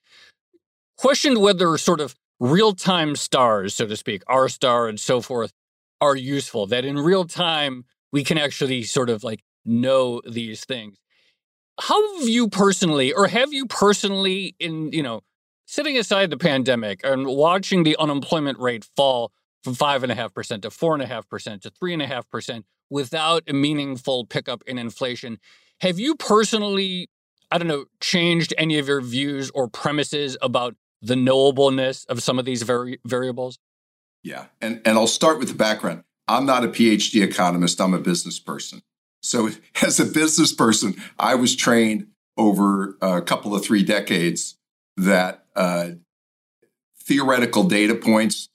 Questioned 0.96 1.40
whether 1.40 1.76
sort 1.76 2.00
of 2.00 2.14
real 2.38 2.74
time 2.74 3.16
stars, 3.16 3.74
so 3.74 3.86
to 3.88 3.96
speak, 3.96 4.22
R 4.28 4.48
star 4.48 4.86
and 4.86 5.00
so 5.00 5.20
forth, 5.20 5.52
are 6.00 6.14
useful, 6.14 6.66
that 6.68 6.84
in 6.84 6.96
real 6.96 7.24
time 7.24 7.86
we 8.12 8.22
can 8.22 8.38
actually 8.38 8.84
sort 8.84 9.10
of 9.10 9.24
like 9.24 9.42
know 9.64 10.22
these 10.24 10.64
things. 10.64 10.96
How 11.80 12.18
have 12.18 12.28
you 12.28 12.48
personally, 12.48 13.12
or 13.12 13.26
have 13.26 13.52
you 13.52 13.66
personally, 13.66 14.54
in, 14.60 14.92
you 14.92 15.02
know, 15.02 15.22
Setting 15.66 15.96
aside 15.96 16.30
the 16.30 16.36
pandemic 16.36 17.00
and 17.04 17.26
watching 17.26 17.84
the 17.84 17.96
unemployment 17.98 18.58
rate 18.58 18.86
fall 18.96 19.32
from 19.62 19.74
5.5% 19.74 20.62
to 20.62 20.68
4.5% 20.68 21.62
to 21.62 21.70
3.5% 21.70 22.64
without 22.90 23.42
a 23.48 23.54
meaningful 23.54 24.26
pickup 24.26 24.62
in 24.66 24.78
inflation, 24.78 25.38
have 25.80 25.98
you 25.98 26.14
personally, 26.16 27.08
I 27.50 27.58
don't 27.58 27.68
know, 27.68 27.86
changed 28.00 28.52
any 28.58 28.78
of 28.78 28.88
your 28.88 29.00
views 29.00 29.50
or 29.50 29.68
premises 29.68 30.36
about 30.42 30.76
the 31.00 31.14
knowableness 31.14 32.06
of 32.06 32.22
some 32.22 32.38
of 32.38 32.44
these 32.44 32.62
vari- 32.62 33.00
variables? 33.06 33.58
Yeah. 34.22 34.46
And, 34.60 34.80
and 34.84 34.98
I'll 34.98 35.06
start 35.06 35.38
with 35.38 35.48
the 35.48 35.54
background. 35.54 36.04
I'm 36.28 36.46
not 36.46 36.64
a 36.64 36.68
PhD 36.68 37.22
economist, 37.22 37.80
I'm 37.80 37.94
a 37.94 37.98
business 37.98 38.38
person. 38.38 38.82
So, 39.22 39.50
as 39.82 39.98
a 39.98 40.04
business 40.04 40.52
person, 40.52 40.94
I 41.18 41.34
was 41.34 41.56
trained 41.56 42.08
over 42.36 42.96
a 43.00 43.22
couple 43.22 43.54
of 43.54 43.64
three 43.64 43.82
decades 43.82 44.56
that 44.96 45.43
uh, 45.56 45.90
theoretical 46.98 47.64
data 47.64 47.94
points 47.94 48.48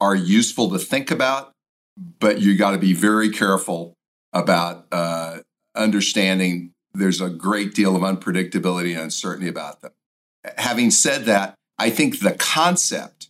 are 0.00 0.14
useful 0.14 0.70
to 0.70 0.78
think 0.78 1.10
about, 1.10 1.52
but 1.96 2.40
you 2.40 2.56
got 2.56 2.72
to 2.72 2.78
be 2.78 2.92
very 2.92 3.30
careful 3.30 3.94
about 4.32 4.86
uh, 4.92 5.38
understanding 5.74 6.72
there's 6.92 7.20
a 7.20 7.30
great 7.30 7.74
deal 7.74 7.96
of 7.96 8.02
unpredictability 8.02 8.92
and 8.92 9.02
uncertainty 9.02 9.48
about 9.48 9.80
them. 9.82 9.92
Having 10.56 10.90
said 10.92 11.24
that, 11.24 11.54
I 11.78 11.90
think 11.90 12.20
the 12.20 12.32
concept 12.32 13.28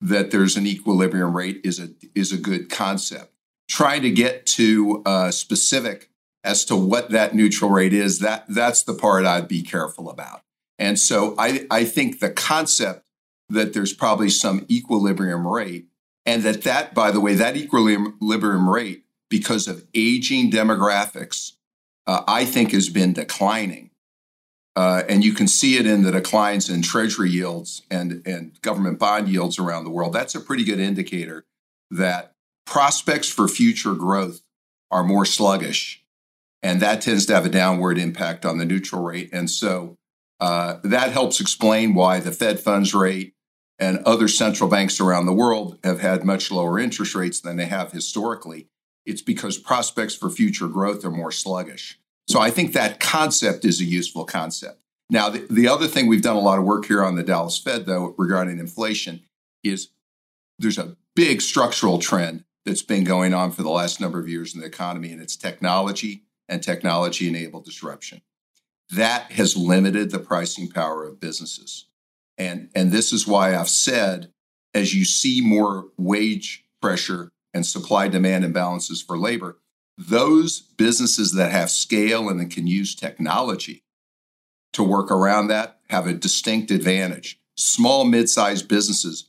that 0.00 0.30
there's 0.30 0.56
an 0.56 0.66
equilibrium 0.66 1.36
rate 1.36 1.60
is 1.62 1.78
a 1.78 1.90
is 2.14 2.32
a 2.32 2.38
good 2.38 2.68
concept. 2.70 3.32
Trying 3.68 4.02
to 4.02 4.10
get 4.10 4.46
to 4.46 5.02
uh, 5.06 5.30
specific 5.30 6.10
as 6.44 6.64
to 6.64 6.76
what 6.76 7.10
that 7.10 7.34
neutral 7.34 7.70
rate 7.70 7.92
is, 7.92 8.18
that 8.18 8.44
that's 8.48 8.82
the 8.82 8.94
part 8.94 9.24
I'd 9.24 9.46
be 9.46 9.62
careful 9.62 10.10
about. 10.10 10.42
And 10.82 10.98
so 10.98 11.36
I, 11.38 11.64
I 11.70 11.84
think 11.84 12.18
the 12.18 12.28
concept 12.28 13.04
that 13.48 13.72
there's 13.72 13.92
probably 13.92 14.28
some 14.30 14.66
equilibrium 14.68 15.46
rate, 15.46 15.86
and 16.26 16.42
that 16.42 16.62
that, 16.62 16.92
by 16.92 17.12
the 17.12 17.20
way, 17.20 17.34
that 17.34 17.56
equilibrium 17.56 18.68
rate, 18.68 19.04
because 19.30 19.68
of 19.68 19.86
aging 19.94 20.50
demographics, 20.50 21.52
uh, 22.08 22.24
I 22.26 22.44
think 22.44 22.72
has 22.72 22.88
been 22.88 23.12
declining. 23.12 23.90
Uh, 24.74 25.04
and 25.08 25.24
you 25.24 25.32
can 25.34 25.46
see 25.46 25.76
it 25.76 25.86
in 25.86 26.02
the 26.02 26.10
declines 26.10 26.68
in 26.68 26.82
treasury 26.82 27.30
yields 27.30 27.82
and, 27.88 28.20
and 28.26 28.60
government 28.60 28.98
bond 28.98 29.28
yields 29.28 29.60
around 29.60 29.84
the 29.84 29.90
world. 29.90 30.12
That's 30.12 30.34
a 30.34 30.40
pretty 30.40 30.64
good 30.64 30.80
indicator 30.80 31.44
that 31.92 32.32
prospects 32.66 33.28
for 33.28 33.46
future 33.46 33.94
growth 33.94 34.40
are 34.90 35.04
more 35.04 35.26
sluggish. 35.26 36.02
And 36.60 36.80
that 36.80 37.02
tends 37.02 37.24
to 37.26 37.34
have 37.34 37.46
a 37.46 37.50
downward 37.50 37.98
impact 37.98 38.44
on 38.44 38.58
the 38.58 38.64
neutral 38.64 39.04
rate. 39.04 39.30
And 39.32 39.48
so 39.48 39.98
uh, 40.42 40.80
that 40.82 41.12
helps 41.12 41.40
explain 41.40 41.94
why 41.94 42.18
the 42.18 42.32
Fed 42.32 42.58
funds 42.58 42.92
rate 42.92 43.32
and 43.78 43.98
other 43.98 44.26
central 44.26 44.68
banks 44.68 44.98
around 44.98 45.26
the 45.26 45.32
world 45.32 45.78
have 45.84 46.00
had 46.00 46.24
much 46.24 46.50
lower 46.50 46.80
interest 46.80 47.14
rates 47.14 47.40
than 47.40 47.56
they 47.56 47.66
have 47.66 47.92
historically. 47.92 48.66
It's 49.06 49.22
because 49.22 49.56
prospects 49.56 50.16
for 50.16 50.28
future 50.28 50.66
growth 50.66 51.04
are 51.04 51.12
more 51.12 51.30
sluggish. 51.30 52.00
So 52.26 52.40
I 52.40 52.50
think 52.50 52.72
that 52.72 52.98
concept 52.98 53.64
is 53.64 53.80
a 53.80 53.84
useful 53.84 54.24
concept. 54.24 54.80
Now, 55.08 55.30
the, 55.30 55.46
the 55.48 55.68
other 55.68 55.86
thing 55.86 56.08
we've 56.08 56.22
done 56.22 56.34
a 56.34 56.40
lot 56.40 56.58
of 56.58 56.64
work 56.64 56.86
here 56.86 57.04
on 57.04 57.14
the 57.14 57.22
Dallas 57.22 57.56
Fed, 57.56 57.86
though, 57.86 58.16
regarding 58.18 58.58
inflation, 58.58 59.20
is 59.62 59.90
there's 60.58 60.78
a 60.78 60.96
big 61.14 61.40
structural 61.40 62.00
trend 62.00 62.42
that's 62.66 62.82
been 62.82 63.04
going 63.04 63.32
on 63.32 63.52
for 63.52 63.62
the 63.62 63.70
last 63.70 64.00
number 64.00 64.18
of 64.18 64.28
years 64.28 64.56
in 64.56 64.60
the 64.60 64.66
economy, 64.66 65.12
and 65.12 65.22
it's 65.22 65.36
technology 65.36 66.24
and 66.48 66.64
technology 66.64 67.28
enabled 67.28 67.64
disruption. 67.64 68.22
That 68.90 69.32
has 69.32 69.56
limited 69.56 70.10
the 70.10 70.18
pricing 70.18 70.68
power 70.68 71.04
of 71.04 71.20
businesses. 71.20 71.86
And, 72.36 72.70
and 72.74 72.92
this 72.92 73.12
is 73.12 73.26
why 73.26 73.56
I've 73.56 73.68
said, 73.68 74.32
as 74.74 74.94
you 74.94 75.04
see 75.04 75.40
more 75.40 75.86
wage 75.96 76.64
pressure 76.80 77.30
and 77.54 77.64
supply 77.64 78.08
demand 78.08 78.44
imbalances 78.44 79.04
for 79.04 79.18
labor, 79.18 79.58
those 79.96 80.60
businesses 80.60 81.32
that 81.32 81.52
have 81.52 81.70
scale 81.70 82.28
and 82.28 82.50
can 82.50 82.66
use 82.66 82.94
technology 82.94 83.84
to 84.72 84.82
work 84.82 85.10
around 85.10 85.48
that 85.48 85.78
have 85.90 86.06
a 86.06 86.14
distinct 86.14 86.70
advantage. 86.70 87.38
Small, 87.56 88.04
mid 88.04 88.30
sized 88.30 88.68
businesses, 88.68 89.28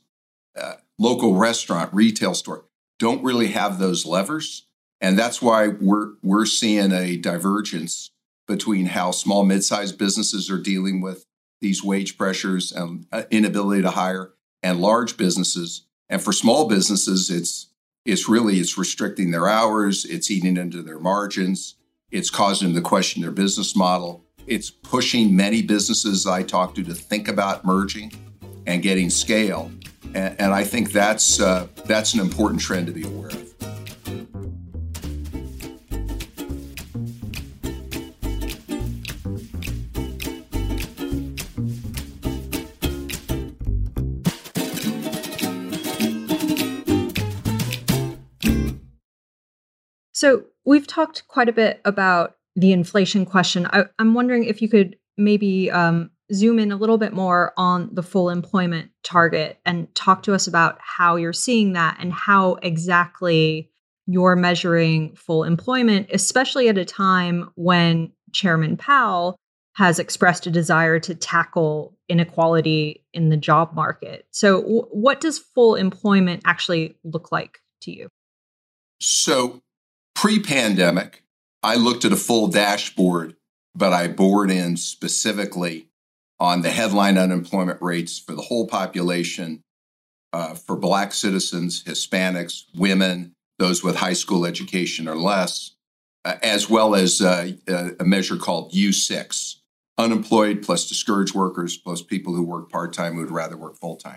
uh, 0.58 0.74
local 0.98 1.34
restaurant, 1.34 1.92
retail 1.92 2.34
store 2.34 2.64
don't 2.98 3.22
really 3.22 3.48
have 3.48 3.78
those 3.78 4.06
levers. 4.06 4.66
And 5.00 5.18
that's 5.18 5.42
why 5.42 5.68
we're, 5.68 6.12
we're 6.22 6.46
seeing 6.46 6.92
a 6.92 7.16
divergence 7.16 8.10
between 8.46 8.86
how 8.86 9.10
small, 9.10 9.44
mid 9.44 9.64
sized 9.64 9.98
businesses 9.98 10.50
are 10.50 10.60
dealing 10.60 11.00
with 11.00 11.24
these 11.60 11.82
wage 11.82 12.18
pressures 12.18 12.72
and 12.72 13.06
uh, 13.12 13.22
inability 13.30 13.82
to 13.82 13.90
hire 13.90 14.32
and 14.62 14.80
large 14.80 15.16
businesses. 15.16 15.86
And 16.08 16.22
for 16.22 16.32
small 16.32 16.68
businesses, 16.68 17.30
it's 17.30 17.68
it's 18.04 18.28
really 18.28 18.58
it's 18.58 18.76
restricting 18.76 19.30
their 19.30 19.48
hours, 19.48 20.04
it's 20.04 20.30
eating 20.30 20.56
into 20.56 20.82
their 20.82 20.98
margins, 20.98 21.76
it's 22.10 22.30
causing 22.30 22.68
them 22.68 22.82
to 22.82 22.88
question 22.88 23.22
their 23.22 23.30
business 23.30 23.74
model. 23.74 24.24
It's 24.46 24.70
pushing 24.70 25.34
many 25.34 25.62
businesses 25.62 26.26
I 26.26 26.42
talk 26.42 26.74
to 26.74 26.84
to 26.84 26.94
think 26.94 27.28
about 27.28 27.64
merging 27.64 28.12
and 28.66 28.82
getting 28.82 29.08
scale. 29.08 29.70
And, 30.14 30.38
and 30.38 30.52
I 30.52 30.64
think 30.64 30.92
that's 30.92 31.40
uh, 31.40 31.68
that's 31.86 32.14
an 32.14 32.20
important 32.20 32.60
trend 32.60 32.86
to 32.88 32.92
be 32.92 33.04
aware 33.04 33.28
of. 33.28 33.53
So 50.24 50.44
we've 50.64 50.86
talked 50.86 51.28
quite 51.28 51.50
a 51.50 51.52
bit 51.52 51.82
about 51.84 52.36
the 52.56 52.72
inflation 52.72 53.26
question. 53.26 53.66
I, 53.66 53.84
am 53.98 54.14
wondering 54.14 54.44
if 54.44 54.62
you 54.62 54.70
could 54.70 54.96
maybe 55.18 55.70
um, 55.70 56.12
zoom 56.32 56.58
in 56.58 56.72
a 56.72 56.76
little 56.76 56.96
bit 56.96 57.12
more 57.12 57.52
on 57.58 57.90
the 57.92 58.02
full 58.02 58.30
employment 58.30 58.90
target 59.02 59.60
and 59.66 59.94
talk 59.94 60.22
to 60.22 60.32
us 60.32 60.46
about 60.46 60.78
how 60.80 61.16
you're 61.16 61.34
seeing 61.34 61.74
that 61.74 61.98
and 62.00 62.10
how 62.10 62.54
exactly 62.62 63.70
you're 64.06 64.34
measuring 64.34 65.14
full 65.14 65.44
employment, 65.44 66.08
especially 66.10 66.70
at 66.70 66.78
a 66.78 66.86
time 66.86 67.50
when 67.56 68.10
Chairman 68.32 68.78
Powell 68.78 69.36
has 69.74 69.98
expressed 69.98 70.46
a 70.46 70.50
desire 70.50 70.98
to 71.00 71.14
tackle 71.14 71.98
inequality 72.08 73.04
in 73.12 73.28
the 73.28 73.36
job 73.36 73.74
market. 73.74 74.26
So, 74.30 74.62
w- 74.62 74.88
what 74.90 75.20
does 75.20 75.38
full 75.38 75.74
employment 75.74 76.40
actually 76.46 76.96
look 77.04 77.30
like 77.30 77.58
to 77.82 77.90
you? 77.90 78.08
So, 79.02 79.60
Pre 80.24 80.40
pandemic, 80.40 81.22
I 81.62 81.74
looked 81.74 82.06
at 82.06 82.12
a 82.12 82.16
full 82.16 82.46
dashboard, 82.46 83.36
but 83.74 83.92
I 83.92 84.08
bored 84.08 84.50
in 84.50 84.78
specifically 84.78 85.90
on 86.40 86.62
the 86.62 86.70
headline 86.70 87.18
unemployment 87.18 87.82
rates 87.82 88.18
for 88.18 88.34
the 88.34 88.40
whole 88.40 88.66
population 88.66 89.60
uh, 90.32 90.54
for 90.54 90.76
Black 90.76 91.12
citizens, 91.12 91.84
Hispanics, 91.84 92.62
women, 92.74 93.34
those 93.58 93.84
with 93.84 93.96
high 93.96 94.14
school 94.14 94.46
education 94.46 95.08
or 95.08 95.14
less, 95.14 95.72
uh, 96.24 96.36
as 96.42 96.70
well 96.70 96.94
as 96.94 97.20
uh, 97.20 97.50
a 98.00 98.04
measure 98.06 98.38
called 98.38 98.72
U6 98.72 99.56
unemployed 99.98 100.62
plus 100.62 100.88
discouraged 100.88 101.34
workers 101.34 101.76
plus 101.76 102.00
people 102.00 102.34
who 102.34 102.44
work 102.44 102.70
part 102.70 102.94
time 102.94 103.16
who 103.16 103.20
would 103.20 103.30
rather 103.30 103.58
work 103.58 103.76
full 103.76 103.96
time. 103.96 104.16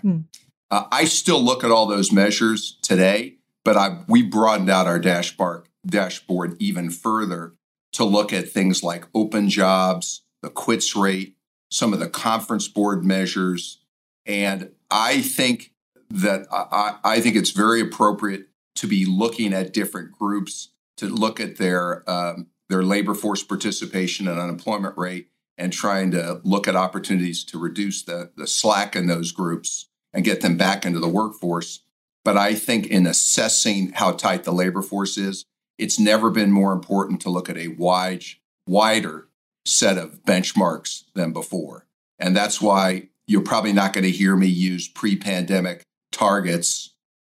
Mm. 0.70 0.86
I 0.90 1.04
still 1.04 1.42
look 1.42 1.64
at 1.64 1.70
all 1.70 1.84
those 1.84 2.10
measures 2.10 2.78
today, 2.80 3.36
but 3.62 3.76
I, 3.76 4.04
we 4.08 4.22
broadened 4.22 4.70
out 4.70 4.86
our 4.86 4.98
dashboard 4.98 5.67
dashboard 5.86 6.56
even 6.58 6.90
further 6.90 7.54
to 7.92 8.04
look 8.04 8.32
at 8.32 8.48
things 8.48 8.82
like 8.82 9.06
open 9.14 9.48
jobs, 9.48 10.22
the 10.42 10.50
quits 10.50 10.94
rate, 10.94 11.36
some 11.70 11.92
of 11.92 12.00
the 12.00 12.08
conference 12.08 12.68
board 12.68 13.04
measures. 13.04 13.80
And 14.26 14.70
I 14.90 15.20
think 15.20 15.72
that 16.10 16.46
I, 16.50 16.96
I 17.04 17.20
think 17.20 17.36
it's 17.36 17.50
very 17.50 17.80
appropriate 17.80 18.48
to 18.76 18.86
be 18.86 19.04
looking 19.04 19.52
at 19.52 19.72
different 19.72 20.12
groups 20.12 20.70
to 20.96 21.06
look 21.06 21.40
at 21.40 21.56
their 21.56 22.08
um, 22.08 22.48
their 22.68 22.82
labor 22.82 23.14
force 23.14 23.42
participation 23.42 24.28
and 24.28 24.38
unemployment 24.38 24.96
rate 24.96 25.28
and 25.56 25.72
trying 25.72 26.10
to 26.12 26.40
look 26.44 26.68
at 26.68 26.76
opportunities 26.76 27.44
to 27.44 27.58
reduce 27.58 28.02
the, 28.02 28.30
the 28.36 28.46
slack 28.46 28.94
in 28.94 29.06
those 29.06 29.32
groups 29.32 29.88
and 30.12 30.24
get 30.24 30.40
them 30.40 30.56
back 30.56 30.86
into 30.86 31.00
the 31.00 31.08
workforce. 31.08 31.82
But 32.24 32.36
I 32.36 32.54
think 32.54 32.86
in 32.86 33.06
assessing 33.06 33.92
how 33.92 34.12
tight 34.12 34.44
the 34.44 34.52
labor 34.52 34.82
force 34.82 35.16
is, 35.16 35.46
it's 35.78 35.98
never 35.98 36.30
been 36.30 36.50
more 36.50 36.72
important 36.72 37.20
to 37.22 37.30
look 37.30 37.48
at 37.48 37.56
a 37.56 37.68
wide, 37.68 38.24
wider 38.66 39.28
set 39.64 39.96
of 39.96 40.22
benchmarks 40.24 41.04
than 41.14 41.32
before. 41.32 41.86
And 42.18 42.36
that's 42.36 42.60
why 42.60 43.08
you're 43.26 43.42
probably 43.42 43.72
not 43.72 43.92
going 43.92 44.04
to 44.04 44.10
hear 44.10 44.34
me 44.36 44.48
use 44.48 44.88
pre 44.88 45.16
pandemic 45.16 45.82
targets 46.10 46.94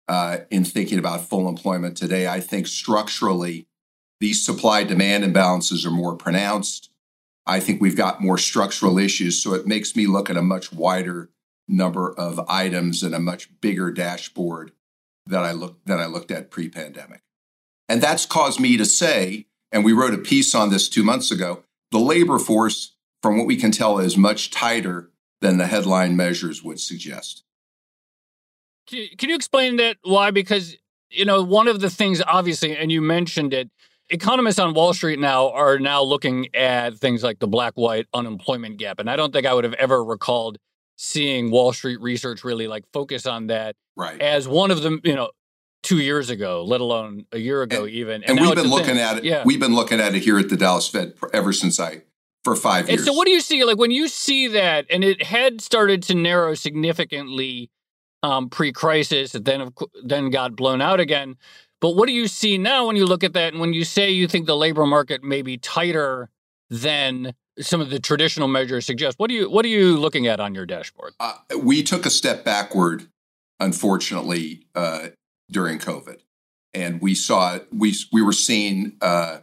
uh, 0.07 0.39
in 0.51 0.65
thinking 0.65 0.99
about 0.99 1.25
full 1.25 1.49
employment 1.49 1.97
today. 1.97 2.29
I 2.29 2.41
think 2.41 2.67
structurally, 2.67 3.67
these 4.21 4.45
supply 4.45 4.85
demand 4.85 5.25
imbalances 5.25 5.85
are 5.85 5.91
more 5.91 6.17
pronounced. 6.17 6.91
I 7.47 7.61
think 7.61 7.81
we've 7.81 7.97
got 7.97 8.21
more 8.21 8.39
structural 8.39 8.99
issues. 8.99 9.43
So 9.43 9.55
it 9.55 9.67
makes 9.67 9.97
me 9.97 10.07
look 10.07 10.29
at 10.29 10.37
a 10.37 10.43
much 10.43 10.73
wider 10.73 11.31
number 11.67 12.13
of 12.13 12.41
items 12.49 13.03
and 13.03 13.15
a 13.15 13.21
much 13.21 13.49
bigger 13.61 13.91
dashboard 13.91 14.73
that 15.27 15.43
I 15.43 15.53
looked 15.53 15.87
that 15.87 16.01
I 16.01 16.07
looked 16.07 16.31
at 16.31 16.51
pre-pandemic. 16.51 17.21
And 17.89 18.03
that's 18.03 18.27
caused 18.27 18.61
me 18.61 18.77
to 18.77 18.85
say, 18.85 19.47
and 19.73 19.85
we 19.85 19.93
wrote 19.93 20.15
a 20.15 20.19
piece 20.19 20.55
on 20.55 20.71
this 20.71 20.89
two 20.89 21.03
months 21.03 21.31
ago, 21.31 21.63
the 21.91 21.99
labor 21.99 22.39
force, 22.39 22.95
from 23.23 23.39
what 23.39 23.47
we 23.47 23.57
can 23.57 23.71
tell, 23.71 23.99
is 23.99 24.17
much 24.17 24.51
tighter 24.51 25.11
than 25.41 25.59
the 25.59 25.67
headline 25.67 26.17
measures 26.17 26.63
would 26.63 26.81
suggest. 26.81 27.45
Can 28.87 29.29
you 29.29 29.35
explain 29.35 29.77
that 29.77 29.99
why? 30.03 30.31
Because, 30.31 30.77
you 31.11 31.25
know, 31.25 31.43
one 31.43 31.69
of 31.69 31.81
the 31.81 31.91
things, 31.91 32.23
obviously, 32.27 32.77
and 32.77 32.91
you 32.91 33.03
mentioned 33.03 33.53
it, 33.53 33.71
economists 34.09 34.59
on 34.59 34.73
Wall 34.75 34.95
Street 34.95 35.19
now 35.19 35.51
are 35.51 35.79
now 35.79 36.03
looking 36.03 36.49
at 36.55 36.97
things 36.97 37.23
like 37.23 37.39
the 37.39 37.47
black 37.47 37.75
white 37.75 38.07
unemployment 38.15 38.79
gap. 38.79 38.99
And 38.99 39.11
I 39.11 39.17
don't 39.17 39.33
think 39.33 39.47
I 39.47 39.53
would 39.53 39.65
have 39.65 39.75
ever 39.75 40.03
recalled 40.03 40.59
seeing 40.97 41.51
Wall 41.51 41.73
Street 41.73 42.01
research 42.01 42.45
really 42.45 42.67
like 42.67 42.85
focus 42.93 43.27
on 43.27 43.49
that 43.49 43.77
right. 43.97 44.21
as 44.21 44.49
one 44.49 44.71
of 44.71 44.83
the, 44.83 44.99
you 45.05 45.15
know, 45.15 45.31
two 45.83 46.01
years 46.01 46.31
ago, 46.31 46.65
let 46.65 46.81
alone 46.81 47.27
a 47.33 47.39
year 47.39 47.63
ago, 47.63 47.85
and, 47.85 47.93
even. 47.93 48.23
And, 48.25 48.39
and 48.39 48.41
we've 48.41 48.55
been 48.55 48.69
looking 48.69 48.97
thing. 48.97 48.99
at 48.99 49.19
it. 49.19 49.25
Yeah. 49.25 49.43
We've 49.45 49.61
been 49.61 49.75
looking 49.75 50.01
at 50.01 50.15
it 50.15 50.23
here 50.23 50.39
at 50.39 50.49
the 50.49 50.57
Dallas 50.57 50.89
Fed 50.89 51.15
ever 51.33 51.53
since 51.53 51.79
I 51.79 52.03
for 52.45 52.57
five 52.57 52.89
years. 52.89 53.01
And 53.01 53.07
so, 53.07 53.13
what 53.13 53.27
do 53.27 53.33
you 53.33 53.41
see? 53.41 53.65
Like 53.65 53.79
when 53.79 53.91
you 53.91 54.09
see 54.09 54.49
that, 54.49 54.87
and 54.91 55.05
it 55.05 55.23
had 55.23 55.61
started 55.61 56.03
to 56.05 56.15
narrow 56.15 56.55
significantly 56.55 57.71
um, 58.23 58.49
pre-crisis. 58.49 59.35
It 59.35 59.45
then 59.45 59.71
then 60.03 60.31
got 60.31 60.57
blown 60.57 60.81
out 60.81 61.01
again. 61.01 61.37
But 61.81 61.91
what 61.91 62.09
do 62.09 62.13
you 62.13 62.27
see 62.27 62.59
now 62.59 62.87
when 62.87 62.97
you 62.97 63.07
look 63.07 63.23
at 63.23 63.33
that 63.35 63.53
and 63.53 63.61
when 63.61 63.73
you 63.73 63.85
say 63.85 64.11
you 64.11 64.27
think 64.27 64.47
the 64.47 64.57
labor 64.57 64.85
market 64.85 65.23
may 65.23 65.43
be 65.43 65.57
tighter 65.57 66.29
than 66.69 67.35
some 67.61 67.81
of 67.81 67.91
the 67.91 68.01
traditional 68.01 68.49
measures 68.49 68.87
suggest? 68.87 69.19
What 69.19 69.31
are 69.31 69.35
you 69.35 69.51
what 69.51 69.65
are 69.65 69.69
you 69.69 69.97
looking 69.97 70.27
at 70.27 70.41
on 70.41 70.55
your 70.55 70.67
dashboard? 70.67 71.15
Uh, 71.21 71.35
we 71.63 71.83
took 71.83 72.07
a 72.07 72.11
step 72.11 72.45
backward, 72.45 73.09
unfortunately, 73.61 74.65
uh, 74.75 75.09
during 75.51 75.79
COVID, 75.79 76.21
and 76.75 77.01
we 77.01 77.15
saw 77.15 77.59
we 77.73 77.95
we 78.13 78.23
were 78.23 78.33
seeing 78.33 78.97
uh, 79.01 79.39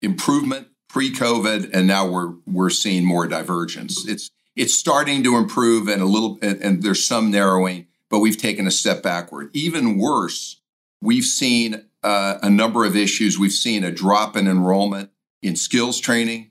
improvement 0.00 0.68
pre-COVID, 0.88 1.70
and 1.72 1.86
now 1.86 2.06
we're 2.06 2.34
we're 2.46 2.70
seeing 2.70 3.04
more 3.04 3.26
divergence. 3.26 4.06
It's 4.06 4.30
it's 4.54 4.74
starting 4.74 5.22
to 5.24 5.36
improve 5.36 5.88
and 5.88 6.02
a 6.02 6.06
little 6.06 6.38
and, 6.42 6.60
and 6.62 6.82
there's 6.82 7.06
some 7.06 7.30
narrowing, 7.30 7.86
but 8.10 8.20
we've 8.20 8.36
taken 8.36 8.66
a 8.66 8.70
step 8.70 9.02
backward. 9.02 9.50
Even 9.54 9.98
worse, 9.98 10.60
we've 11.00 11.24
seen 11.24 11.86
uh, 12.02 12.38
a 12.42 12.50
number 12.50 12.84
of 12.84 12.96
issues. 12.96 13.38
We've 13.38 13.52
seen 13.52 13.84
a 13.84 13.90
drop 13.90 14.36
in 14.36 14.46
enrollment 14.46 15.10
in 15.40 15.56
skills 15.56 15.98
training 16.00 16.50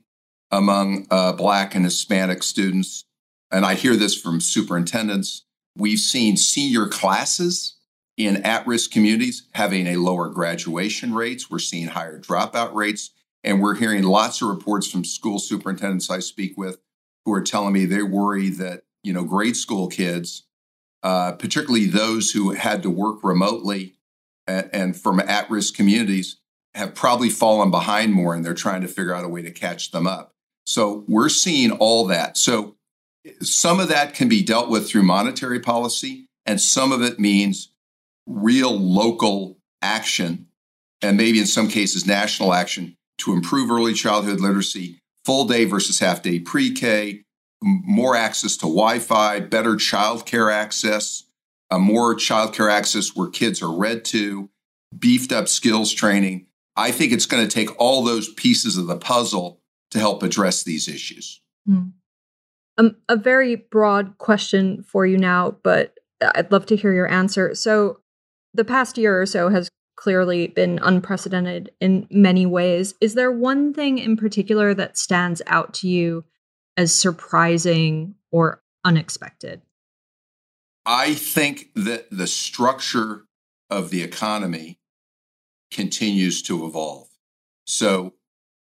among 0.50 1.06
uh, 1.10 1.32
Black 1.32 1.74
and 1.74 1.84
Hispanic 1.84 2.42
students. 2.42 3.04
And 3.50 3.64
I 3.64 3.74
hear 3.74 3.96
this 3.96 4.18
from 4.18 4.40
superintendents. 4.40 5.44
We've 5.76 5.98
seen 5.98 6.36
senior 6.36 6.86
classes 6.86 7.76
in 8.16 8.38
at 8.42 8.66
risk 8.66 8.90
communities 8.90 9.48
having 9.54 9.86
a 9.86 9.96
lower 9.96 10.28
graduation 10.28 11.14
rates. 11.14 11.50
We're 11.50 11.58
seeing 11.58 11.88
higher 11.88 12.20
dropout 12.20 12.74
rates. 12.74 13.10
And 13.44 13.60
we're 13.60 13.74
hearing 13.74 14.04
lots 14.04 14.40
of 14.40 14.48
reports 14.48 14.88
from 14.88 15.04
school 15.04 15.38
superintendents 15.38 16.10
I 16.10 16.20
speak 16.20 16.56
with 16.56 16.78
who 17.24 17.32
are 17.32 17.42
telling 17.42 17.72
me 17.72 17.84
they 17.84 18.02
worry 18.02 18.50
that, 18.50 18.82
you 19.02 19.12
know, 19.12 19.24
grade 19.24 19.56
school 19.56 19.88
kids, 19.88 20.44
uh, 21.02 21.32
particularly 21.32 21.86
those 21.86 22.30
who 22.30 22.52
had 22.52 22.82
to 22.84 22.90
work 22.90 23.24
remotely 23.24 23.96
and, 24.46 24.70
and 24.72 24.96
from 24.96 25.18
at 25.18 25.50
risk 25.50 25.74
communities, 25.74 26.38
have 26.74 26.94
probably 26.94 27.28
fallen 27.28 27.70
behind 27.70 28.12
more 28.12 28.34
and 28.34 28.44
they're 28.44 28.54
trying 28.54 28.80
to 28.80 28.88
figure 28.88 29.14
out 29.14 29.24
a 29.24 29.28
way 29.28 29.42
to 29.42 29.50
catch 29.50 29.90
them 29.90 30.06
up. 30.06 30.32
So 30.64 31.04
we're 31.08 31.28
seeing 31.28 31.72
all 31.72 32.06
that. 32.06 32.36
So 32.36 32.76
some 33.40 33.80
of 33.80 33.88
that 33.88 34.14
can 34.14 34.28
be 34.28 34.42
dealt 34.42 34.68
with 34.68 34.88
through 34.88 35.02
monetary 35.02 35.60
policy, 35.60 36.26
and 36.46 36.60
some 36.60 36.92
of 36.92 37.02
it 37.02 37.18
means 37.18 37.71
real 38.26 38.76
local 38.78 39.58
action, 39.80 40.46
and 41.00 41.16
maybe 41.16 41.38
in 41.38 41.46
some 41.46 41.68
cases, 41.68 42.06
national 42.06 42.52
action 42.52 42.96
to 43.18 43.32
improve 43.32 43.70
early 43.70 43.94
childhood 43.94 44.40
literacy, 44.40 45.00
full 45.24 45.44
day 45.44 45.64
versus 45.64 45.98
half 46.00 46.22
day 46.22 46.38
pre 46.38 46.72
K, 46.72 47.22
more 47.62 48.16
access 48.16 48.56
to 48.58 48.66
Wi 48.66 48.98
Fi, 48.98 49.40
better 49.40 49.74
childcare 49.74 50.52
access, 50.52 51.24
uh, 51.70 51.78
more 51.78 52.14
childcare 52.14 52.70
access 52.70 53.14
where 53.14 53.28
kids 53.28 53.62
are 53.62 53.74
read 53.74 54.04
to, 54.06 54.50
beefed 54.96 55.32
up 55.32 55.48
skills 55.48 55.92
training. 55.92 56.46
I 56.76 56.90
think 56.90 57.12
it's 57.12 57.26
going 57.26 57.46
to 57.46 57.52
take 57.52 57.78
all 57.80 58.02
those 58.02 58.32
pieces 58.32 58.76
of 58.76 58.86
the 58.86 58.96
puzzle 58.96 59.60
to 59.90 59.98
help 59.98 60.22
address 60.22 60.64
these 60.64 60.88
issues. 60.88 61.40
Hmm. 61.66 61.88
Um, 62.78 62.96
a 63.08 63.16
very 63.16 63.56
broad 63.56 64.16
question 64.18 64.82
for 64.82 65.04
you 65.04 65.18
now, 65.18 65.56
but 65.62 65.94
I'd 66.34 66.50
love 66.50 66.66
to 66.66 66.76
hear 66.76 66.92
your 66.92 67.10
answer. 67.10 67.54
So, 67.54 68.00
the 68.54 68.64
past 68.64 68.98
year 68.98 69.20
or 69.20 69.26
so 69.26 69.48
has 69.48 69.70
clearly 69.96 70.48
been 70.48 70.78
unprecedented 70.82 71.70
in 71.80 72.06
many 72.10 72.46
ways. 72.46 72.94
Is 73.00 73.14
there 73.14 73.30
one 73.30 73.72
thing 73.72 73.98
in 73.98 74.16
particular 74.16 74.74
that 74.74 74.98
stands 74.98 75.40
out 75.46 75.74
to 75.74 75.88
you 75.88 76.24
as 76.76 76.94
surprising 76.94 78.14
or 78.30 78.62
unexpected? 78.84 79.62
I 80.84 81.14
think 81.14 81.68
that 81.76 82.08
the 82.10 82.26
structure 82.26 83.26
of 83.70 83.90
the 83.90 84.02
economy 84.02 84.80
continues 85.70 86.42
to 86.42 86.66
evolve. 86.66 87.08
So, 87.64 88.14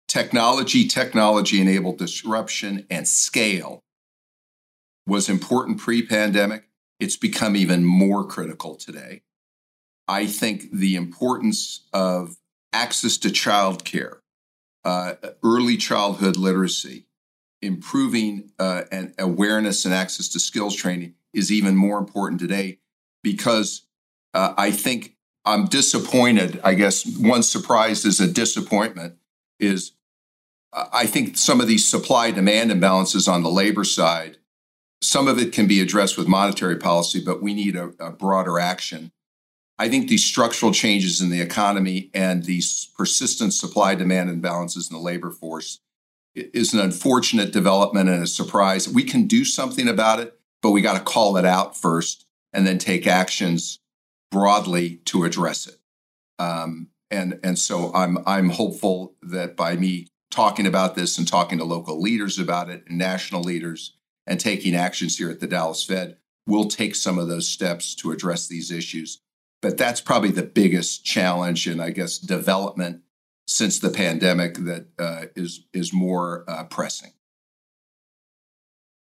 technology, 0.08 0.88
technology 0.88 1.60
enabled 1.60 1.98
disruption 1.98 2.86
and 2.90 3.08
scale 3.08 3.84
was 5.06 5.28
important 5.28 5.80
pre 5.80 6.06
pandemic. 6.06 6.70
It's 7.00 7.18
become 7.18 7.56
even 7.56 7.84
more 7.84 8.26
critical 8.26 8.76
today. 8.76 9.22
I 10.08 10.26
think 10.26 10.72
the 10.72 10.96
importance 10.96 11.86
of 11.94 12.38
access 12.72 13.18
to 13.18 13.30
childcare, 13.30 14.18
uh, 14.86 15.16
early 15.44 15.78
childhood 15.78 16.38
literacy, 16.38 17.08
improving 17.62 18.52
uh, 18.60 18.84
and 18.92 19.14
awareness 19.18 19.84
and 19.84 19.94
access 19.94 20.30
to 20.30 20.40
skills 20.40 20.76
training 20.76 21.16
is 21.34 21.52
even 21.52 21.76
more 21.76 21.98
important 21.98 22.40
today 22.40 22.80
because 23.24 23.88
uh, 24.34 24.54
I 24.58 24.72
think 24.72 25.16
I'm 25.44 25.66
disappointed. 25.66 26.60
I 26.64 26.74
guess 26.76 27.06
one 27.18 27.44
surprise 27.44 28.06
is 28.06 28.20
a 28.20 28.28
disappointment 28.28 29.16
is 29.60 29.94
uh, 30.72 30.86
I 30.94 31.06
think 31.06 31.38
some 31.38 31.60
of 31.60 31.68
these 31.68 31.90
supply 31.90 32.32
demand 32.32 32.72
imbalances 32.72 33.32
on 33.32 33.44
the 33.44 33.50
labor 33.50 33.84
side, 33.84 34.38
some 35.02 35.28
of 35.28 35.40
it 35.40 35.52
can 35.52 35.68
be 35.68 35.82
addressed 35.82 36.18
with 36.18 36.28
monetary 36.28 36.78
policy, 36.78 37.24
but 37.24 37.42
we 37.42 37.54
need 37.54 37.76
a, 37.76 37.92
a 38.00 38.12
broader 38.12 38.60
action 38.60 39.12
I 39.80 39.90
think 39.90 40.08
these 40.08 40.26
structural 40.26 40.72
changes 40.72 41.22
in 41.22 41.30
the 41.30 41.42
economy 41.42 42.10
and 42.14 42.44
these 42.44 42.90
persistent 42.98 43.54
supply 43.54 43.94
demand 43.96 44.30
imbalances 44.30 44.90
in 44.90 44.96
the 44.96 45.02
labor 45.02 45.30
force 45.30 45.80
is 46.34 46.74
an 46.74 46.80
unfortunate 46.80 47.52
development 47.52 48.10
and 48.10 48.24
a 48.24 48.28
surprise. 48.28 48.90
We 48.90 49.04
can 49.04 49.28
do 49.28 49.46
something 49.46 49.88
about 49.88 50.20
it, 50.20 50.40
but 50.62 50.72
we 50.72 50.82
got 50.82 50.98
to 50.98 51.04
call 51.04 51.38
it 51.38 51.46
out 51.46 51.78
first 51.78 52.26
and 52.54 52.66
then 52.66 52.80
take 52.80 53.06
actions 53.06 53.80
broadly 54.32 54.98
to 55.06 55.24
address 55.26 55.68
it. 55.68 55.78
Um, 56.40 56.90
and 57.10 57.40
and 57.44 57.58
so 57.58 57.92
I'm 57.94 58.18
I'm 58.26 58.50
hopeful 58.50 59.16
that 59.22 59.56
by 59.56 59.76
me 59.76 60.08
talking 60.30 60.68
about 60.68 60.96
this 60.96 61.18
and 61.18 61.28
talking 61.28 61.58
to 61.58 61.64
local 61.64 62.02
leaders 62.02 62.38
about 62.38 62.70
it 62.70 62.84
and 62.88 62.98
national 62.98 63.42
leaders 63.42 63.96
and 64.26 64.40
taking 64.40 64.76
actions 64.76 65.18
here 65.18 65.30
at 65.30 65.40
the 65.40 65.48
Dallas 65.48 65.84
Fed, 65.84 66.18
we'll 66.46 66.66
take 66.66 66.96
some 66.96 67.18
of 67.18 67.30
those 67.30 67.48
steps 67.48 67.96
to 67.96 68.12
address 68.12 68.48
these 68.48 68.72
issues 68.72 69.22
but 69.62 69.78
that's 69.78 70.02
probably 70.02 70.32
the 70.32 70.44
biggest 70.44 71.04
challenge 71.04 71.68
and 71.68 71.82
I 71.82 71.90
guess 71.90 72.18
development 72.18 73.02
since 73.48 73.80
the 73.80 73.90
pandemic 73.90 74.56
that 74.56 74.88
uh, 75.00 75.26
is 75.36 75.66
is 75.74 75.94
more 75.94 76.44
uh, 76.48 76.66
pressing. 76.66 77.12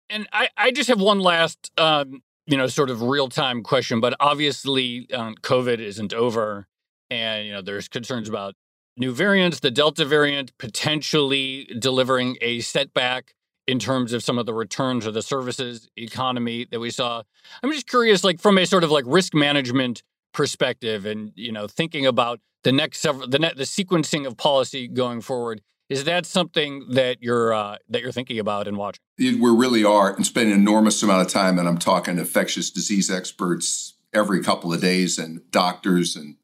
And 0.10 0.28
I, 0.32 0.50
I 0.56 0.72
just 0.72 0.88
have 0.88 1.02
one 1.02 1.20
last, 1.20 1.70
um, 1.78 2.24
you 2.46 2.56
know, 2.56 2.68
sort 2.68 2.90
of 2.90 3.02
real 3.02 3.28
time 3.28 3.62
question. 3.62 4.00
But 4.00 4.16
obviously, 4.22 5.08
um, 5.14 5.36
COVID 5.36 5.80
isn't 5.80 6.14
over, 6.14 6.68
and 7.10 7.46
you 7.46 7.52
know, 7.54 7.62
there's 7.62 7.90
concerns 7.90 8.30
about 8.30 8.56
new 8.96 9.14
variants, 9.14 9.60
the 9.60 9.70
Delta 9.70 10.06
variant 10.06 10.58
potentially 10.58 11.70
delivering 11.78 12.38
a 12.42 12.62
setback 12.62 13.34
in 13.68 13.80
terms 13.80 14.14
of 14.14 14.24
some 14.24 14.38
of 14.38 14.46
the 14.46 14.54
returns 14.54 15.06
of 15.06 15.14
the 15.14 15.22
services 15.22 15.90
economy 15.98 16.66
that 16.72 16.80
we 16.80 16.90
saw. 16.90 17.22
I'm 17.62 17.72
just 17.72 17.88
curious, 17.88 18.24
like 18.24 18.40
from 18.40 18.58
a 18.58 18.66
sort 18.66 18.86
of 18.86 18.92
like 18.92 19.04
risk 19.06 19.34
management 19.34 20.04
perspective 20.34 21.06
and 21.06 21.32
you 21.36 21.52
know 21.52 21.68
thinking 21.68 22.06
about 22.06 22.40
the 22.64 22.72
next 22.72 23.00
several 23.00 23.28
the 23.28 23.40
net 23.40 23.58
the 23.58 23.64
sequencing 23.64 24.26
of 24.28 24.38
policy 24.38 24.88
going 24.88 25.22
forward 25.22 25.62
is 25.90 26.04
that 26.04 26.26
something 26.26 26.86
that 26.92 27.22
you're 27.22 27.54
uh, 27.54 27.78
that 27.90 28.02
you're 28.02 28.12
thinking 28.12 28.40
about 28.40 28.68
and 28.68 28.76
watching? 28.76 29.00
We 29.18 29.36
really 29.36 29.86
are 29.86 30.14
and 30.14 30.26
spend 30.26 30.52
an 30.52 30.60
enormous 30.60 31.02
amount 31.02 31.26
of 31.26 31.32
time 31.32 31.58
and 31.58 31.68
i'm 31.68 31.78
talking 31.78 32.16
to 32.16 32.22
infectious 32.22 32.70
disease 32.70 33.10
experts 33.10 33.96
every 34.14 34.44
couple 34.44 34.74
of 34.74 34.82
days 34.82 35.18
and 35.18 35.50
doctors 35.52 36.16
and 36.16 36.36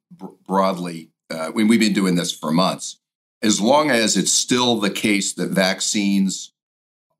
broadly 0.45 1.13
uh, 1.33 1.51
we've 1.53 1.79
been 1.79 1.93
doing 1.93 2.15
this 2.15 2.31
for 2.31 2.51
months. 2.51 2.97
As 3.41 3.59
long 3.59 3.89
as 3.89 4.15
it's 4.15 4.31
still 4.31 4.79
the 4.79 4.89
case 4.89 5.33
that 5.33 5.49
vaccines 5.49 6.53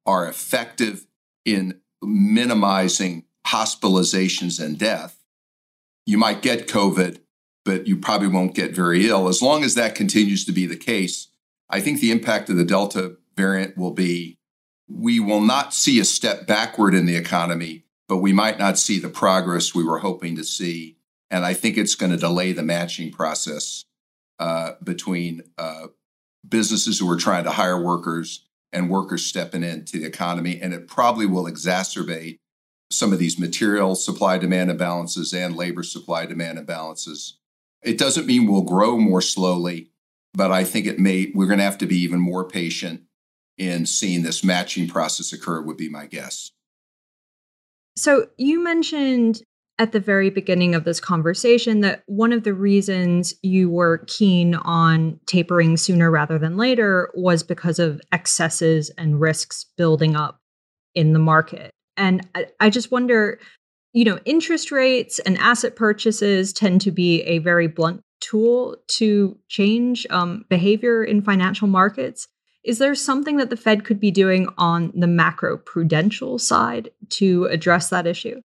are 0.05 0.27
effective 0.27 1.05
in 1.45 1.81
minimizing 2.01 3.25
hospitalizations 3.47 4.63
and 4.63 4.77
death 4.77 5.22
you 6.05 6.17
might 6.17 6.41
get 6.41 6.67
COVID, 6.67 7.19
but 7.65 7.87
you 7.87 7.97
probably 7.97 8.27
won't 8.27 8.55
get 8.55 8.75
very 8.75 9.07
ill. 9.07 9.27
As 9.27 9.41
long 9.41 9.63
as 9.63 9.75
that 9.75 9.95
continues 9.95 10.45
to 10.45 10.51
be 10.51 10.65
the 10.65 10.75
case, 10.75 11.29
I 11.69 11.79
think 11.79 11.99
the 11.99 12.11
impact 12.11 12.49
of 12.49 12.57
the 12.57 12.65
Delta 12.65 13.17
variant 13.35 13.77
will 13.77 13.91
be 13.91 14.37
we 14.87 15.19
will 15.19 15.41
not 15.41 15.73
see 15.73 15.99
a 15.99 16.05
step 16.05 16.45
backward 16.45 16.93
in 16.93 17.05
the 17.05 17.15
economy, 17.15 17.85
but 18.07 18.17
we 18.17 18.33
might 18.33 18.59
not 18.59 18.77
see 18.77 18.99
the 18.99 19.09
progress 19.09 19.73
we 19.73 19.83
were 19.83 19.99
hoping 19.99 20.35
to 20.35 20.43
see. 20.43 20.97
And 21.31 21.45
I 21.45 21.53
think 21.53 21.77
it's 21.77 21.95
going 21.95 22.11
to 22.11 22.17
delay 22.17 22.51
the 22.51 22.63
matching 22.63 23.11
process 23.11 23.85
uh, 24.39 24.73
between 24.83 25.43
uh, 25.57 25.87
businesses 26.47 26.99
who 26.99 27.09
are 27.09 27.17
trying 27.17 27.45
to 27.45 27.51
hire 27.51 27.81
workers 27.81 28.45
and 28.71 28.89
workers 28.89 29.25
stepping 29.25 29.63
into 29.63 29.99
the 29.99 30.05
economy. 30.05 30.59
And 30.61 30.73
it 30.73 30.87
probably 30.87 31.25
will 31.25 31.45
exacerbate 31.45 32.37
some 32.93 33.13
of 33.13 33.19
these 33.19 33.39
material 33.39 33.95
supply 33.95 34.37
demand 34.37 34.69
imbalances 34.69 35.33
and 35.33 35.55
labor 35.55 35.83
supply 35.83 36.25
demand 36.25 36.57
imbalances. 36.57 37.33
It 37.81 37.97
doesn't 37.97 38.27
mean 38.27 38.47
we'll 38.47 38.61
grow 38.61 38.97
more 38.97 39.21
slowly, 39.21 39.89
but 40.33 40.51
I 40.51 40.63
think 40.63 40.85
it 40.85 40.99
may, 40.99 41.31
we're 41.33 41.47
going 41.47 41.59
to 41.59 41.65
have 41.65 41.77
to 41.79 41.85
be 41.85 41.97
even 41.97 42.19
more 42.19 42.47
patient 42.47 43.01
in 43.57 43.85
seeing 43.85 44.23
this 44.23 44.43
matching 44.43 44.87
process 44.87 45.33
occur, 45.33 45.61
would 45.61 45.77
be 45.77 45.89
my 45.89 46.05
guess. 46.05 46.51
So 47.95 48.27
you 48.37 48.63
mentioned 48.63 49.43
at 49.79 49.91
the 49.91 49.99
very 49.99 50.29
beginning 50.29 50.75
of 50.75 50.83
this 50.83 50.99
conversation 50.99 51.81
that 51.81 52.03
one 52.05 52.31
of 52.31 52.43
the 52.43 52.53
reasons 52.53 53.33
you 53.41 53.69
were 53.69 53.99
keen 54.07 54.55
on 54.55 55.19
tapering 55.25 55.77
sooner 55.77 56.11
rather 56.11 56.37
than 56.37 56.57
later 56.57 57.11
was 57.15 57.43
because 57.43 57.79
of 57.79 57.99
excesses 58.11 58.89
and 58.97 59.19
risks 59.19 59.65
building 59.77 60.15
up 60.15 60.39
in 60.95 61.13
the 61.13 61.19
market. 61.19 61.71
And 61.97 62.27
I, 62.35 62.47
I 62.59 62.69
just 62.69 62.91
wonder, 62.91 63.39
you 63.93 64.05
know, 64.05 64.19
interest 64.25 64.71
rates 64.71 65.19
and 65.19 65.37
asset 65.37 65.75
purchases 65.75 66.53
tend 66.53 66.81
to 66.81 66.91
be 66.91 67.21
a 67.23 67.39
very 67.39 67.67
blunt 67.67 68.01
tool 68.19 68.77
to 68.87 69.37
change 69.49 70.07
um, 70.09 70.45
behavior 70.49 71.03
in 71.03 71.21
financial 71.21 71.67
markets. 71.67 72.27
Is 72.63 72.77
there 72.77 72.95
something 72.95 73.37
that 73.37 73.49
the 73.49 73.57
Fed 73.57 73.83
could 73.83 73.99
be 73.99 74.11
doing 74.11 74.47
on 74.57 74.93
the 74.95 75.07
macro 75.07 75.57
prudential 75.57 76.39
side 76.39 76.89
to 77.09 77.45
address 77.45 77.89
that 77.89 78.07
issue? 78.07 78.41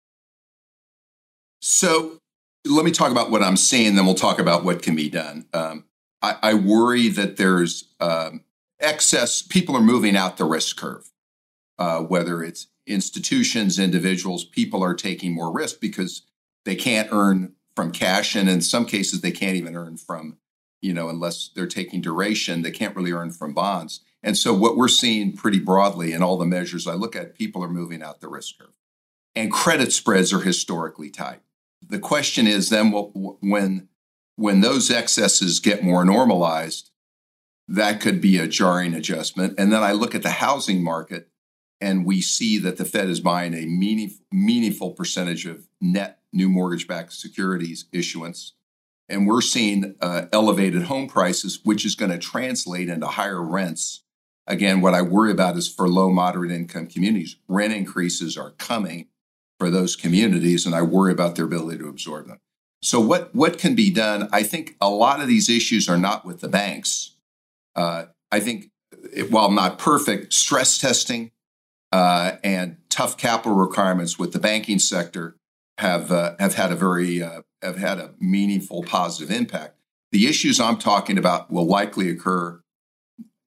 So 1.61 2.19
let 2.65 2.85
me 2.85 2.91
talk 2.91 3.11
about 3.11 3.29
what 3.29 3.43
I'm 3.43 3.57
seeing, 3.57 3.95
then 3.95 4.05
we'll 4.05 4.15
talk 4.15 4.39
about 4.39 4.63
what 4.63 4.81
can 4.81 4.95
be 4.95 5.09
done. 5.09 5.45
Um, 5.53 5.85
I, 6.21 6.37
I, 6.41 6.53
worry 6.53 7.09
that 7.09 7.37
there's 7.37 7.85
um, 7.99 8.43
excess, 8.79 9.41
people 9.41 9.75
are 9.75 9.81
moving 9.81 10.15
out 10.15 10.37
the 10.37 10.45
risk 10.45 10.77
curve, 10.77 11.11
uh, 11.77 11.99
whether 11.99 12.43
it's 12.43 12.67
institutions, 12.87 13.79
individuals, 13.79 14.45
people 14.45 14.83
are 14.83 14.93
taking 14.93 15.33
more 15.33 15.51
risk 15.51 15.79
because 15.79 16.23
they 16.65 16.75
can't 16.75 17.09
earn 17.11 17.53
from 17.75 17.91
cash. 17.91 18.35
And 18.35 18.49
in 18.49 18.61
some 18.61 18.85
cases, 18.85 19.21
they 19.21 19.31
can't 19.31 19.55
even 19.55 19.75
earn 19.75 19.97
from, 19.97 20.37
you 20.81 20.93
know, 20.93 21.09
unless 21.09 21.49
they're 21.55 21.67
taking 21.67 22.01
duration, 22.01 22.61
they 22.61 22.71
can't 22.71 22.95
really 22.95 23.11
earn 23.11 23.31
from 23.31 23.53
bonds. 23.53 24.01
And 24.23 24.37
so 24.37 24.53
what 24.53 24.75
we're 24.75 24.87
seeing 24.87 25.33
pretty 25.33 25.59
broadly 25.59 26.11
in 26.11 26.23
all 26.23 26.37
the 26.37 26.45
measures 26.45 26.87
I 26.87 26.93
look 26.93 27.15
at, 27.15 27.35
people 27.35 27.63
are 27.63 27.69
moving 27.69 28.01
out 28.01 28.21
the 28.21 28.27
risk 28.27 28.57
curve. 28.59 28.73
And 29.35 29.51
credit 29.51 29.91
spreads 29.91 30.33
are 30.33 30.39
historically 30.39 31.09
tight. 31.09 31.41
The 31.87 31.99
question 31.99 32.47
is 32.47 32.69
then 32.69 32.91
well, 32.91 33.11
when 33.41 33.89
when 34.37 34.61
those 34.61 34.91
excesses 34.91 35.59
get 35.59 35.83
more 35.83 36.03
normalized, 36.03 36.89
that 37.67 38.01
could 38.01 38.19
be 38.19 38.37
a 38.37 38.47
jarring 38.47 38.93
adjustment. 38.93 39.55
And 39.57 39.71
then 39.71 39.81
I 39.81 39.91
look 39.91 40.13
at 40.13 40.23
the 40.23 40.31
housing 40.31 40.83
market 40.83 41.29
and 41.81 42.05
we 42.05 42.21
see 42.21 42.57
that 42.59 42.77
the 42.77 42.85
Fed 42.85 43.09
is 43.09 43.19
buying 43.19 43.53
a 43.53 43.65
meaningful, 43.65 44.25
meaningful 44.31 44.91
percentage 44.91 45.45
of 45.45 45.67
net 45.81 46.19
new 46.31 46.49
mortgage 46.49 46.87
backed 46.87 47.13
securities 47.13 47.85
issuance. 47.91 48.53
And 49.07 49.27
we're 49.27 49.41
seeing 49.41 49.95
uh, 50.01 50.25
elevated 50.33 50.83
home 50.83 51.07
prices, 51.07 51.59
which 51.63 51.85
is 51.85 51.95
going 51.95 52.11
to 52.11 52.17
translate 52.17 52.89
into 52.89 53.07
higher 53.07 53.41
rents. 53.41 54.03
Again, 54.47 54.81
what 54.81 54.93
I 54.93 55.01
worry 55.01 55.31
about 55.31 55.57
is 55.57 55.67
for 55.67 55.87
low, 55.87 56.09
moderate 56.09 56.51
income 56.51 56.87
communities, 56.87 57.35
rent 57.47 57.73
increases 57.73 58.37
are 58.37 58.51
coming 58.51 59.07
for 59.59 59.69
those 59.69 59.95
communities, 59.95 60.65
and 60.65 60.75
I 60.75 60.81
worry 60.81 61.11
about 61.11 61.35
their 61.35 61.45
ability 61.45 61.79
to 61.79 61.87
absorb 61.87 62.27
them. 62.27 62.39
So, 62.81 62.99
what, 62.99 63.33
what 63.33 63.57
can 63.57 63.73
be 63.73 63.89
done? 63.89 64.27
I 64.31 64.43
think 64.43 64.75
a 64.81 64.89
lot 64.89 65.21
of 65.21 65.27
these 65.27 65.49
issues 65.49 65.87
are 65.89 65.97
not 65.97 66.25
with 66.25 66.41
the 66.41 66.49
banks. 66.49 67.15
Uh, 67.75 68.05
I 68.31 68.39
think, 68.39 68.69
while 69.29 69.49
not 69.49 69.79
perfect, 69.79 70.33
stress 70.33 70.77
testing 70.77 71.31
uh, 71.91 72.37
and 72.43 72.77
tough 72.89 73.17
capital 73.17 73.55
requirements 73.55 74.17
with 74.19 74.33
the 74.33 74.39
banking 74.39 74.79
sector 74.79 75.35
have 75.77 76.11
uh, 76.11 76.35
have 76.39 76.55
had 76.55 76.71
a 76.71 76.75
very 76.75 77.21
uh, 77.21 77.41
have 77.61 77.77
had 77.77 77.99
a 77.99 78.13
meaningful 78.19 78.83
positive 78.83 79.35
impact. 79.35 79.75
The 80.11 80.27
issues 80.27 80.59
I'm 80.59 80.77
talking 80.77 81.17
about 81.17 81.51
will 81.51 81.65
likely 81.65 82.09
occur 82.09 82.61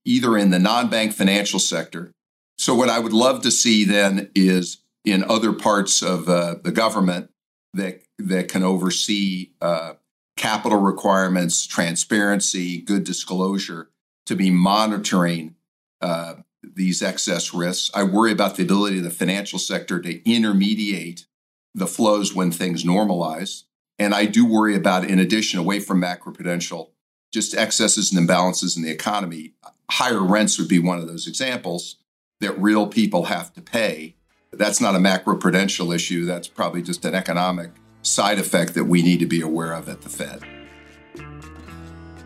either 0.04 0.36
in 0.36 0.50
the 0.50 0.58
non-bank 0.58 1.12
financial 1.12 1.58
sector. 1.58 2.12
So, 2.56 2.74
what 2.74 2.88
I 2.88 2.98
would 2.98 3.12
love 3.12 3.42
to 3.42 3.50
see 3.50 3.84
then 3.84 4.30
is 4.34 4.78
in 5.04 5.24
other 5.24 5.52
parts 5.52 6.02
of 6.02 6.28
uh, 6.28 6.56
the 6.62 6.72
government 6.72 7.30
that 7.74 8.02
that 8.18 8.48
can 8.48 8.62
oversee 8.62 9.50
uh, 9.60 9.94
capital 10.36 10.78
requirements, 10.78 11.66
transparency, 11.66 12.80
good 12.80 13.04
disclosure, 13.04 13.90
to 14.26 14.34
be 14.34 14.50
monitoring 14.50 15.54
uh, 16.00 16.34
these 16.62 17.02
excess 17.02 17.54
risks. 17.54 17.90
I 17.94 18.02
worry 18.02 18.32
about 18.32 18.56
the 18.56 18.62
ability 18.62 18.98
of 18.98 19.04
the 19.04 19.10
financial 19.10 19.58
sector 19.58 20.00
to 20.00 20.30
intermediate 20.30 21.26
the 21.74 21.86
flows 21.86 22.34
when 22.34 22.50
things 22.50 22.84
normalize. 22.84 23.64
And 23.98 24.14
I 24.14 24.26
do 24.26 24.46
worry 24.46 24.74
about, 24.74 25.04
in 25.04 25.18
addition, 25.18 25.58
away 25.58 25.80
from 25.80 26.00
macroprudential, 26.00 26.90
just 27.32 27.54
excesses 27.54 28.12
and 28.12 28.28
imbalances 28.28 28.76
in 28.76 28.82
the 28.82 28.90
economy. 28.90 29.54
Higher 29.90 30.22
rents 30.22 30.58
would 30.58 30.68
be 30.68 30.78
one 30.78 30.98
of 30.98 31.08
those 31.08 31.26
examples 31.26 31.96
that 32.40 32.58
real 32.60 32.86
people 32.86 33.24
have 33.24 33.52
to 33.54 33.60
pay. 33.60 34.14
That's 34.52 34.80
not 34.80 34.94
a 34.94 34.98
macroprudential 34.98 35.94
issue. 35.94 36.24
That's 36.24 36.48
probably 36.48 36.82
just 36.82 37.04
an 37.04 37.14
economic 37.14 37.70
side 38.02 38.38
effect 38.38 38.74
that 38.74 38.84
we 38.84 39.02
need 39.02 39.20
to 39.20 39.26
be 39.26 39.40
aware 39.40 39.72
of 39.72 39.88
at 39.88 40.02
the 40.02 40.08
Fed. 40.08 40.42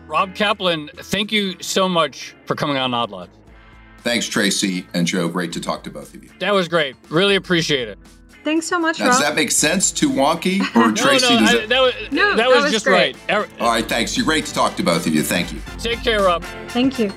Rob 0.07 0.35
Kaplan, 0.35 0.89
thank 0.95 1.31
you 1.31 1.55
so 1.61 1.89
much 1.89 2.35
for 2.45 2.55
coming 2.55 2.77
on 2.77 2.93
Odd 2.93 3.09
Lots. 3.09 3.42
Thanks, 4.03 4.27
Tracy 4.27 4.85
and 4.93 5.07
Joe. 5.07 5.29
Great 5.29 5.53
to 5.53 5.61
talk 5.61 5.83
to 5.83 5.89
both 5.89 6.13
of 6.13 6.23
you. 6.23 6.29
That 6.39 6.53
was 6.53 6.67
great. 6.67 6.95
Really 7.09 7.35
appreciate 7.35 7.87
it. 7.87 7.97
Thanks 8.43 8.67
so 8.67 8.77
much, 8.77 8.99
now, 8.99 9.05
Rob. 9.05 9.13
Does 9.13 9.21
that 9.21 9.35
make 9.35 9.51
sense? 9.51 9.91
Too 9.91 10.09
wonky? 10.09 10.59
Or 10.75 10.89
no, 10.89 10.93
Tracy, 10.93 11.33
no, 11.33 11.39
does 11.39 11.49
I, 11.49 11.57
it? 11.59 11.69
That 11.69 11.81
was, 11.81 11.93
no, 12.11 12.29
that, 12.31 12.37
that 12.37 12.49
was, 12.49 12.63
was 12.63 12.71
just 12.73 12.85
great. 12.85 13.15
right. 13.29 13.49
All 13.61 13.69
right, 13.69 13.87
thanks. 13.87 14.17
You're 14.17 14.25
great 14.25 14.45
to 14.45 14.53
talk 14.53 14.75
to 14.75 14.83
both 14.83 15.07
of 15.07 15.15
you. 15.15 15.23
Thank 15.23 15.53
you. 15.53 15.61
Take 15.79 16.03
care, 16.03 16.23
Rob. 16.23 16.43
Thank 16.67 16.99
you. 16.99 17.13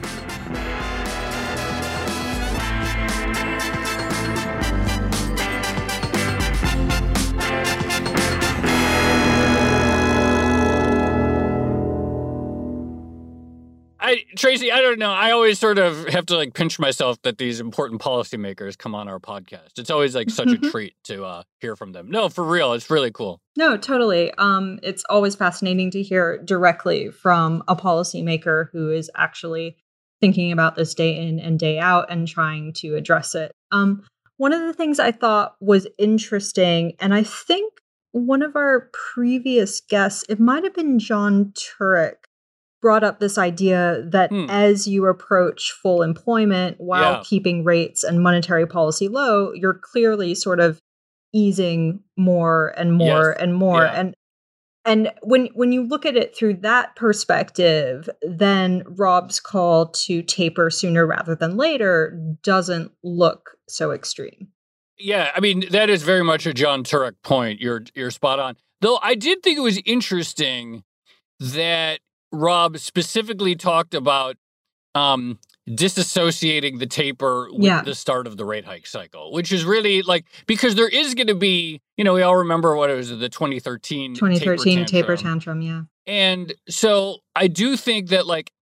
Tracy, 14.37 14.71
I 14.71 14.81
don't 14.81 14.99
know. 14.99 15.11
I 15.11 15.33
always 15.33 15.59
sort 15.59 15.79
of 15.79 16.09
have 16.09 16.27
to 16.27 16.37
like 16.37 16.55
pinch 16.55 16.79
myself 16.79 17.21
that 17.23 17.39
these 17.39 17.61
important 17.61 18.01
policymakers 18.01 18.77
come 18.77 18.95
on 18.95 19.09
our 19.09 19.19
podcast. 19.19 19.79
It's 19.79 19.91
always 19.91 20.15
like 20.15 20.31
such 20.31 20.49
a 20.49 20.59
treat 20.71 20.95
to 21.05 21.25
uh, 21.25 21.43
hear 21.61 21.77
from 21.77 21.93
them. 21.93 22.11
No, 22.11 22.29
for 22.29 22.45
real, 22.45 22.73
it's 22.73 22.91
really 22.91 23.11
cool. 23.11 23.41
No, 23.57 23.77
totally. 23.77 24.33
Um, 24.35 24.79
it's 24.83 25.05
always 25.09 25.35
fascinating 25.35 25.91
to 25.93 26.03
hear 26.03 26.39
directly 26.45 27.11
from 27.11 27.63
a 27.69 27.75
policymaker 27.75 28.69
who 28.73 28.91
is 28.91 29.11
actually 29.17 29.77
thinking 30.21 30.53
about 30.53 30.77
this 30.77 30.95
day 30.95 31.17
in 31.17 31.39
and 31.39 31.59
day 31.59 31.79
out 31.79 32.11
and 32.11 32.27
trying 32.29 32.73
to 32.75 32.95
address 32.95 33.35
it. 33.35 33.53
Um, 33.73 34.03
one 34.39 34.53
of 34.53 34.61
the 34.61 34.75
things 34.75 34.99
I 34.99 35.13
thought 35.13 35.57
was 35.61 35.87
interesting, 35.99 36.95
and 37.01 37.15
I 37.15 37.23
think 37.23 37.73
one 38.13 38.43
of 38.43 38.57
our 38.57 38.91
previous 39.15 39.81
guests, 39.81 40.25
it 40.29 40.41
might 40.41 40.65
have 40.65 40.75
been 40.75 40.99
Jon 40.99 41.53
Turek, 41.55 42.26
brought 42.83 43.05
up 43.05 43.21
this 43.21 43.39
idea 43.39 44.03
that 44.11 44.31
hmm. 44.31 44.47
as 44.49 44.87
you 44.87 45.07
approach 45.07 45.73
full 45.83 46.03
employment 46.03 46.77
while 46.79 47.15
yeah. 47.15 47.23
keeping 47.25 47.65
rates 47.65 48.05
and 48.05 48.23
monetary 48.23 48.67
policy 48.67 49.09
low, 49.09 49.53
you're 49.53 49.81
clearly 49.83 50.35
sort 50.35 50.61
of 50.61 50.81
easing 51.33 52.01
more 52.17 52.73
and 52.77 52.95
more 52.95 53.31
yes. 53.31 53.43
and 53.43 53.55
more. 53.55 53.85
Yeah. 53.85 53.93
And 53.93 54.15
and 54.85 55.13
when 55.23 55.47
when 55.55 55.73
you 55.73 55.83
look 55.83 56.07
at 56.07 56.17
it 56.17 56.37
through 56.37 56.55
that 56.59 56.95
perspective, 56.95 58.09
then 58.23 58.85
Rob's 58.87 59.41
call 59.41 59.89
to 59.89 60.23
taper 60.23 60.71
sooner 60.71 61.05
rather 61.07 61.35
than 61.35 61.57
later 61.57 62.19
doesn't 62.43 62.93
look 63.03 63.57
so 63.69 63.91
extreme. 63.91 64.49
Yeah, 64.99 65.33
I 65.35 65.41
mean 65.41 65.65
that 65.71 65.91
is 65.91 66.03
very 66.05 66.23
much 66.23 66.47
a 66.47 66.55
Jon 66.55 66.85
Turek 66.85 67.15
point. 67.23 67.61
You're 67.61 67.83
you're 67.95 68.13
spot 68.13 68.39
on. 68.39 68.57
Though 68.81 68.99
I 69.03 69.15
did 69.17 69.43
think 69.43 69.59
it 69.59 69.63
was 69.63 69.81
interesting 69.85 70.85
that 71.41 72.01
Rob 72.33 72.79
specifically 72.79 73.55
talked 73.55 73.95
about 73.95 74.37
um, 74.95 75.39
disassociating 75.69 76.79
the 76.79 76.87
taper 76.87 77.49
with 77.51 77.63
yeah. 77.63 77.83
the 77.83 77.95
start 77.95 78.27
of 78.27 78.37
the 78.37 78.45
rate 78.45 78.65
hike 78.65 78.87
cycle, 78.87 79.33
which 79.33 79.53
is 79.53 79.65
really 79.65 80.03
like 80.03 80.27
because 80.47 80.75
there 80.75 80.89
is 80.89 81.15
going 81.15 81.27
to 81.27 81.35
be, 81.35 81.81
you 81.97 82.05
know, 82.05 82.15
we 82.15 82.23
all 82.23 82.37
remember 82.37 82.77
what 82.77 82.91
it 82.91 82.95
was 82.95 83.11
the 83.11 83.29
2013 83.29 84.15
2013 84.15 84.47
taper 84.47 84.57
tantrum. 84.57 84.87
taper 84.87 85.17
tantrum, 85.17 85.61
yeah. 85.61 85.83
And 86.07 86.55
so 86.69 87.19
I 87.35 87.49
do 87.49 87.77
think 87.77 88.09
that 88.09 88.27
like 88.27 88.53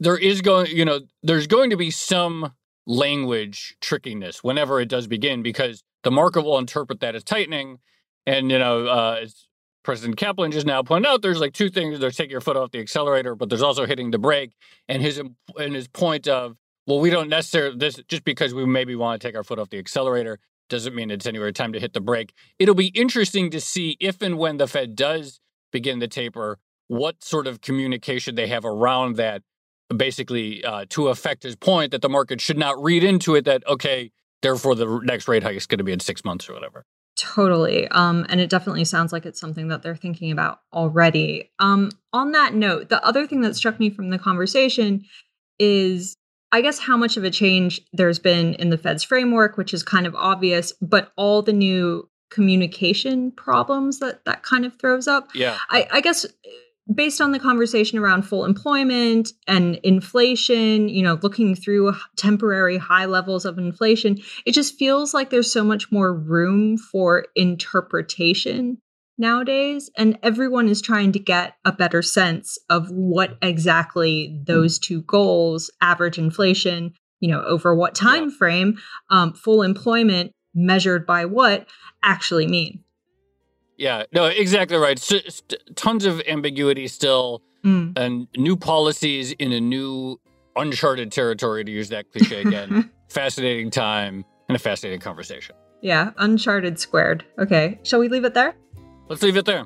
there 0.00 0.16
is 0.16 0.40
going, 0.40 0.68
you 0.68 0.84
know, 0.84 1.00
there's 1.22 1.46
going 1.46 1.70
to 1.70 1.76
be 1.76 1.90
some 1.90 2.52
language 2.86 3.76
trickiness 3.80 4.42
whenever 4.42 4.80
it 4.80 4.88
does 4.88 5.06
begin 5.06 5.42
because 5.42 5.82
the 6.02 6.10
market 6.10 6.42
will 6.42 6.58
interpret 6.58 7.00
that 7.00 7.14
as 7.14 7.22
tightening 7.22 7.78
and 8.26 8.50
you 8.50 8.58
know 8.58 8.86
uh, 8.86 9.26
President 9.88 10.18
Kaplan 10.18 10.50
just 10.52 10.66
now 10.66 10.82
pointed 10.82 11.08
out, 11.08 11.22
there's 11.22 11.40
like 11.40 11.54
two 11.54 11.70
things: 11.70 11.98
there's 11.98 12.14
taking 12.14 12.30
your 12.30 12.42
foot 12.42 12.58
off 12.58 12.72
the 12.72 12.78
accelerator, 12.78 13.34
but 13.34 13.48
there's 13.48 13.62
also 13.62 13.86
hitting 13.86 14.10
the 14.10 14.18
brake. 14.18 14.52
And 14.86 15.00
his 15.00 15.16
and 15.18 15.74
his 15.74 15.88
point 15.88 16.28
of, 16.28 16.58
well, 16.86 17.00
we 17.00 17.08
don't 17.08 17.30
necessarily 17.30 17.74
this 17.74 17.98
just 18.06 18.22
because 18.22 18.52
we 18.52 18.66
maybe 18.66 18.94
want 18.94 19.18
to 19.18 19.26
take 19.26 19.34
our 19.34 19.42
foot 19.42 19.58
off 19.58 19.70
the 19.70 19.78
accelerator 19.78 20.40
doesn't 20.68 20.94
mean 20.94 21.10
it's 21.10 21.24
anywhere 21.24 21.50
time 21.52 21.72
to 21.72 21.80
hit 21.80 21.94
the 21.94 22.02
brake. 22.02 22.34
It'll 22.58 22.74
be 22.74 22.88
interesting 22.88 23.50
to 23.50 23.62
see 23.62 23.96
if 23.98 24.20
and 24.20 24.36
when 24.36 24.58
the 24.58 24.66
Fed 24.66 24.94
does 24.94 25.40
begin 25.72 26.00
the 26.00 26.06
taper, 26.06 26.58
what 26.88 27.24
sort 27.24 27.46
of 27.46 27.62
communication 27.62 28.34
they 28.34 28.48
have 28.48 28.66
around 28.66 29.16
that, 29.16 29.40
basically 29.96 30.62
uh, 30.62 30.84
to 30.90 31.08
affect 31.08 31.44
his 31.44 31.56
point 31.56 31.92
that 31.92 32.02
the 32.02 32.10
market 32.10 32.42
should 32.42 32.58
not 32.58 32.78
read 32.82 33.02
into 33.02 33.34
it 33.36 33.46
that 33.46 33.66
okay, 33.66 34.10
therefore 34.42 34.74
the 34.74 35.00
next 35.02 35.28
rate 35.28 35.44
hike 35.44 35.56
is 35.56 35.66
going 35.66 35.78
to 35.78 35.84
be 35.84 35.92
in 35.92 36.00
six 36.00 36.26
months 36.26 36.46
or 36.46 36.52
whatever. 36.52 36.84
Totally. 37.18 37.88
Um, 37.88 38.24
and 38.28 38.40
it 38.40 38.48
definitely 38.48 38.84
sounds 38.84 39.12
like 39.12 39.26
it's 39.26 39.40
something 39.40 39.68
that 39.68 39.82
they're 39.82 39.96
thinking 39.96 40.30
about 40.30 40.60
already. 40.72 41.50
Um, 41.58 41.90
on 42.12 42.30
that 42.32 42.54
note, 42.54 42.88
the 42.88 43.04
other 43.04 43.26
thing 43.26 43.40
that 43.40 43.56
struck 43.56 43.80
me 43.80 43.90
from 43.90 44.10
the 44.10 44.18
conversation 44.18 45.04
is 45.58 46.16
I 46.52 46.60
guess 46.60 46.78
how 46.78 46.96
much 46.96 47.16
of 47.16 47.24
a 47.24 47.30
change 47.30 47.80
there's 47.92 48.20
been 48.20 48.54
in 48.54 48.70
the 48.70 48.78
Fed's 48.78 49.02
framework, 49.02 49.56
which 49.56 49.74
is 49.74 49.82
kind 49.82 50.06
of 50.06 50.14
obvious, 50.14 50.72
but 50.80 51.12
all 51.16 51.42
the 51.42 51.52
new 51.52 52.08
communication 52.30 53.32
problems 53.32 53.98
that 53.98 54.24
that 54.24 54.42
kind 54.44 54.64
of 54.64 54.78
throws 54.78 55.08
up. 55.08 55.30
Yeah. 55.34 55.58
I, 55.70 55.88
I 55.90 56.00
guess 56.00 56.24
based 56.94 57.20
on 57.20 57.32
the 57.32 57.38
conversation 57.38 57.98
around 57.98 58.22
full 58.22 58.44
employment 58.44 59.32
and 59.46 59.76
inflation, 59.82 60.88
you 60.88 61.02
know, 61.02 61.18
looking 61.22 61.54
through 61.54 61.94
temporary 62.16 62.78
high 62.78 63.04
levels 63.04 63.44
of 63.44 63.58
inflation, 63.58 64.18
it 64.46 64.52
just 64.52 64.78
feels 64.78 65.12
like 65.12 65.30
there's 65.30 65.52
so 65.52 65.64
much 65.64 65.92
more 65.92 66.14
room 66.14 66.78
for 66.78 67.26
interpretation 67.36 68.78
nowadays. 69.18 69.90
And 69.98 70.18
everyone 70.22 70.68
is 70.68 70.80
trying 70.80 71.12
to 71.12 71.18
get 71.18 71.54
a 71.64 71.72
better 71.72 72.02
sense 72.02 72.56
of 72.70 72.90
what 72.90 73.36
exactly 73.42 74.40
those 74.46 74.78
two 74.78 75.02
goals, 75.02 75.70
average 75.82 76.18
inflation, 76.18 76.94
you 77.20 77.28
know, 77.28 77.42
over 77.42 77.74
what 77.74 77.94
time 77.94 78.30
frame, 78.30 78.78
um, 79.10 79.34
full 79.34 79.62
employment 79.62 80.32
measured 80.54 81.04
by 81.04 81.24
what, 81.24 81.68
actually 82.02 82.46
mean. 82.46 82.82
Yeah, 83.78 84.02
no, 84.12 84.26
exactly 84.26 84.76
right. 84.76 84.98
st- 84.98 85.54
tons 85.76 86.04
of 86.04 86.20
ambiguity 86.22 86.88
still, 86.88 87.42
mm. 87.64 87.96
and 87.96 88.26
new 88.36 88.56
policies 88.56 89.32
in 89.32 89.52
a 89.52 89.60
new 89.60 90.20
uncharted 90.56 91.12
territory, 91.12 91.64
to 91.64 91.70
use 91.70 91.88
that 91.90 92.10
cliche 92.10 92.40
again. 92.46 92.90
fascinating 93.08 93.70
time 93.70 94.24
and 94.48 94.56
a 94.56 94.58
fascinating 94.58 95.00
conversation. 95.00 95.54
Yeah, 95.80 96.10
uncharted 96.18 96.80
squared. 96.80 97.24
Okay, 97.38 97.78
shall 97.84 98.00
we 98.00 98.08
leave 98.08 98.24
it 98.24 98.34
there? 98.34 98.56
Let's 99.08 99.22
leave 99.22 99.36
it 99.36 99.44
there. 99.44 99.64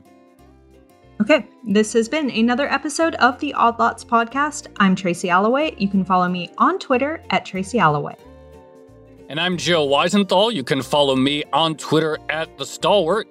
Okay, 1.22 1.46
this 1.64 1.92
has 1.94 2.08
been 2.08 2.30
another 2.30 2.70
episode 2.70 3.14
of 3.14 3.38
the 3.38 3.54
Odd 3.54 3.78
Lots 3.78 4.04
podcast. 4.04 4.66
I'm 4.76 4.94
Tracy 4.94 5.30
Alloway. 5.30 5.74
You 5.78 5.88
can 5.88 6.04
follow 6.04 6.28
me 6.28 6.50
on 6.58 6.78
Twitter 6.78 7.22
at 7.30 7.46
Tracy 7.46 7.78
Alloway. 7.78 8.16
And 9.28 9.40
I'm 9.40 9.56
Joe 9.56 9.86
Weisenthal. 9.86 10.52
You 10.52 10.64
can 10.64 10.82
follow 10.82 11.16
me 11.16 11.44
on 11.52 11.76
Twitter 11.76 12.18
at 12.28 12.58
The 12.58 12.66
Stalwart. 12.66 13.28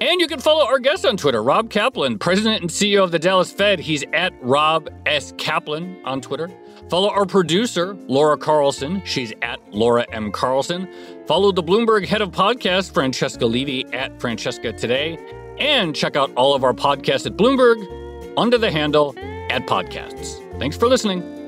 And 0.00 0.20
you 0.20 0.26
can 0.26 0.40
follow 0.40 0.64
our 0.66 0.78
guest 0.78 1.06
on 1.06 1.16
Twitter, 1.16 1.42
Rob 1.42 1.70
Kaplan, 1.70 2.18
President 2.18 2.60
and 2.60 2.70
CEO 2.70 3.04
of 3.04 3.12
the 3.12 3.18
Dallas 3.18 3.52
Fed. 3.52 3.78
He's 3.78 4.04
at 4.12 4.32
Rob 4.42 4.88
S. 5.06 5.32
Kaplan 5.38 6.00
on 6.04 6.20
Twitter. 6.20 6.50
Follow 6.90 7.08
our 7.08 7.24
producer, 7.24 7.94
Laura 8.08 8.36
Carlson. 8.36 9.00
She's 9.04 9.32
at 9.42 9.60
Laura 9.72 10.04
M. 10.12 10.32
Carlson. 10.32 10.88
Follow 11.26 11.52
the 11.52 11.62
Bloomberg 11.62 12.06
head 12.06 12.20
of 12.20 12.30
podcast, 12.32 12.92
Francesca 12.92 13.46
Levy, 13.46 13.86
at 13.92 14.20
Francesca 14.20 14.72
Today. 14.72 15.18
And 15.58 15.94
check 15.94 16.16
out 16.16 16.32
all 16.34 16.54
of 16.54 16.64
our 16.64 16.74
podcasts 16.74 17.24
at 17.24 17.36
Bloomberg 17.36 18.32
under 18.36 18.58
the 18.58 18.70
handle 18.70 19.14
at 19.50 19.66
podcasts. 19.66 20.40
Thanks 20.58 20.76
for 20.76 20.88
listening. 20.88 21.41